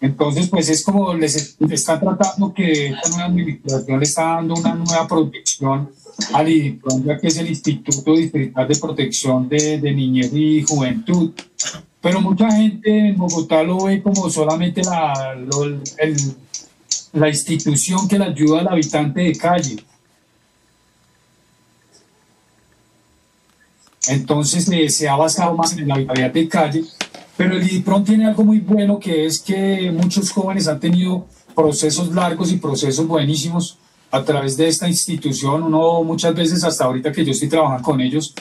Entonces, 0.01 0.49
pues 0.49 0.69
es 0.69 0.85
como 0.85 1.13
les 1.15 1.57
está 1.71 1.99
tratando 1.99 2.55
que 2.55 2.89
esta 2.89 3.09
nueva 3.09 3.25
administración 3.25 3.99
le 3.99 4.05
está 4.05 4.23
dando 4.35 4.55
una 4.55 4.75
nueva 4.75 5.09
protección 5.09 5.91
al 6.33 6.49
IDIPRON, 6.49 7.05
ya 7.05 7.19
que 7.19 7.27
es 7.27 7.37
el 7.39 7.49
Instituto 7.49 8.15
Distrital 8.15 8.69
de 8.69 8.77
Protección 8.77 9.49
de, 9.49 9.79
de 9.79 9.93
Niñez 9.93 10.33
y 10.33 10.63
Juventud. 10.63 11.33
Pero 12.01 12.21
mucha 12.21 12.51
gente 12.51 13.09
en 13.09 13.17
Bogotá 13.17 13.63
lo 13.65 13.85
ve 13.85 14.01
como 14.01 14.31
solamente 14.31 14.83
la, 14.83 15.37
la 17.13 17.29
institución 17.29 18.07
que 18.07 18.19
le 18.19 18.27
ayuda 18.27 18.61
al 18.61 18.69
habitante 18.69 19.21
de 19.21 19.37
calle. 19.37 19.85
Entonces 24.07 24.69
eh, 24.71 24.89
se 24.89 25.09
ha 25.09 25.17
basado 25.17 25.55
más 25.57 25.73
en 25.73 25.81
el 25.81 25.91
habitante 25.91 26.39
de 26.39 26.49
calle 26.49 26.85
pero 27.39 27.57
el 27.57 27.63
IDIPRON 27.63 28.05
tiene 28.05 28.27
algo 28.27 28.43
muy 28.43 28.59
bueno 28.59 28.99
que 28.99 29.25
es 29.25 29.39
que 29.39 29.93
muchos 29.93 30.33
jóvenes 30.33 30.67
han 30.67 30.81
tenido 30.81 31.25
procesos 31.55 32.13
largos 32.13 32.51
y 32.51 32.57
procesos 32.57 33.07
buenísimos 33.07 33.79
a 34.11 34.25
través 34.25 34.57
de 34.57 34.67
esta 34.67 34.89
institución. 34.89 35.63
Uno 35.63 36.03
muchas 36.03 36.35
veces, 36.35 36.65
hasta 36.65 36.85
ahorita 36.85 37.13
que 37.13 37.25
yo 37.25 37.31
estoy 37.31 37.49
trabajando 37.49 37.85
con 37.85 38.01
ellos, 38.01 38.35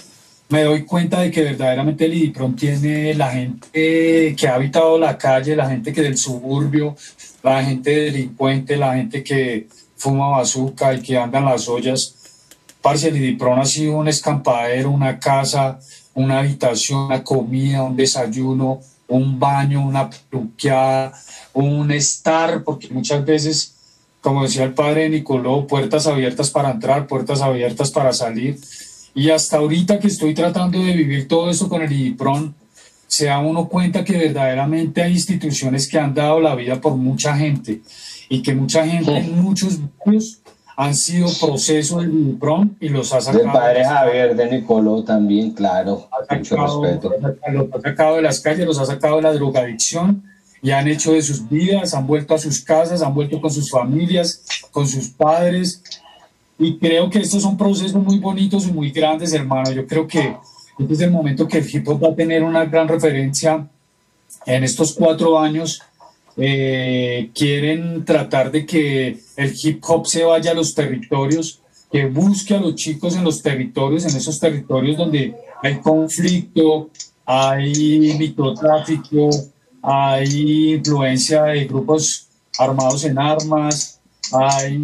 me 0.49 0.63
doy 0.63 0.83
cuenta 0.83 1.21
de 1.21 1.29
que 1.29 1.43
verdaderamente 1.43 2.05
el 2.05 2.15
IDIPRON 2.15 2.55
tiene 2.55 3.13
la 3.13 3.29
gente 3.29 4.35
que 4.35 4.47
ha 4.47 4.55
habitado 4.55 4.97
la 4.97 5.15
calle, 5.15 5.55
la 5.55 5.69
gente 5.69 5.93
que 5.93 6.01
del 6.01 6.17
suburbio, 6.17 6.95
la 7.43 7.63
gente 7.63 7.91
delincuente, 7.91 8.77
la 8.77 8.95
gente 8.95 9.23
que 9.23 9.67
fuma 9.95 10.29
bazooka 10.29 10.95
y 10.95 11.01
que 11.01 11.19
anda 11.19 11.37
en 11.37 11.45
las 11.45 11.69
ollas. 11.69 12.15
Parce, 12.81 13.09
el 13.09 13.17
IDIPRON 13.17 13.59
ha 13.59 13.65
sido 13.65 13.95
un 13.97 14.07
escampadero, 14.07 14.89
una 14.89 15.19
casa, 15.19 15.79
una 16.17 16.39
habitación, 16.39 17.01
una 17.05 17.23
comida, 17.23 17.83
un 17.83 17.95
desayuno, 17.95 18.79
un 19.07 19.39
baño, 19.39 19.85
una 19.85 20.09
peluqueada, 20.09 21.13
un 21.53 21.91
estar, 21.91 22.63
porque 22.63 22.89
muchas 22.89 23.23
veces, 23.23 23.75
como 24.19 24.41
decía 24.41 24.63
el 24.63 24.73
padre 24.73 25.09
Nicoló, 25.09 25.67
puertas 25.67 26.07
abiertas 26.07 26.49
para 26.49 26.71
entrar, 26.71 27.05
puertas 27.05 27.41
abiertas 27.41 27.91
para 27.91 28.13
salir. 28.13 28.59
Y 29.13 29.29
hasta 29.29 29.57
ahorita 29.57 29.99
que 29.99 30.07
estoy 30.07 30.33
tratando 30.33 30.79
de 30.79 30.93
vivir 30.93 31.27
todo 31.27 31.51
eso 31.51 31.69
con 31.69 31.83
el 31.83 31.91
IDIPRON, 31.91 32.55
se 33.05 33.27
da 33.27 33.37
uno 33.37 33.67
cuenta 33.67 34.03
que 34.03 34.17
verdaderamente 34.17 35.03
hay 35.03 35.13
instituciones 35.13 35.87
que 35.87 35.99
han 35.99 36.15
dado 36.15 36.39
la 36.39 36.55
vida 36.55 36.81
por 36.81 36.95
mucha 36.95 37.37
gente 37.37 37.81
y 38.27 38.41
que 38.41 38.55
mucha 38.55 38.87
gente 38.87 39.15
en 39.15 39.39
muchos 39.39 39.79
barrios 40.03 40.39
han 40.79 40.93
sido 40.93 41.27
procesos 41.41 42.01
del 42.01 42.13
IDIPRON 42.13 42.77
y 42.79 42.89
los 42.89 43.11
ha 43.11 43.19
sacado. 43.19 43.43
Del 43.43 43.51
padre 43.51 43.83
Javier, 43.83 44.35
de 44.35 44.51
Nicoló 44.51 45.03
también, 45.03 45.51
claro. 45.51 46.07
Mucho 46.29 46.55
sacado, 46.55 46.83
respeto. 46.83 47.13
Los 47.51 47.73
ha 47.73 47.81
sacado 47.81 48.15
de 48.17 48.21
las 48.21 48.39
calles, 48.39 48.65
los 48.67 48.77
ha 48.77 48.85
sacado 48.85 49.15
de 49.15 49.23
la 49.23 49.33
drogadicción 49.33 50.23
y 50.61 50.69
han 50.69 50.87
hecho 50.87 51.13
de 51.13 51.23
sus 51.23 51.49
vidas, 51.49 51.95
han 51.95 52.05
vuelto 52.05 52.35
a 52.35 52.37
sus 52.37 52.63
casas, 52.63 53.01
han 53.01 53.15
vuelto 53.15 53.41
con 53.41 53.49
sus 53.49 53.71
familias, 53.71 54.43
con 54.69 54.87
sus 54.87 55.09
padres. 55.09 55.81
Y 56.59 56.77
creo 56.77 57.09
que 57.09 57.19
estos 57.19 57.41
son 57.41 57.57
procesos 57.57 57.95
muy 57.95 58.19
bonitos 58.19 58.67
y 58.67 58.71
muy 58.71 58.91
grandes, 58.91 59.33
hermano. 59.33 59.71
Yo 59.71 59.87
creo 59.87 60.05
que 60.05 60.37
este 60.77 60.93
es 60.93 61.01
el 61.01 61.09
momento 61.09 61.47
que 61.47 61.57
el 61.57 61.67
hip 61.75 61.87
hop 61.87 62.03
va 62.03 62.09
a 62.09 62.15
tener 62.15 62.43
una 62.43 62.65
gran 62.65 62.87
referencia 62.87 63.67
en 64.45 64.63
estos 64.63 64.93
cuatro 64.93 65.39
años 65.39 65.81
eh, 66.37 67.31
quieren 67.33 68.05
tratar 68.05 68.51
de 68.51 68.65
que 68.65 69.19
el 69.35 69.53
hip 69.61 69.83
hop 69.87 70.05
se 70.05 70.23
vaya 70.23 70.51
a 70.51 70.53
los 70.53 70.75
territorios, 70.75 71.61
que 71.91 72.05
busque 72.05 72.53
a 72.53 72.59
los 72.59 72.75
chicos 72.75 73.15
en 73.15 73.23
los 73.23 73.41
territorios, 73.41 74.05
en 74.05 74.15
esos 74.15 74.39
territorios 74.39 74.97
donde 74.97 75.35
hay 75.63 75.79
conflicto, 75.79 76.91
hay 77.25 78.15
microtráfico, 78.19 79.29
hay 79.81 80.73
influencia 80.75 81.43
de 81.43 81.65
grupos 81.65 82.27
armados 82.59 83.03
en 83.03 83.17
armas, 83.17 83.99
hay 84.31 84.77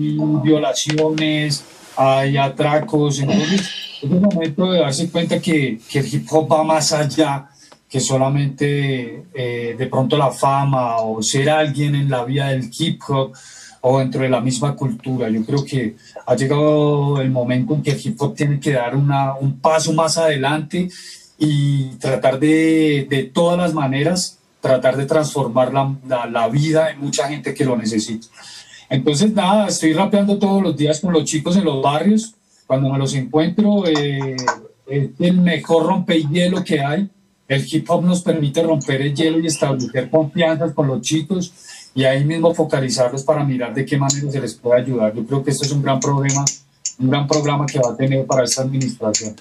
violaciones, 0.44 1.64
hay 1.96 2.38
atracos. 2.38 3.20
Entonces, 3.20 3.62
es 4.02 4.12
el 4.12 4.22
momento 4.22 4.72
de 4.72 4.80
darse 4.80 5.10
cuenta 5.12 5.40
que, 5.40 5.80
que 5.88 6.00
el 6.00 6.14
hip 6.14 6.28
hop 6.32 6.52
va 6.52 6.64
más 6.64 6.92
allá 6.94 7.50
que 7.94 8.00
solamente 8.00 9.26
eh, 9.36 9.76
de 9.78 9.86
pronto 9.86 10.18
la 10.18 10.32
fama 10.32 10.98
o 10.98 11.22
ser 11.22 11.48
alguien 11.52 11.94
en 11.94 12.10
la 12.10 12.26
vida 12.26 12.48
del 12.48 12.72
hip 12.76 13.00
hop 13.08 13.34
o 13.82 14.00
dentro 14.00 14.22
de 14.22 14.30
la 14.30 14.42
misma 14.42 14.76
cultura. 14.76 15.30
Yo 15.30 15.46
creo 15.46 15.64
que 15.64 15.96
ha 16.26 16.36
llegado 16.36 17.22
el 17.22 17.30
momento 17.30 17.76
en 17.76 17.84
que 17.84 17.92
el 17.92 18.02
hip 18.04 18.20
hop 18.20 18.34
tiene 18.34 18.60
que 18.60 18.72
dar 18.72 18.96
un 18.96 19.60
paso 19.62 19.94
más 19.94 20.18
adelante 20.18 20.90
y 21.38 21.90
tratar 22.00 22.40
de, 22.40 23.06
de 23.08 23.26
todas 23.26 23.60
las 23.60 23.76
maneras, 23.76 24.40
tratar 24.60 24.98
de 24.98 25.06
transformar 25.06 25.72
la, 25.72 25.96
la, 26.08 26.26
la, 26.26 26.48
vida 26.48 26.88
de 26.88 26.96
mucha 26.96 27.28
gente 27.28 27.54
que 27.54 27.64
lo 27.64 27.78
necesita. 27.78 28.26
Entonces, 28.90 29.32
nada, 29.34 29.68
estoy 29.68 29.94
rapeando 29.94 30.40
todos 30.40 30.64
los 30.64 30.76
días 30.76 31.00
con 31.00 31.14
los 31.14 31.26
chicos 31.26 31.58
en 31.58 31.66
los 31.66 31.80
barrios. 31.84 32.34
Cuando 32.66 32.90
me 32.90 32.98
los 32.98 33.14
encuentro, 33.14 33.86
eh, 33.86 34.36
es 34.88 35.10
el 35.20 35.38
mejor 35.38 35.86
rompehielo 35.86 36.64
que 36.64 36.80
hay 36.80 37.08
el 37.56 37.66
hip 37.70 37.90
hop 37.90 38.04
nos 38.04 38.22
permite 38.22 38.64
romper 38.64 39.02
el 39.02 39.16
hielo 39.16 39.40
y 39.40 39.48
establecer 39.48 40.10
confianzas 40.10 40.74
con 40.74 40.88
los 40.88 41.02
chicos 41.02 41.54
y 41.96 42.04
ahí 42.06 42.24
mismo 42.24 42.54
focalizarlos 42.54 43.24
para 43.24 43.44
mirar 43.44 43.74
de 43.74 43.86
qué 43.86 43.98
manera 43.98 44.32
se 44.32 44.40
les 44.40 44.56
puede 44.56 44.82
ayudar. 44.82 45.14
Yo 45.14 45.26
creo 45.26 45.44
que 45.44 45.52
esto 45.52 45.66
es 45.66 45.72
un 45.72 45.82
gran 45.82 46.00
problema, 46.00 46.44
un 47.00 47.10
gran 47.10 47.28
programa 47.28 47.66
que 47.66 47.80
va 47.80 47.92
a 47.92 47.96
tener 47.96 48.26
para 48.26 48.44
esta 48.44 48.64
administración. 48.64 49.36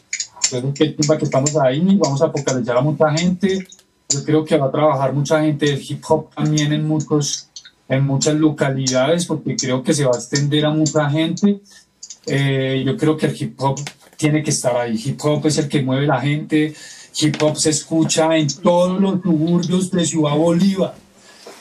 Entonces, 0.45 0.71
qué 0.75 0.89
timba 0.91 1.17
que 1.17 1.25
estamos 1.25 1.57
ahí, 1.57 1.83
vamos 1.97 2.21
a 2.21 2.31
focalizar 2.31 2.77
a 2.77 2.83
mucha 2.83 3.11
gente. 3.13 3.67
Yo 4.09 4.25
creo 4.25 4.45
que 4.45 4.57
va 4.59 4.67
a 4.67 4.71
trabajar 4.71 5.15
mucha 5.15 5.41
gente 5.41 5.67
del 5.67 5.83
hip 5.83 6.03
hop 6.09 6.29
también 6.35 6.73
en 6.73 6.87
muchos, 6.87 7.49
en 7.89 8.05
muchas 8.05 8.35
localidades 8.35 9.25
porque 9.25 9.57
creo 9.57 9.83
que 9.83 9.95
se 9.95 10.05
va 10.05 10.13
a 10.15 10.19
extender 10.19 10.67
a 10.67 10.71
mucha 10.71 11.09
gente. 11.09 11.61
Eh, 12.27 12.83
yo 12.85 12.97
creo 12.99 13.17
que 13.17 13.27
el 13.27 13.43
hip 13.43 13.61
hop 13.63 13.81
tiene 14.19 14.43
que 14.43 14.51
estar 14.51 14.77
ahí. 14.77 15.01
Hip 15.03 15.19
hop 15.25 15.47
es 15.47 15.57
el 15.57 15.69
que 15.69 15.83
mueve 15.83 16.07
la 16.07 16.21
gente. 16.21 16.75
Hip 17.21 17.43
hop 17.43 17.57
se 17.57 17.71
escucha 17.71 18.37
en 18.37 18.49
todos 18.49 19.01
los 19.01 19.21
suburbios 19.23 19.91
de 19.91 20.05
Ciudad 20.05 20.37
Bolívar, 20.37 20.95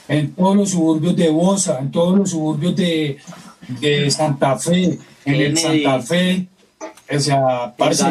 en 0.07 0.33
todos 0.33 0.55
los 0.55 0.69
suburbios 0.71 1.15
de 1.15 1.29
Bosa, 1.29 1.79
en 1.79 1.91
todos 1.91 2.17
los 2.17 2.29
suburbios 2.31 2.75
de, 2.75 3.17
de 3.79 4.11
Santa 4.11 4.57
Fe, 4.57 4.97
en 5.25 5.35
el. 5.35 5.57
Santa 5.57 6.01
Fe. 6.01 6.47
O 7.13 7.19
sea, 7.19 7.73
parce, 7.77 8.03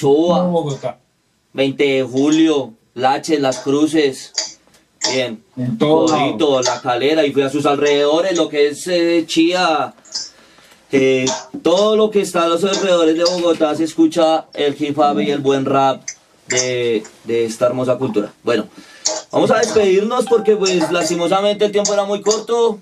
todo 0.00 0.50
Bogotá. 0.50 0.98
20 1.52 1.84
de 1.84 2.02
julio, 2.02 2.72
Laches, 2.94 3.40
Las 3.40 3.58
Cruces. 3.58 4.32
Bien. 5.12 5.42
En 5.56 5.76
todo 5.76 6.62
La 6.62 6.80
Calera 6.80 7.26
y 7.26 7.32
fui 7.32 7.42
a 7.42 7.50
sus 7.50 7.66
alrededores, 7.66 8.36
lo 8.36 8.48
que 8.48 8.68
es 8.68 8.86
eh, 8.86 9.24
Chía. 9.26 9.94
Eh, 10.92 11.26
todo 11.62 11.96
lo 11.96 12.10
que 12.10 12.20
está 12.20 12.44
a 12.44 12.48
los 12.48 12.62
alrededores 12.64 13.16
de 13.16 13.24
Bogotá 13.24 13.74
se 13.74 13.84
escucha 13.84 14.46
el 14.54 14.76
hip 14.78 14.98
hop 14.98 15.20
y 15.20 15.30
el 15.30 15.40
buen 15.40 15.64
rap 15.64 16.02
de, 16.48 17.02
de 17.24 17.44
esta 17.44 17.66
hermosa 17.66 17.96
cultura. 17.96 18.32
Bueno, 18.42 18.66
vamos 19.30 19.50
a 19.50 19.58
despedirnos 19.58 20.26
porque 20.26 20.56
pues 20.56 20.90
lastimosamente 20.92 21.64
el 21.64 21.72
tiempo 21.72 21.92
era 21.92 22.04
muy 22.04 22.20
corto. 22.20 22.78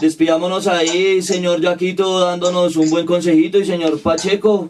Despidámonos 0.00 0.66
ahí, 0.66 1.22
señor 1.22 1.60
Yaquito, 1.60 2.20
dándonos 2.20 2.76
un 2.76 2.90
buen 2.90 3.06
consejito 3.06 3.58
y 3.58 3.64
señor 3.64 4.00
Pacheco, 4.00 4.68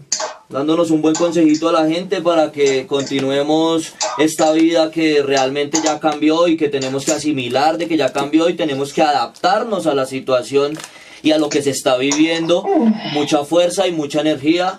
dándonos 0.49 0.91
un 0.91 1.01
buen 1.01 1.15
consejito 1.15 1.69
a 1.69 1.73
la 1.73 1.89
gente 1.89 2.21
para 2.21 2.53
que 2.53 2.87
continuemos 2.87 3.95
esta 4.19 4.53
vida 4.53 4.91
que 4.91 5.23
realmente 5.23 5.79
ya 5.83 6.01
cambió 6.01 6.49
y 6.49 6.57
que 6.57 6.69
tenemos 6.69 7.07
que 7.07 7.13
asimilar 7.13 7.79
de 7.79 7.89
que 7.89 7.97
ya 7.97 8.13
cambió 8.13 8.49
y 8.49 8.55
tenemos 8.55 8.93
que 8.93 9.03
adaptarnos 9.03 9.87
a 9.87 9.95
la 9.95 10.05
situación 10.05 10.77
y 11.23 11.31
a 11.33 11.39
lo 11.39 11.49
que 11.49 11.63
se 11.63 11.71
está 11.71 11.97
viviendo. 11.97 12.65
Mucha 13.13 13.45
fuerza 13.45 13.87
y 13.87 13.93
mucha 13.93 14.21
energía. 14.21 14.79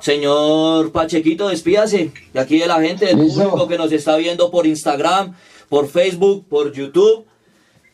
Señor 0.00 0.92
Pachequito, 0.92 1.48
despídase 1.48 2.12
de 2.32 2.40
aquí 2.40 2.58
de 2.58 2.66
la 2.66 2.80
gente, 2.80 3.06
del 3.06 3.16
público 3.16 3.68
que 3.68 3.78
nos 3.78 3.90
está 3.92 4.16
viendo 4.16 4.50
por 4.50 4.66
Instagram, 4.66 5.34
por 5.68 5.88
Facebook, 5.88 6.44
por 6.48 6.72
YouTube 6.72 7.24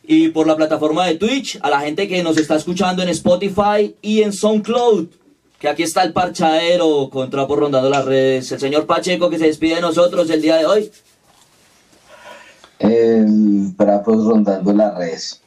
y 0.03 0.29
por 0.29 0.47
la 0.47 0.55
plataforma 0.55 1.05
de 1.05 1.15
Twitch, 1.15 1.59
a 1.61 1.69
la 1.69 1.81
gente 1.81 2.07
que 2.07 2.21
nos 2.23 2.37
está 2.37 2.55
escuchando 2.55 3.03
en 3.03 3.09
Spotify 3.09 3.95
y 4.01 4.23
en 4.23 4.33
SoundCloud, 4.33 5.07
que 5.59 5.69
aquí 5.69 5.83
está 5.83 6.03
el 6.03 6.13
parchadero 6.13 7.09
con 7.11 7.29
trapo 7.29 7.55
rondando 7.55 7.89
las 7.89 8.05
redes. 8.05 8.51
El 8.51 8.59
señor 8.59 8.85
Pacheco 8.85 9.29
que 9.29 9.37
se 9.37 9.45
despide 9.45 9.75
de 9.75 9.81
nosotros 9.81 10.29
el 10.29 10.41
día 10.41 10.57
de 10.57 10.65
hoy. 10.65 10.91
Trapos 13.77 14.25
rondando 14.25 14.73
las 14.73 14.97
redes. 14.97 15.41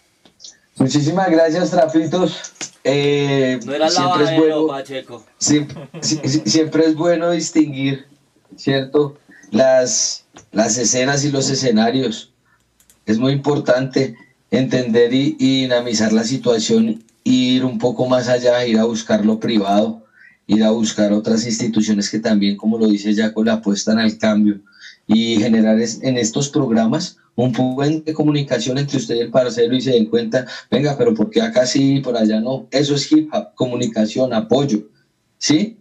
Muchísimas 0.78 1.30
gracias, 1.30 1.70
Trapitos. 1.70 2.52
Eh, 2.84 3.60
No 3.64 3.74
era 3.74 3.88
siempre 3.90 4.24
es 4.24 4.36
bueno, 4.38 4.66
Pacheco. 4.66 5.24
siempre, 5.38 5.76
si- 6.00 6.20
si- 6.24 6.42
siempre 6.46 6.86
es 6.86 6.94
bueno 6.96 7.30
distinguir, 7.30 8.06
¿cierto? 8.56 9.18
Las, 9.50 10.24
las 10.50 10.78
escenas 10.78 11.24
y 11.24 11.30
los 11.30 11.48
escenarios. 11.50 12.32
Es 13.06 13.18
muy 13.18 13.32
importante 13.32 14.16
entender 14.50 15.12
y, 15.14 15.36
y 15.38 15.62
dinamizar 15.62 16.12
la 16.12 16.24
situación, 16.24 17.04
ir 17.24 17.64
un 17.64 17.78
poco 17.78 18.06
más 18.06 18.28
allá, 18.28 18.66
ir 18.66 18.78
a 18.78 18.84
buscar 18.84 19.24
lo 19.24 19.38
privado, 19.38 20.02
ir 20.46 20.64
a 20.64 20.70
buscar 20.70 21.12
otras 21.12 21.46
instituciones 21.46 22.10
que 22.10 22.18
también, 22.18 22.56
como 22.56 22.78
lo 22.78 22.88
dice 22.88 23.14
Jaco, 23.14 23.44
le 23.44 23.52
apuestan 23.52 23.98
al 23.98 24.18
cambio 24.18 24.60
y 25.06 25.36
generar 25.36 25.78
es- 25.80 26.00
en 26.02 26.16
estos 26.18 26.48
programas 26.48 27.18
un 27.36 27.52
puente 27.52 28.10
de 28.10 28.14
comunicación 28.14 28.78
entre 28.78 28.98
usted 28.98 29.14
y 29.16 29.20
el 29.20 29.30
parcero 29.30 29.74
y 29.74 29.80
se 29.80 29.92
den 29.92 30.06
cuenta, 30.06 30.46
venga, 30.70 30.96
pero 30.96 31.14
¿por 31.14 31.30
qué 31.30 31.40
acá 31.40 31.66
sí 31.66 31.96
y 31.96 32.00
por 32.00 32.16
allá 32.16 32.40
no? 32.40 32.68
Eso 32.70 32.94
es 32.94 33.10
hip 33.10 33.32
hop, 33.32 33.54
comunicación, 33.54 34.32
apoyo, 34.32 34.88
¿sí? 35.38 35.78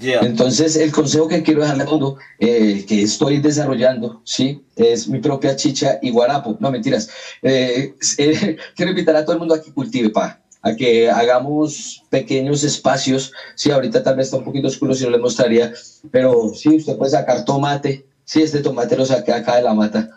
Yeah. 0.00 0.22
Entonces, 0.22 0.76
el 0.76 0.90
consejo 0.90 1.28
que 1.28 1.42
quiero 1.42 1.62
dejarle 1.62 1.84
a 1.84 1.86
todo, 1.86 2.18
eh, 2.40 2.84
que 2.86 3.02
estoy 3.02 3.38
desarrollando, 3.38 4.22
¿sí? 4.24 4.64
Es 4.74 5.06
mi 5.06 5.20
propia 5.20 5.54
chicha 5.54 5.98
y 6.02 6.10
guarapo. 6.10 6.56
No, 6.58 6.72
mentiras. 6.72 7.08
Eh, 7.42 7.94
eh, 8.18 8.56
quiero 8.76 8.90
invitar 8.90 9.14
a 9.14 9.24
todo 9.24 9.34
el 9.34 9.38
mundo 9.38 9.54
a 9.54 9.62
que 9.62 9.72
cultive, 9.72 10.10
pa, 10.10 10.43
a 10.64 10.74
que 10.74 11.10
hagamos 11.10 12.02
pequeños 12.08 12.64
espacios. 12.64 13.32
Sí, 13.54 13.70
ahorita 13.70 14.02
tal 14.02 14.16
vez 14.16 14.26
está 14.28 14.38
un 14.38 14.44
poquito 14.44 14.68
oscuro, 14.68 14.94
si 14.94 15.04
no 15.04 15.10
les 15.10 15.20
mostraría, 15.20 15.72
pero 16.10 16.52
sí, 16.54 16.76
usted 16.76 16.96
puede 16.96 17.10
sacar 17.10 17.44
tomate. 17.44 18.06
Sí, 18.24 18.42
este 18.42 18.60
tomate 18.60 18.96
lo 18.96 19.04
saqué 19.04 19.32
acá 19.32 19.56
de 19.56 19.62
la 19.62 19.74
mata. 19.74 20.08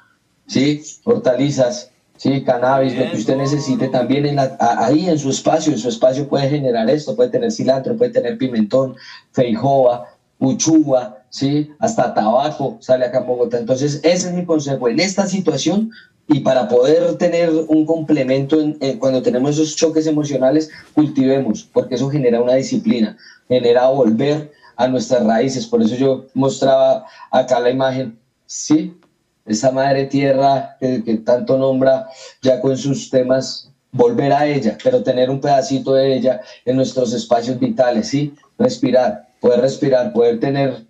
Sí, 0.48 0.82
hortalizas, 1.04 1.91
sí, 2.16 2.41
cannabis, 2.45 2.98
lo 2.98 3.12
que 3.12 3.18
usted 3.18 3.36
necesite 3.36 3.89
también 3.89 4.26
en 4.26 4.38
la- 4.38 4.58
ahí 4.80 5.10
en 5.10 5.20
su 5.20 5.30
espacio. 5.30 5.74
En 5.74 5.80
su 5.80 5.89
espacio 5.89 6.30
puede 6.30 6.50
generar 6.50 6.89
esto, 6.89 7.18
puede 7.18 7.30
tener 7.30 7.52
cilantro, 7.52 7.98
puede 7.98 8.12
tener 8.12 8.38
pimentón, 8.38 8.95
feijoa, 9.34 10.08
uchuva, 10.39 11.26
sí, 11.30 11.72
hasta 11.80 12.14
tabaco 12.14 12.78
sale 12.80 13.06
acá 13.06 13.18
en 13.20 13.28
Bogotá. 13.28 13.58
Entonces, 13.58 14.00
ese 14.04 14.30
es 14.30 14.34
mi 14.34 14.45
consejo. 14.45 14.88
En 14.88 15.02
esta 15.02 15.28
situación, 15.28 15.91
y 16.28 16.41
para 16.41 16.67
poder 16.67 17.15
tener 17.17 17.49
un 17.67 17.86
complemento 17.86 18.59
en- 18.59 18.78
en- 18.82 18.99
cuando 18.99 19.21
tenemos 19.21 19.51
esos 19.51 19.75
choques 19.75 20.07
emocionales, 20.07 20.69
cultivemos, 20.93 21.63
porque 21.71 21.95
eso 21.95 22.09
genera 22.09 22.41
una 22.41 22.55
disciplina, 22.55 23.17
genera 23.47 23.88
volver 23.88 24.51
a 24.75 24.88
nuestras 24.88 25.25
raíces. 25.25 25.65
Por 25.65 25.82
eso 25.82 25.95
yo 25.95 26.25
mostraba 26.34 27.05
acá 27.32 27.59
la 27.59 27.69
imagen, 27.69 28.17
¿sí? 28.45 28.93
Esa 29.45 29.71
madre 29.71 30.05
tierra 30.05 30.75
que, 30.80 31.03
que 31.03 31.15
tanto 31.17 31.57
nombra 31.57 32.07
ya 32.41 32.59
con 32.59 32.78
sus 32.78 33.09
temas, 33.09 33.71
volver 33.93 34.34
a 34.34 34.45
ella, 34.45 34.78
pero 34.84 35.01
tener 35.01 35.30
un 35.30 35.39
pedacito 35.39 35.93
de 35.93 36.15
ella 36.17 36.41
en 36.65 36.75
nuestros 36.75 37.13
espacios 37.13 37.57
vitales, 37.57 38.09
¿sí? 38.09 38.34
Respirar, 38.59 39.30
poder 39.39 39.61
respirar, 39.61 40.11
poder 40.11 40.39
tener 40.41 40.86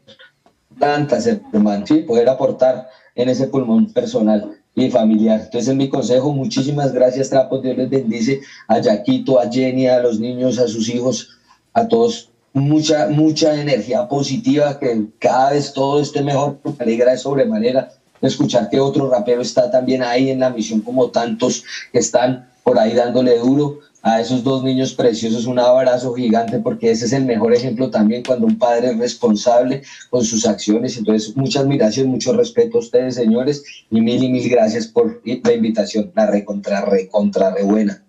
plantas, 0.80 1.28
hermano, 1.28 1.86
¿sí? 1.86 2.00
Poder 2.00 2.28
aportar 2.28 2.90
en 3.16 3.30
ese 3.30 3.48
pulmón 3.48 3.94
personal 3.94 4.57
y 4.78 4.92
familiar. 4.92 5.42
Entonces, 5.42 5.70
es 5.70 5.76
mi 5.76 5.90
consejo. 5.90 6.32
Muchísimas 6.32 6.94
gracias, 6.94 7.30
Trapos. 7.30 7.64
Dios 7.64 7.76
les 7.76 7.90
bendice 7.90 8.42
a 8.68 8.80
Yaquito, 8.80 9.40
a 9.40 9.50
Jenny, 9.52 9.88
a 9.88 10.00
los 10.00 10.20
niños, 10.20 10.60
a 10.60 10.68
sus 10.68 10.88
hijos, 10.88 11.30
a 11.74 11.88
todos. 11.88 12.30
Mucha, 12.54 13.08
mucha 13.10 13.60
energía 13.60 14.08
positiva, 14.08 14.80
que 14.80 15.06
cada 15.20 15.52
vez 15.52 15.74
todo 15.74 16.00
esté 16.00 16.22
mejor. 16.22 16.60
Me 16.64 16.74
alegra 16.80 17.12
de 17.12 17.18
sobremanera 17.18 17.92
escuchar 18.22 18.70
que 18.70 18.80
otro 18.80 19.10
rapero 19.10 19.42
está 19.42 19.70
también 19.70 20.04
ahí 20.04 20.30
en 20.30 20.40
la 20.40 20.50
misión, 20.50 20.82
como 20.82 21.10
tantos 21.10 21.64
que 21.92 22.00
están 22.00 22.50
por 22.64 22.80
ahí 22.80 22.94
dándole 22.94 23.38
duro 23.38 23.80
a 24.02 24.22
esos 24.22 24.44
dos 24.44 24.64
niños 24.64 24.94
preciosos 24.94 25.46
un 25.46 25.60
abrazo 25.60 26.14
gigante 26.14 26.60
porque 26.60 26.92
ese 26.92 27.06
es 27.06 27.14
el 27.14 27.26
mejor 27.26 27.54
ejemplo 27.54 27.90
también 27.90 28.24
cuando 28.24 28.46
un 28.46 28.58
padre 28.58 28.92
es 28.92 28.98
responsable 28.98 29.82
con 30.10 30.24
sus 30.24 30.46
acciones. 30.46 30.98
Entonces, 30.98 31.36
muchas 31.36 31.64
admiración, 31.64 32.08
mucho 32.08 32.34
respeto 32.34 32.78
a 32.78 32.82
ustedes, 32.82 33.16
señores, 33.16 33.64
y 33.90 34.00
mil 34.02 34.24
y 34.24 34.30
mil 34.30 34.48
gracias 34.50 34.88
por 34.88 35.22
la 35.26 35.54
invitación, 35.54 36.12
la 36.16 36.28
recontra, 36.28 36.86
recontra, 36.86 37.54
re 37.54 37.64
buena. 37.64 38.04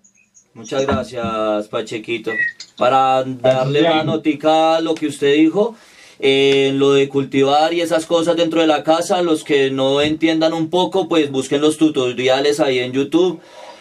Muchas 0.55 0.86
gracias, 0.86 1.68
Pachequito. 1.68 2.32
Para 2.76 3.24
darle 3.24 3.80
una 3.80 4.05
notica 4.05 4.76
a 4.76 4.80
lo 4.80 4.95
que 4.95 5.07
usted 5.07 5.34
dijo, 5.34 5.74
eh, 6.20 6.72
lo 6.74 6.93
de 6.93 7.09
cultivar 7.09 7.72
y 7.72 7.80
esas 7.80 8.07
cosas 8.07 8.36
dentro 8.36 8.61
de 8.61 8.66
la 8.66 8.82
casa, 8.82 9.22
los 9.22 9.45
que 9.45 9.70
no 9.70 10.01
entiendan 10.01 10.53
un 10.53 10.68
poco, 10.68 11.09
pues 11.09 11.30
busquen 11.30 11.61
los 11.61 11.76
tutoriales 11.76 12.61
ahí 12.61 12.80
en 12.80 12.93
YouTube 12.93 13.41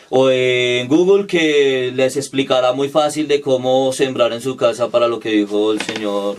o 0.09 0.29
en 0.29 0.87
Google 0.87 1.27
que 1.27 1.91
les 1.93 2.17
explicará 2.17 2.73
muy 2.73 2.89
fácil 2.89 3.27
de 3.27 3.41
cómo 3.41 3.91
sembrar 3.93 4.33
en 4.33 4.41
su 4.41 4.55
casa 4.55 4.89
para 4.89 5.07
lo 5.07 5.19
que 5.19 5.29
dijo 5.29 5.71
el 5.71 5.81
señor 5.81 6.37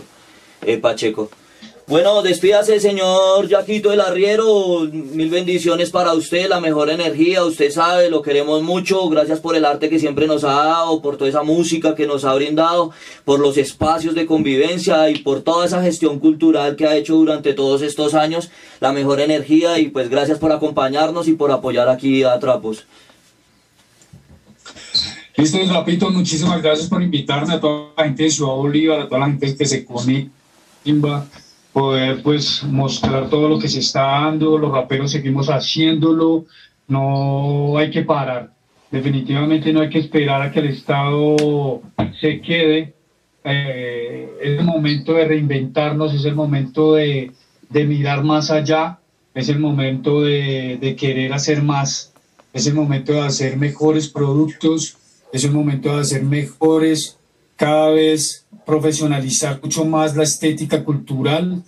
eh, 0.65 0.77
Pacheco. 0.77 1.29
Bueno, 1.89 2.21
despídase, 2.21 2.79
señor 2.79 3.47
Yaquito 3.47 3.89
del 3.89 4.01
Arriero. 4.01 4.81
Mil 4.91 5.31
bendiciones 5.31 5.89
para 5.89 6.13
usted, 6.13 6.47
la 6.47 6.59
mejor 6.59 6.91
energía. 6.91 7.43
Usted 7.43 7.71
sabe, 7.71 8.11
lo 8.11 8.21
queremos 8.21 8.61
mucho. 8.61 9.09
Gracias 9.09 9.39
por 9.39 9.55
el 9.55 9.65
arte 9.65 9.89
que 9.89 9.97
siempre 9.97 10.27
nos 10.27 10.43
ha 10.43 10.53
dado, 10.53 11.01
por 11.01 11.17
toda 11.17 11.31
esa 11.31 11.41
música 11.41 11.95
que 11.95 12.05
nos 12.05 12.25
ha 12.25 12.35
brindado, 12.35 12.91
por 13.25 13.39
los 13.39 13.57
espacios 13.57 14.13
de 14.13 14.27
convivencia 14.27 15.09
y 15.09 15.17
por 15.17 15.41
toda 15.41 15.65
esa 15.65 15.81
gestión 15.81 16.19
cultural 16.19 16.75
que 16.75 16.85
ha 16.85 16.95
hecho 16.95 17.15
durante 17.15 17.55
todos 17.55 17.81
estos 17.81 18.13
años. 18.13 18.51
La 18.79 18.93
mejor 18.93 19.19
energía 19.19 19.79
y 19.79 19.89
pues 19.89 20.11
gracias 20.11 20.37
por 20.37 20.51
acompañarnos 20.51 21.27
y 21.27 21.33
por 21.33 21.51
apoyar 21.51 21.89
aquí 21.89 22.21
a 22.21 22.37
Trapos. 22.37 22.85
Listo, 25.39 25.57
Rapito, 25.73 26.11
muchísimas 26.11 26.61
gracias 26.61 26.89
por 26.89 27.01
invitarme 27.01 27.53
a 27.53 27.61
toda 27.61 27.93
la 27.95 28.03
gente 28.03 28.23
de 28.23 28.29
Ciudad 28.29 28.55
Bolívar, 28.55 28.99
a 28.99 29.07
toda 29.07 29.21
la 29.21 29.27
gente 29.27 29.55
que 29.55 29.65
se 29.65 29.85
conecta, 29.85 31.25
poder 31.71 32.21
pues 32.21 32.61
mostrar 32.65 33.29
todo 33.29 33.47
lo 33.47 33.57
que 33.57 33.69
se 33.69 33.79
está 33.79 34.01
dando, 34.01 34.57
los 34.57 34.69
raperos 34.69 35.11
seguimos 35.11 35.47
haciéndolo, 35.47 36.45
no 36.89 37.77
hay 37.77 37.89
que 37.89 38.01
parar, 38.01 38.51
definitivamente 38.91 39.71
no 39.71 39.79
hay 39.79 39.89
que 39.89 39.99
esperar 39.99 40.41
a 40.41 40.51
que 40.51 40.59
el 40.59 40.67
Estado 40.67 41.81
se 42.19 42.41
quede, 42.41 42.93
eh, 43.45 44.29
es 44.41 44.59
el 44.59 44.65
momento 44.65 45.13
de 45.13 45.25
reinventarnos, 45.25 46.13
es 46.13 46.25
el 46.25 46.35
momento 46.35 46.95
de, 46.95 47.31
de 47.69 47.85
mirar 47.85 48.25
más 48.25 48.51
allá, 48.51 48.99
es 49.33 49.47
el 49.47 49.59
momento 49.59 50.19
de, 50.19 50.77
de 50.81 50.97
querer 50.97 51.31
hacer 51.31 51.63
más, 51.63 52.11
es 52.51 52.67
el 52.67 52.73
momento 52.73 53.13
de 53.13 53.21
hacer 53.21 53.55
mejores 53.55 54.09
productos, 54.09 54.97
es 55.31 55.43
el 55.43 55.51
momento 55.51 55.93
de 55.93 56.01
hacer 56.01 56.23
mejores, 56.23 57.17
cada 57.55 57.89
vez 57.89 58.45
profesionalizar 58.65 59.59
mucho 59.61 59.85
más 59.85 60.15
la 60.15 60.23
estética 60.23 60.83
cultural. 60.83 61.63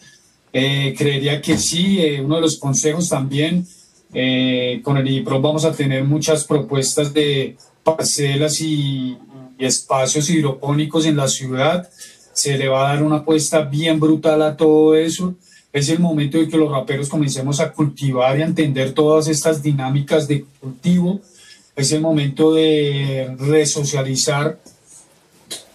Eh, 0.54 0.94
creería 0.98 1.42
que 1.42 1.58
sí, 1.58 2.02
eh, 2.02 2.22
uno 2.22 2.36
de 2.36 2.42
los 2.42 2.58
consejos 2.58 3.10
también, 3.10 3.66
eh, 4.14 4.82
con 4.84 4.98
el 4.98 5.08
IPRO 5.10 5.42
vamos 5.42 5.66
a 5.66 5.74
tener 5.74 6.04
muchas 6.04 6.44
propuestas 6.44 7.14
de 7.14 7.56
parcelas 7.84 8.60
y, 8.62 9.18
y 9.58 9.66
espacios 9.66 10.30
hidropónicos 10.30 11.06
en 11.06 11.18
la 11.18 11.28
ciudad. 11.28 11.90
Se 12.34 12.58
le 12.58 12.68
va 12.68 12.90
a 12.90 12.94
dar 12.94 13.04
una 13.04 13.18
apuesta 13.18 13.62
bien 13.62 14.00
brutal 14.00 14.42
a 14.42 14.56
todo 14.56 14.96
eso 14.96 15.36
es 15.74 15.90
el 15.90 16.00
momento 16.00 16.38
de 16.38 16.50
que 16.50 16.58
los 16.58 16.72
raperos 16.72 17.10
comencemos 17.10 17.60
a 17.60 17.72
cultivar 17.72 18.38
y 18.38 18.42
a 18.42 18.46
entender 18.46 18.94
todas 18.94 19.28
estas 19.28 19.64
dinámicas 19.64 20.28
de 20.28 20.46
cultivo. 20.60 21.22
Es 21.76 21.92
el 21.92 22.02
momento 22.02 22.54
de 22.54 23.36
resocializar 23.40 24.60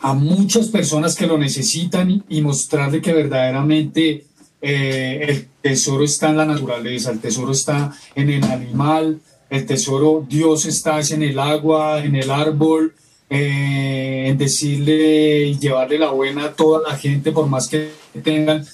a 0.01 0.13
muchas 0.13 0.69
personas 0.69 1.17
que 1.17 1.27
lo 1.27 1.39
necesitan 1.39 2.25
y 2.29 2.41
mostrarle 2.41 3.01
que 3.01 3.13
verdaderamente 3.13 4.25
eh, 4.61 5.27
el 5.29 5.49
tesoro 5.63 6.05
está 6.05 6.31
en 6.31 6.37
la 6.37 6.47
naturaleza, 6.47 7.11
el 7.11 7.21
tesoro 7.21 7.53
está 7.53 7.93
en 8.15 8.31
el 8.31 8.45
animal, 8.45 9.21
el 9.51 9.67
tesoro, 9.67 10.25
Dios 10.29 10.67
está 10.67 11.01
en 11.01 11.23
el 11.23 11.39
agua, 11.39 12.05
en 12.05 12.15
el 12.17 12.31
árbol, 12.31 12.95
eh, 13.29 14.27
en 14.29 14.39
decirle 14.39 15.47
y 15.47 15.59
llevarle 15.59 15.99
la 15.99 16.11
buena 16.11 16.47
a 16.47 16.53
toda 16.53 16.89
la 16.89 16.97
gente, 16.97 17.33
por 17.33 17.47
más 17.47 17.69
que 17.69 17.91
tengan 18.23 18.65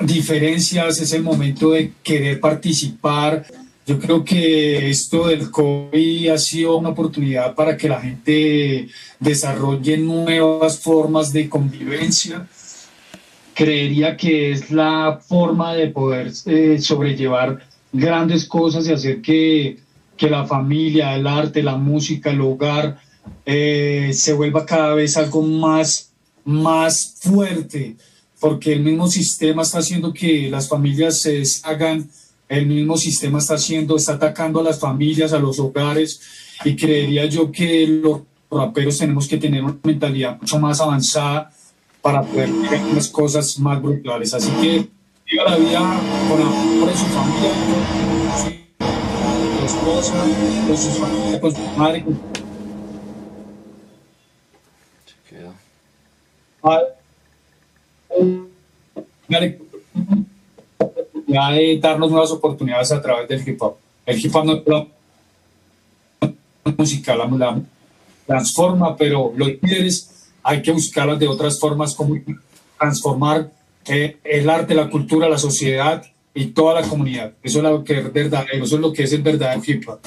diferencias, 0.00 1.00
es 1.00 1.12
el 1.12 1.22
momento 1.22 1.70
de 1.70 1.92
querer 2.02 2.40
participar. 2.40 3.46
Yo 3.86 3.98
creo 3.98 4.24
que 4.24 4.88
esto 4.88 5.26
del 5.26 5.50
COVID 5.50 6.30
ha 6.30 6.38
sido 6.38 6.78
una 6.78 6.90
oportunidad 6.90 7.54
para 7.54 7.76
que 7.76 7.88
la 7.88 8.00
gente 8.00 8.88
desarrolle 9.20 9.98
nuevas 9.98 10.78
formas 10.78 11.32
de 11.34 11.50
convivencia. 11.50 12.46
Creería 13.52 14.16
que 14.16 14.52
es 14.52 14.70
la 14.70 15.20
forma 15.22 15.74
de 15.74 15.88
poder 15.88 16.32
eh, 16.46 16.78
sobrellevar 16.80 17.62
grandes 17.92 18.46
cosas 18.46 18.88
y 18.88 18.92
hacer 18.92 19.20
que, 19.20 19.78
que, 20.16 20.30
la 20.30 20.46
familia, 20.46 21.14
el 21.14 21.26
arte, 21.26 21.62
la 21.62 21.76
música, 21.76 22.30
el 22.30 22.40
hogar 22.40 22.98
eh, 23.44 24.12
se 24.14 24.32
vuelva 24.32 24.64
cada 24.64 24.94
vez 24.94 25.18
algo 25.18 25.42
más, 25.42 26.10
más 26.44 27.16
fuerte 27.20 27.96
porque 28.44 28.74
el 28.74 28.80
mismo 28.80 29.08
sistema 29.08 29.62
está 29.62 29.78
haciendo 29.78 30.12
que 30.12 30.50
las 30.50 30.68
familias 30.68 31.18
se 31.18 31.38
deshagan, 31.38 32.10
el 32.48 32.66
mismo 32.66 32.96
sistema 32.96 33.38
está 33.38 33.54
haciendo, 33.54 33.96
está 33.96 34.14
atacando 34.14 34.60
a 34.60 34.62
las 34.62 34.78
familias, 34.78 35.32
a 35.32 35.38
los 35.38 35.58
hogares, 35.58 36.20
y 36.64 36.76
creería 36.76 37.24
yo 37.26 37.50
que 37.50 37.86
los 37.86 38.22
raperos 38.50 38.98
tenemos 38.98 39.26
que 39.26 39.38
tener 39.38 39.62
una 39.62 39.76
mentalidad 39.82 40.38
mucho 40.40 40.58
más 40.58 40.80
avanzada 40.80 41.50
para 42.00 42.22
poder 42.22 42.50
llegar 42.50 42.80
a 42.80 42.86
unas 42.86 43.08
cosas 43.08 43.58
más 43.58 43.80
brutales. 43.80 44.34
Así 44.34 44.50
que 44.60 44.88
viva 45.30 45.44
la 45.44 45.56
vida 45.56 45.80
con 46.28 46.40
amor 46.40 46.88
de 46.90 46.96
su 46.96 47.06
familia, 47.06 47.50
con 48.78 48.88
su 49.58 49.64
esposa, 49.64 50.14
con 50.66 50.76
su 50.76 50.90
familia, 50.90 51.40
con 51.40 51.54
su 51.54 51.60
madre. 51.76 52.04
Con... 52.04 52.34
ya 61.34 61.50
de 61.50 61.78
darnos 61.78 62.10
nuevas 62.10 62.30
oportunidades 62.30 62.92
a 62.92 63.02
través 63.02 63.28
del 63.28 63.46
hip 63.46 63.60
hop. 63.60 63.76
El 64.06 64.24
hip 64.24 64.34
hop 64.34 64.44
no 64.44 64.52
es 64.54 64.62
la 64.66 64.86
música, 66.76 67.14
la, 67.16 67.26
la 67.26 67.60
transforma, 68.26 68.96
pero 68.96 69.32
los 69.36 69.48
líderes 69.60 70.28
hay 70.42 70.62
que 70.62 70.72
buscarlas 70.72 71.18
de 71.18 71.26
otras 71.26 71.58
formas, 71.58 71.94
como 71.94 72.16
transformar 72.78 73.50
eh, 73.86 74.16
el 74.24 74.48
arte, 74.48 74.74
la 74.74 74.88
cultura, 74.88 75.28
la 75.28 75.38
sociedad 75.38 76.04
y 76.34 76.46
toda 76.46 76.80
la 76.80 76.86
comunidad. 76.86 77.32
Eso 77.42 77.58
es 77.58 77.64
lo 77.64 77.84
que 77.84 77.98
es 77.98 78.12
verdadero, 78.12 78.64
eso 78.64 78.76
es 78.76 78.80
lo 78.80 78.92
que 78.92 79.02
es 79.02 79.12
el 79.12 79.22
verdadero 79.22 79.62
hip 79.66 79.88
hop. 79.88 80.00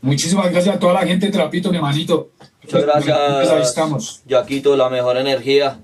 Muchísimas 0.00 0.50
gracias 0.52 0.76
a 0.76 0.78
toda 0.78 0.92
la 0.94 1.06
gente 1.06 1.30
Trapito, 1.30 1.70
mi 1.70 1.76
hermanito. 1.76 2.30
Muchas 2.62 2.82
gracias. 2.82 3.18
Ahí 3.18 3.62
estamos. 3.62 4.22
Yaquito, 4.26 4.76
la 4.76 4.88
mejor 4.88 5.16
energía. 5.16 5.78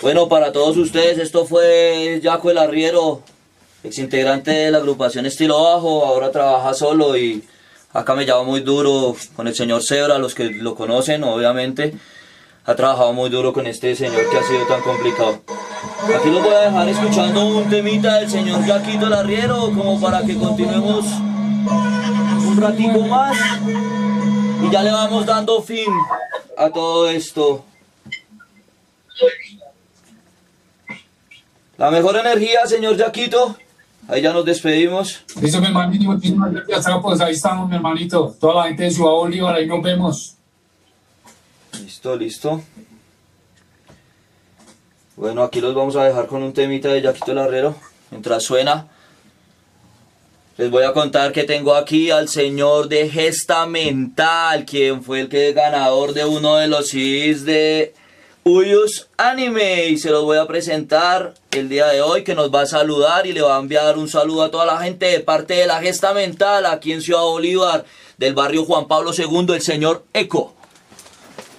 Bueno, 0.00 0.28
para 0.28 0.50
todos 0.50 0.76
ustedes, 0.76 1.18
esto 1.18 1.46
fue 1.46 2.20
Jaco 2.22 2.50
el 2.50 2.58
Arriero, 2.58 3.22
exintegrante 3.84 4.50
de 4.50 4.70
la 4.70 4.78
agrupación 4.78 5.26
Estilo 5.26 5.62
Bajo, 5.62 6.04
ahora 6.04 6.30
trabaja 6.30 6.74
solo 6.74 7.16
y 7.16 7.42
acá 7.92 8.14
me 8.14 8.24
llama 8.24 8.44
muy 8.44 8.60
duro 8.60 9.16
con 9.34 9.48
el 9.48 9.54
señor 9.54 9.82
Zebra, 9.82 10.18
los 10.18 10.34
que 10.34 10.50
lo 10.50 10.74
conocen, 10.74 11.24
obviamente. 11.24 11.94
Ha 12.64 12.76
trabajado 12.76 13.12
muy 13.12 13.28
duro 13.28 13.52
con 13.52 13.66
este 13.66 13.96
señor 13.96 14.30
que 14.30 14.38
ha 14.38 14.42
sido 14.44 14.66
tan 14.66 14.82
complicado. 14.82 15.42
Aquí 16.16 16.30
los 16.30 16.42
voy 16.42 16.54
a 16.54 16.60
dejar 16.60 16.88
escuchando 16.88 17.44
un 17.46 17.68
temita 17.68 18.18
del 18.18 18.30
señor 18.30 18.64
Jaquito 18.64 19.06
el 19.06 19.12
Arriero, 19.12 19.72
como 19.74 20.00
para 20.00 20.22
que 20.22 20.36
continuemos 20.36 21.04
un 21.06 22.58
ratico 22.60 23.00
más. 23.00 23.36
Y 24.62 24.70
ya 24.70 24.82
le 24.82 24.92
vamos 24.92 25.26
dando 25.26 25.60
fin 25.60 25.88
a 26.56 26.70
todo 26.70 27.10
esto. 27.10 27.64
La 31.78 31.90
mejor 31.90 32.16
energía, 32.16 32.64
señor 32.66 32.96
Yaquito. 32.96 33.56
Ahí 34.08 34.20
ya 34.20 34.32
nos 34.32 34.44
despedimos. 34.44 35.24
Listo, 35.40 35.60
mi 35.60 35.66
hermanito. 35.66 36.04
Muchísimas 36.04 36.52
gracias. 36.52 36.86
Pues 37.00 37.20
ahí 37.20 37.32
estamos, 37.34 37.68
mi 37.68 37.76
hermanito. 37.76 38.34
Toda 38.40 38.54
la 38.54 38.64
gente 38.64 38.84
de 38.84 38.90
Ciudad 38.90 39.12
Bolívar, 39.12 39.54
ahí 39.54 39.66
nos 39.66 39.82
vemos. 39.82 40.36
Listo, 41.80 42.16
listo. 42.16 42.62
Bueno, 45.16 45.42
aquí 45.42 45.60
los 45.60 45.74
vamos 45.74 45.94
a 45.96 46.04
dejar 46.04 46.26
con 46.26 46.42
un 46.42 46.52
temita 46.52 46.88
de 46.88 47.02
Yaquito 47.02 47.32
Larrero. 47.32 47.76
Mientras 48.10 48.42
suena, 48.42 48.88
les 50.56 50.70
voy 50.70 50.84
a 50.84 50.92
contar 50.92 51.32
que 51.32 51.44
tengo 51.44 51.74
aquí 51.74 52.10
al 52.10 52.28
señor 52.28 52.88
de 52.88 53.08
Gesta 53.08 53.66
Mental, 53.66 54.64
quien 54.64 55.02
fue 55.02 55.20
el 55.20 55.28
que 55.28 55.52
ganador 55.52 56.12
de 56.12 56.24
uno 56.24 56.56
de 56.56 56.66
los 56.66 56.88
CDs 56.88 57.44
de 57.44 57.94
Uyus 58.44 59.08
Anime 59.16 59.86
y 59.86 59.98
se 59.98 60.10
los 60.10 60.24
voy 60.24 60.38
a 60.38 60.46
presentar 60.46 61.34
el 61.52 61.68
día 61.68 61.86
de 61.86 62.02
hoy 62.02 62.24
que 62.24 62.34
nos 62.34 62.52
va 62.52 62.62
a 62.62 62.66
saludar 62.66 63.24
y 63.26 63.32
le 63.32 63.40
va 63.40 63.56
a 63.56 63.60
enviar 63.60 63.96
un 63.96 64.08
saludo 64.08 64.42
a 64.42 64.50
toda 64.50 64.66
la 64.66 64.78
gente 64.78 65.06
de 65.06 65.20
parte 65.20 65.54
de 65.54 65.66
la 65.66 65.80
gesta 65.80 66.12
mental 66.12 66.66
aquí 66.66 66.92
en 66.92 67.02
Ciudad 67.02 67.22
Bolívar 67.22 67.84
del 68.18 68.34
barrio 68.34 68.64
Juan 68.64 68.88
Pablo 68.88 69.12
II 69.16 69.46
el 69.54 69.62
señor 69.62 70.04
Eco 70.12 70.54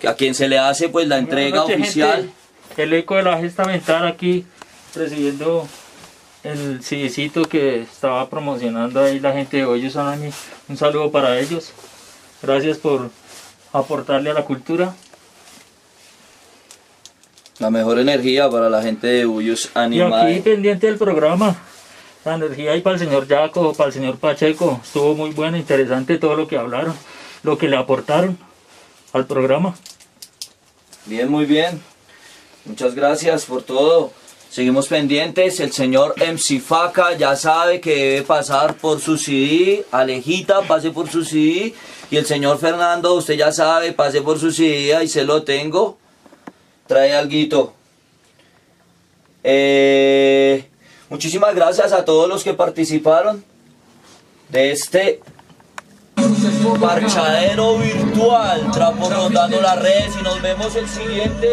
que 0.02 0.10
a 0.10 0.16
quien 0.16 0.36
se 0.36 0.50
le 0.50 0.60
hace 0.60 0.90
pues 0.90 1.08
la 1.08 1.20
entrega 1.20 1.60
noches, 1.60 1.80
oficial. 1.80 2.30
Gente. 2.68 2.84
el 2.84 2.94
eco 2.94 3.16
de 3.16 3.24
la 3.24 3.38
gesta 3.38 3.64
mental 3.64 4.06
aquí 4.06 4.46
recibiendo 4.94 5.66
el 6.44 6.82
CDcito 6.84 7.46
que 7.46 7.84
estaba 7.84 8.30
promocionando 8.30 9.02
ahí 9.02 9.22
la 9.22 9.32
gente 9.32 9.56
de 9.56 9.66
Uyus 9.66 9.96
Anime. 9.96 10.34
Un 10.68 10.76
saludo 10.76 11.10
para 11.12 11.40
ellos. 11.40 11.72
Gracias 12.42 12.78
por 12.78 13.10
aportarle 13.72 14.32
a 14.32 14.34
la 14.34 14.44
cultura 14.44 14.94
la 17.64 17.70
mejor 17.70 17.98
energía 17.98 18.50
para 18.50 18.70
la 18.70 18.82
gente 18.82 19.08
de 19.08 19.26
Uyus 19.26 19.68
Y 19.68 19.80
Animal. 19.80 20.28
aquí 20.28 20.42
pendiente 20.42 20.88
del 20.88 20.98
programa, 20.98 21.56
la 22.26 22.36
energía 22.36 22.74
ahí 22.74 22.82
para 22.82 22.96
el 22.96 23.00
señor 23.00 23.26
Jaco, 23.26 23.72
para 23.72 23.88
el 23.88 23.94
señor 23.94 24.18
Pacheco, 24.18 24.82
estuvo 24.84 25.16
muy 25.16 25.30
buena, 25.30 25.58
interesante 25.58 26.18
todo 26.18 26.36
lo 26.36 26.46
que 26.46 26.58
hablaron, 26.58 26.94
lo 27.42 27.58
que 27.58 27.70
le 27.70 27.78
aportaron 27.78 28.38
al 29.14 29.26
programa. 29.28 29.76
Bien, 31.06 31.30
muy 31.32 31.46
bien. 31.46 31.82
Muchas 32.66 32.96
gracias 32.96 33.46
por 33.46 33.64
todo. 33.64 34.12
Seguimos 34.50 34.88
pendientes. 34.88 35.62
El 35.62 35.72
señor 35.72 36.16
MC 36.18 36.60
Faca 36.60 37.14
ya 37.14 37.38
sabe 37.38 37.80
que 37.80 37.96
debe 37.96 38.22
pasar 38.24 38.76
por 38.76 39.00
su 39.00 39.18
CD. 39.18 39.86
Alejita, 39.92 40.64
pase 40.64 40.92
por 40.92 41.10
su 41.10 41.24
CD. 41.24 41.74
Y 42.12 42.18
el 42.18 42.26
señor 42.26 42.60
Fernando, 42.60 43.14
usted 43.14 43.36
ya 43.36 43.54
sabe, 43.54 43.94
pase 43.94 44.22
por 44.22 44.38
su 44.38 44.52
CD. 44.52 44.96
Ahí 44.96 45.08
se 45.08 45.24
lo 45.24 45.44
tengo. 45.44 45.98
Trae 46.88 47.16
alguito. 47.16 47.74
Eh, 49.44 50.68
muchísimas 51.10 51.56
gracias 51.56 51.92
a 51.94 52.06
todos 52.06 52.30
los 52.30 52.44
que 52.44 52.54
participaron 52.54 53.44
de 54.50 54.72
este 54.72 55.22
parchadero 56.80 57.78
virtual. 57.78 58.72
Trapo 58.72 59.10
rondando 59.10 59.62
las 59.62 59.82
redes 59.82 60.14
y 60.20 60.24
nos 60.24 60.42
vemos 60.42 60.76
el 60.76 60.88
siguiente. 60.88 61.48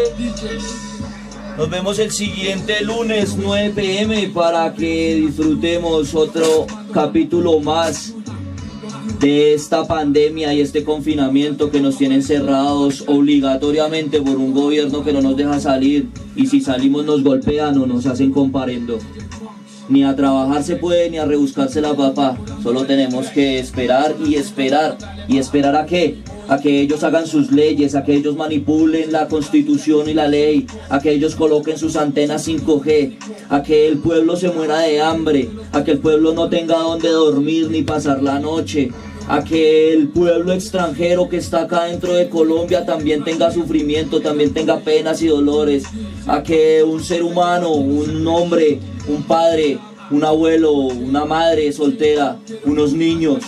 Nos 1.57 1.69
vemos 1.69 1.99
el 1.99 2.11
siguiente 2.11 2.81
lunes 2.81 3.35
9 3.37 3.73
pm 3.75 4.27
para 4.29 4.73
que 4.73 5.15
disfrutemos 5.15 6.15
otro 6.15 6.65
capítulo 6.93 7.59
más 7.59 8.13
de 9.19 9.53
esta 9.53 9.85
pandemia 9.85 10.53
y 10.53 10.61
este 10.61 10.83
confinamiento 10.83 11.71
que 11.71 11.81
nos 11.81 11.97
tiene 11.97 12.15
encerrados 12.15 13.03
obligatoriamente 13.07 14.21
por 14.21 14.37
un 14.37 14.53
gobierno 14.53 15.03
que 15.03 15.13
no 15.13 15.21
nos 15.21 15.35
deja 15.35 15.59
salir 15.59 16.09
y 16.35 16.47
si 16.47 16.61
salimos 16.61 17.05
nos 17.05 17.23
golpean 17.23 17.77
o 17.77 17.85
nos 17.85 18.05
hacen 18.05 18.31
comparendo. 18.31 18.99
Ni 19.89 20.03
a 20.03 20.15
trabajar 20.15 20.63
se 20.63 20.77
puede, 20.77 21.09
ni 21.09 21.17
a 21.17 21.25
rebuscarse 21.25 21.81
la 21.81 21.93
papa. 21.93 22.37
Solo 22.63 22.85
tenemos 22.85 23.27
que 23.27 23.59
esperar 23.59 24.15
y 24.25 24.35
esperar. 24.35 24.97
¿Y 25.27 25.37
esperar 25.37 25.75
a 25.75 25.85
qué? 25.85 26.19
A 26.51 26.59
que 26.59 26.81
ellos 26.81 27.01
hagan 27.05 27.27
sus 27.27 27.49
leyes, 27.49 27.95
a 27.95 28.03
que 28.03 28.13
ellos 28.13 28.35
manipulen 28.35 29.13
la 29.13 29.29
constitución 29.29 30.09
y 30.09 30.13
la 30.13 30.27
ley, 30.27 30.67
a 30.89 30.99
que 30.99 31.13
ellos 31.13 31.37
coloquen 31.37 31.77
sus 31.77 31.95
antenas 31.95 32.45
5G, 32.45 33.15
a 33.47 33.63
que 33.63 33.87
el 33.87 33.99
pueblo 33.99 34.35
se 34.35 34.49
muera 34.49 34.79
de 34.79 34.99
hambre, 34.99 35.47
a 35.71 35.81
que 35.85 35.91
el 35.91 35.99
pueblo 35.99 36.33
no 36.33 36.49
tenga 36.49 36.75
donde 36.79 37.07
dormir 37.07 37.71
ni 37.71 37.83
pasar 37.83 38.21
la 38.21 38.37
noche, 38.37 38.91
a 39.29 39.45
que 39.45 39.93
el 39.93 40.09
pueblo 40.09 40.51
extranjero 40.51 41.29
que 41.29 41.37
está 41.37 41.61
acá 41.61 41.85
dentro 41.85 42.15
de 42.15 42.27
Colombia 42.27 42.85
también 42.85 43.23
tenga 43.23 43.49
sufrimiento, 43.49 44.19
también 44.19 44.53
tenga 44.53 44.81
penas 44.81 45.21
y 45.21 45.27
dolores, 45.27 45.85
a 46.27 46.43
que 46.43 46.83
un 46.83 47.01
ser 47.01 47.23
humano, 47.23 47.71
un 47.71 48.27
hombre, 48.27 48.81
un 49.07 49.23
padre, 49.23 49.79
un 50.11 50.23
abuelo, 50.23 50.73
una 50.73 51.25
madre 51.25 51.71
soltera, 51.71 52.39
unos 52.65 52.93
niños, 52.93 53.43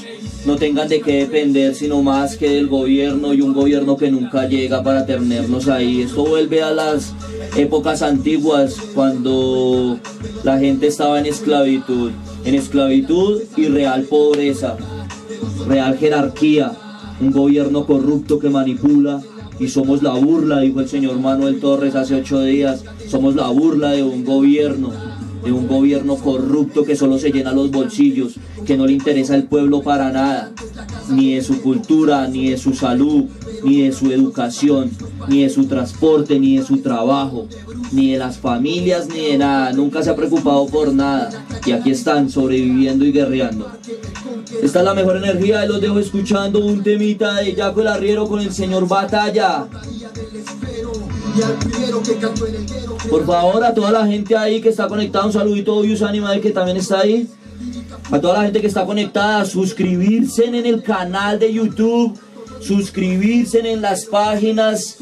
no 0.46 0.56
tengan 0.56 0.90
de 0.90 1.02
qué 1.02 1.20
depender 1.20 1.74
sino 1.74 2.02
más 2.02 2.36
que 2.36 2.50
del 2.50 2.68
gobierno 2.68 3.34
y 3.34 3.42
un 3.42 3.54
gobierno 3.54 3.96
que 3.96 4.12
nunca 4.12 4.48
llega 4.48 4.84
para 4.84 5.06
tenernos 5.06 5.68
ahí. 5.68 6.02
Esto 6.02 6.26
vuelve 6.26 6.62
a 6.62 6.72
las 6.72 7.14
épocas 7.56 8.02
antiguas 8.02 8.78
cuando 8.94 10.00
la 10.44 10.60
gente 10.60 10.88
estaba 10.88 11.20
en 11.20 11.28
esclavitud, 11.28 12.12
en 12.46 12.56
esclavitud 12.56 13.42
y 13.56 13.68
real 13.68 14.04
pobreza 14.04 14.78
real 15.68 15.98
jerarquía, 15.98 16.72
un 17.22 17.32
gobierno 17.32 17.86
corrupto 17.86 18.40
que 18.40 18.50
manipula 18.50 19.22
y 19.60 19.68
somos 19.68 20.02
la 20.02 20.14
burla, 20.14 20.60
dijo 20.60 20.80
el 20.80 20.90
señor 20.90 21.20
Manuel 21.20 21.60
Torres 21.60 21.96
hace 21.96 22.16
ocho 22.16 22.42
días, 22.42 22.84
somos 23.08 23.36
la 23.36 23.48
burla 23.50 23.92
de 23.92 24.04
un 24.04 24.26
gobierno, 24.26 24.92
de 25.44 25.52
un 25.52 25.68
gobierno 25.68 26.16
corrupto 26.16 26.84
que 26.84 26.96
solo 26.96 27.18
se 27.18 27.32
llena 27.32 27.52
los 27.52 27.72
bolsillos, 27.72 28.36
que 28.66 28.78
no 28.78 28.86
le 28.86 28.94
interesa 28.94 29.36
el 29.36 29.44
pueblo 29.44 29.82
para 29.82 30.12
nada, 30.12 30.52
ni 31.10 31.36
de 31.36 31.42
su 31.42 31.62
cultura, 31.62 32.28
ni 32.28 32.50
de 32.50 32.58
su 32.58 32.74
salud, 32.74 33.26
ni 33.64 33.82
de 33.82 33.92
su 33.92 34.12
educación, 34.12 34.92
ni 35.28 35.44
de 35.44 35.50
su 35.50 35.66
transporte, 35.66 36.40
ni 36.40 36.58
de 36.58 36.64
su 36.64 36.78
trabajo, 36.78 37.48
ni 37.92 38.12
de 38.12 38.18
las 38.18 38.38
familias, 38.38 39.08
ni 39.08 39.22
de 39.28 39.38
nada, 39.38 39.74
nunca 39.74 40.04
se 40.04 40.10
ha 40.10 40.16
preocupado 40.16 40.66
por 40.68 40.94
nada, 40.94 41.30
y 41.66 41.72
aquí 41.72 41.92
están 41.92 42.30
sobreviviendo 42.30 43.06
y 43.06 43.12
guerreando. 43.12 43.70
Esta 44.62 44.80
es 44.80 44.86
la 44.86 44.94
mejor 44.94 45.18
energía 45.18 45.66
y 45.66 45.68
los 45.68 45.82
dejo 45.82 46.00
escuchando 46.00 46.60
un 46.60 46.84
temita 46.84 47.36
de 47.36 47.54
Jaco 47.54 47.82
el 47.82 47.88
Arriero 47.88 48.28
con 48.28 48.40
el 48.40 48.54
señor 48.54 48.88
Batalla. 48.88 49.68
Por 53.10 53.26
favor, 53.26 53.64
a 53.64 53.74
toda 53.74 53.92
la 53.92 54.06
gente 54.06 54.36
ahí 54.36 54.62
que 54.62 54.70
está 54.70 54.88
conectada, 54.88 55.26
un 55.26 55.34
saludito 55.34 55.82
a 55.82 55.86
Yus 55.86 56.02
Animal 56.02 56.42
que 56.42 56.52
también 56.52 56.78
está 56.78 57.00
ahí. 57.02 57.28
A 58.12 58.20
toda 58.20 58.36
la 58.36 58.44
gente 58.44 58.62
que 58.62 58.68
está 58.68 58.86
conectada, 58.86 59.46
suscribirse 59.46 60.46
en 60.46 60.56
el 60.56 60.84
canal 60.84 61.40
de 61.40 61.54
YouTube, 61.54 62.20
suscribirse 62.60 63.60
en 63.60 63.82
las 63.82 64.06
páginas 64.06 64.98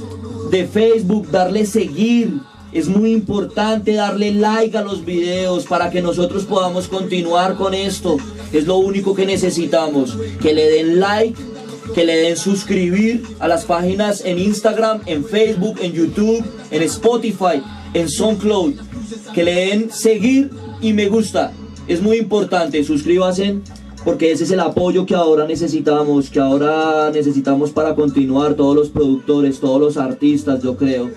de 0.50 0.66
Facebook, 0.68 1.30
darle 1.30 1.66
seguir. 1.66 2.40
Es 2.72 2.88
muy 2.88 3.12
importante 3.12 3.94
darle 3.94 4.32
like 4.32 4.78
a 4.78 4.82
los 4.82 5.04
videos 5.04 5.66
para 5.66 5.90
que 5.90 6.02
nosotros 6.02 6.46
podamos 6.46 6.88
continuar 6.88 7.56
con 7.56 7.74
esto. 7.74 8.18
Es 8.54 8.66
lo 8.66 8.78
único 8.78 9.14
que 9.14 9.26
necesitamos. 9.26 10.18
Que 10.42 10.54
le 10.54 10.70
den 10.70 11.00
like, 11.00 11.42
que 11.94 12.06
le 12.06 12.18
den 12.18 12.38
suscribir 12.38 13.24
a 13.39 13.48
las 13.48 13.66
páginas 13.66 14.24
en 14.26 14.39
Instagram, 14.39 15.02
en 15.06 15.26
Facebook, 15.26 15.78
en 15.82 15.94
YouTube, 15.94 16.44
en 16.70 16.82
Spotify, 16.84 17.62
en 17.94 18.10
SoundCloud. 18.10 18.74
Que 19.34 19.44
le 19.44 19.54
den 19.54 19.92
seguir 19.92 20.52
y 20.82 20.94
me 20.94 21.08
gusta. 21.08 21.52
Es 21.88 22.02
muy 22.02 22.18
importante. 22.18 22.84
Suscríbanse 22.84 23.60
porque 24.04 24.32
ese 24.32 24.46
es 24.46 24.52
el 24.52 24.60
apoyo 24.60 25.06
que 25.06 25.16
ahora 25.16 25.46
necesitamos, 25.46 26.30
que 26.30 26.39
ahora 26.39 27.12
necesitamos 27.12 27.72
para 27.72 27.94
continuar 27.94 28.56
todos 28.56 28.76
los 28.76 28.89
productores, 28.89 29.60
todos 29.60 29.80
los 29.80 29.98
artistas, 29.98 30.64
yo 30.64 30.76
creo. 30.76 31.12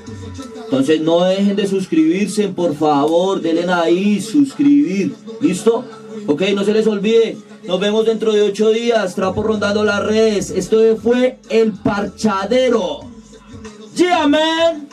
Entonces 0.64 1.00
no 1.00 1.24
dejen 1.24 1.56
de 1.56 1.66
suscribirse, 1.66 2.48
por 2.48 2.74
favor, 2.74 3.40
denle 3.40 3.64
ahí, 3.72 4.20
suscribir. 4.20 5.14
¿Listo? 5.40 5.84
Ok, 6.26 6.42
no 6.54 6.64
se 6.64 6.72
les 6.72 6.86
olvide. 6.86 7.36
Nos 7.64 7.80
vemos 7.80 8.06
dentro 8.06 8.32
de 8.32 8.42
ocho 8.42 8.70
días. 8.70 9.14
Trapo 9.14 9.42
rondando 9.42 9.84
las 9.84 10.04
redes. 10.04 10.50
Esto 10.50 10.96
fue 10.96 11.38
El 11.48 11.72
Parchadero. 11.72 13.00
Yeah, 13.94 14.26
man. 14.26 14.88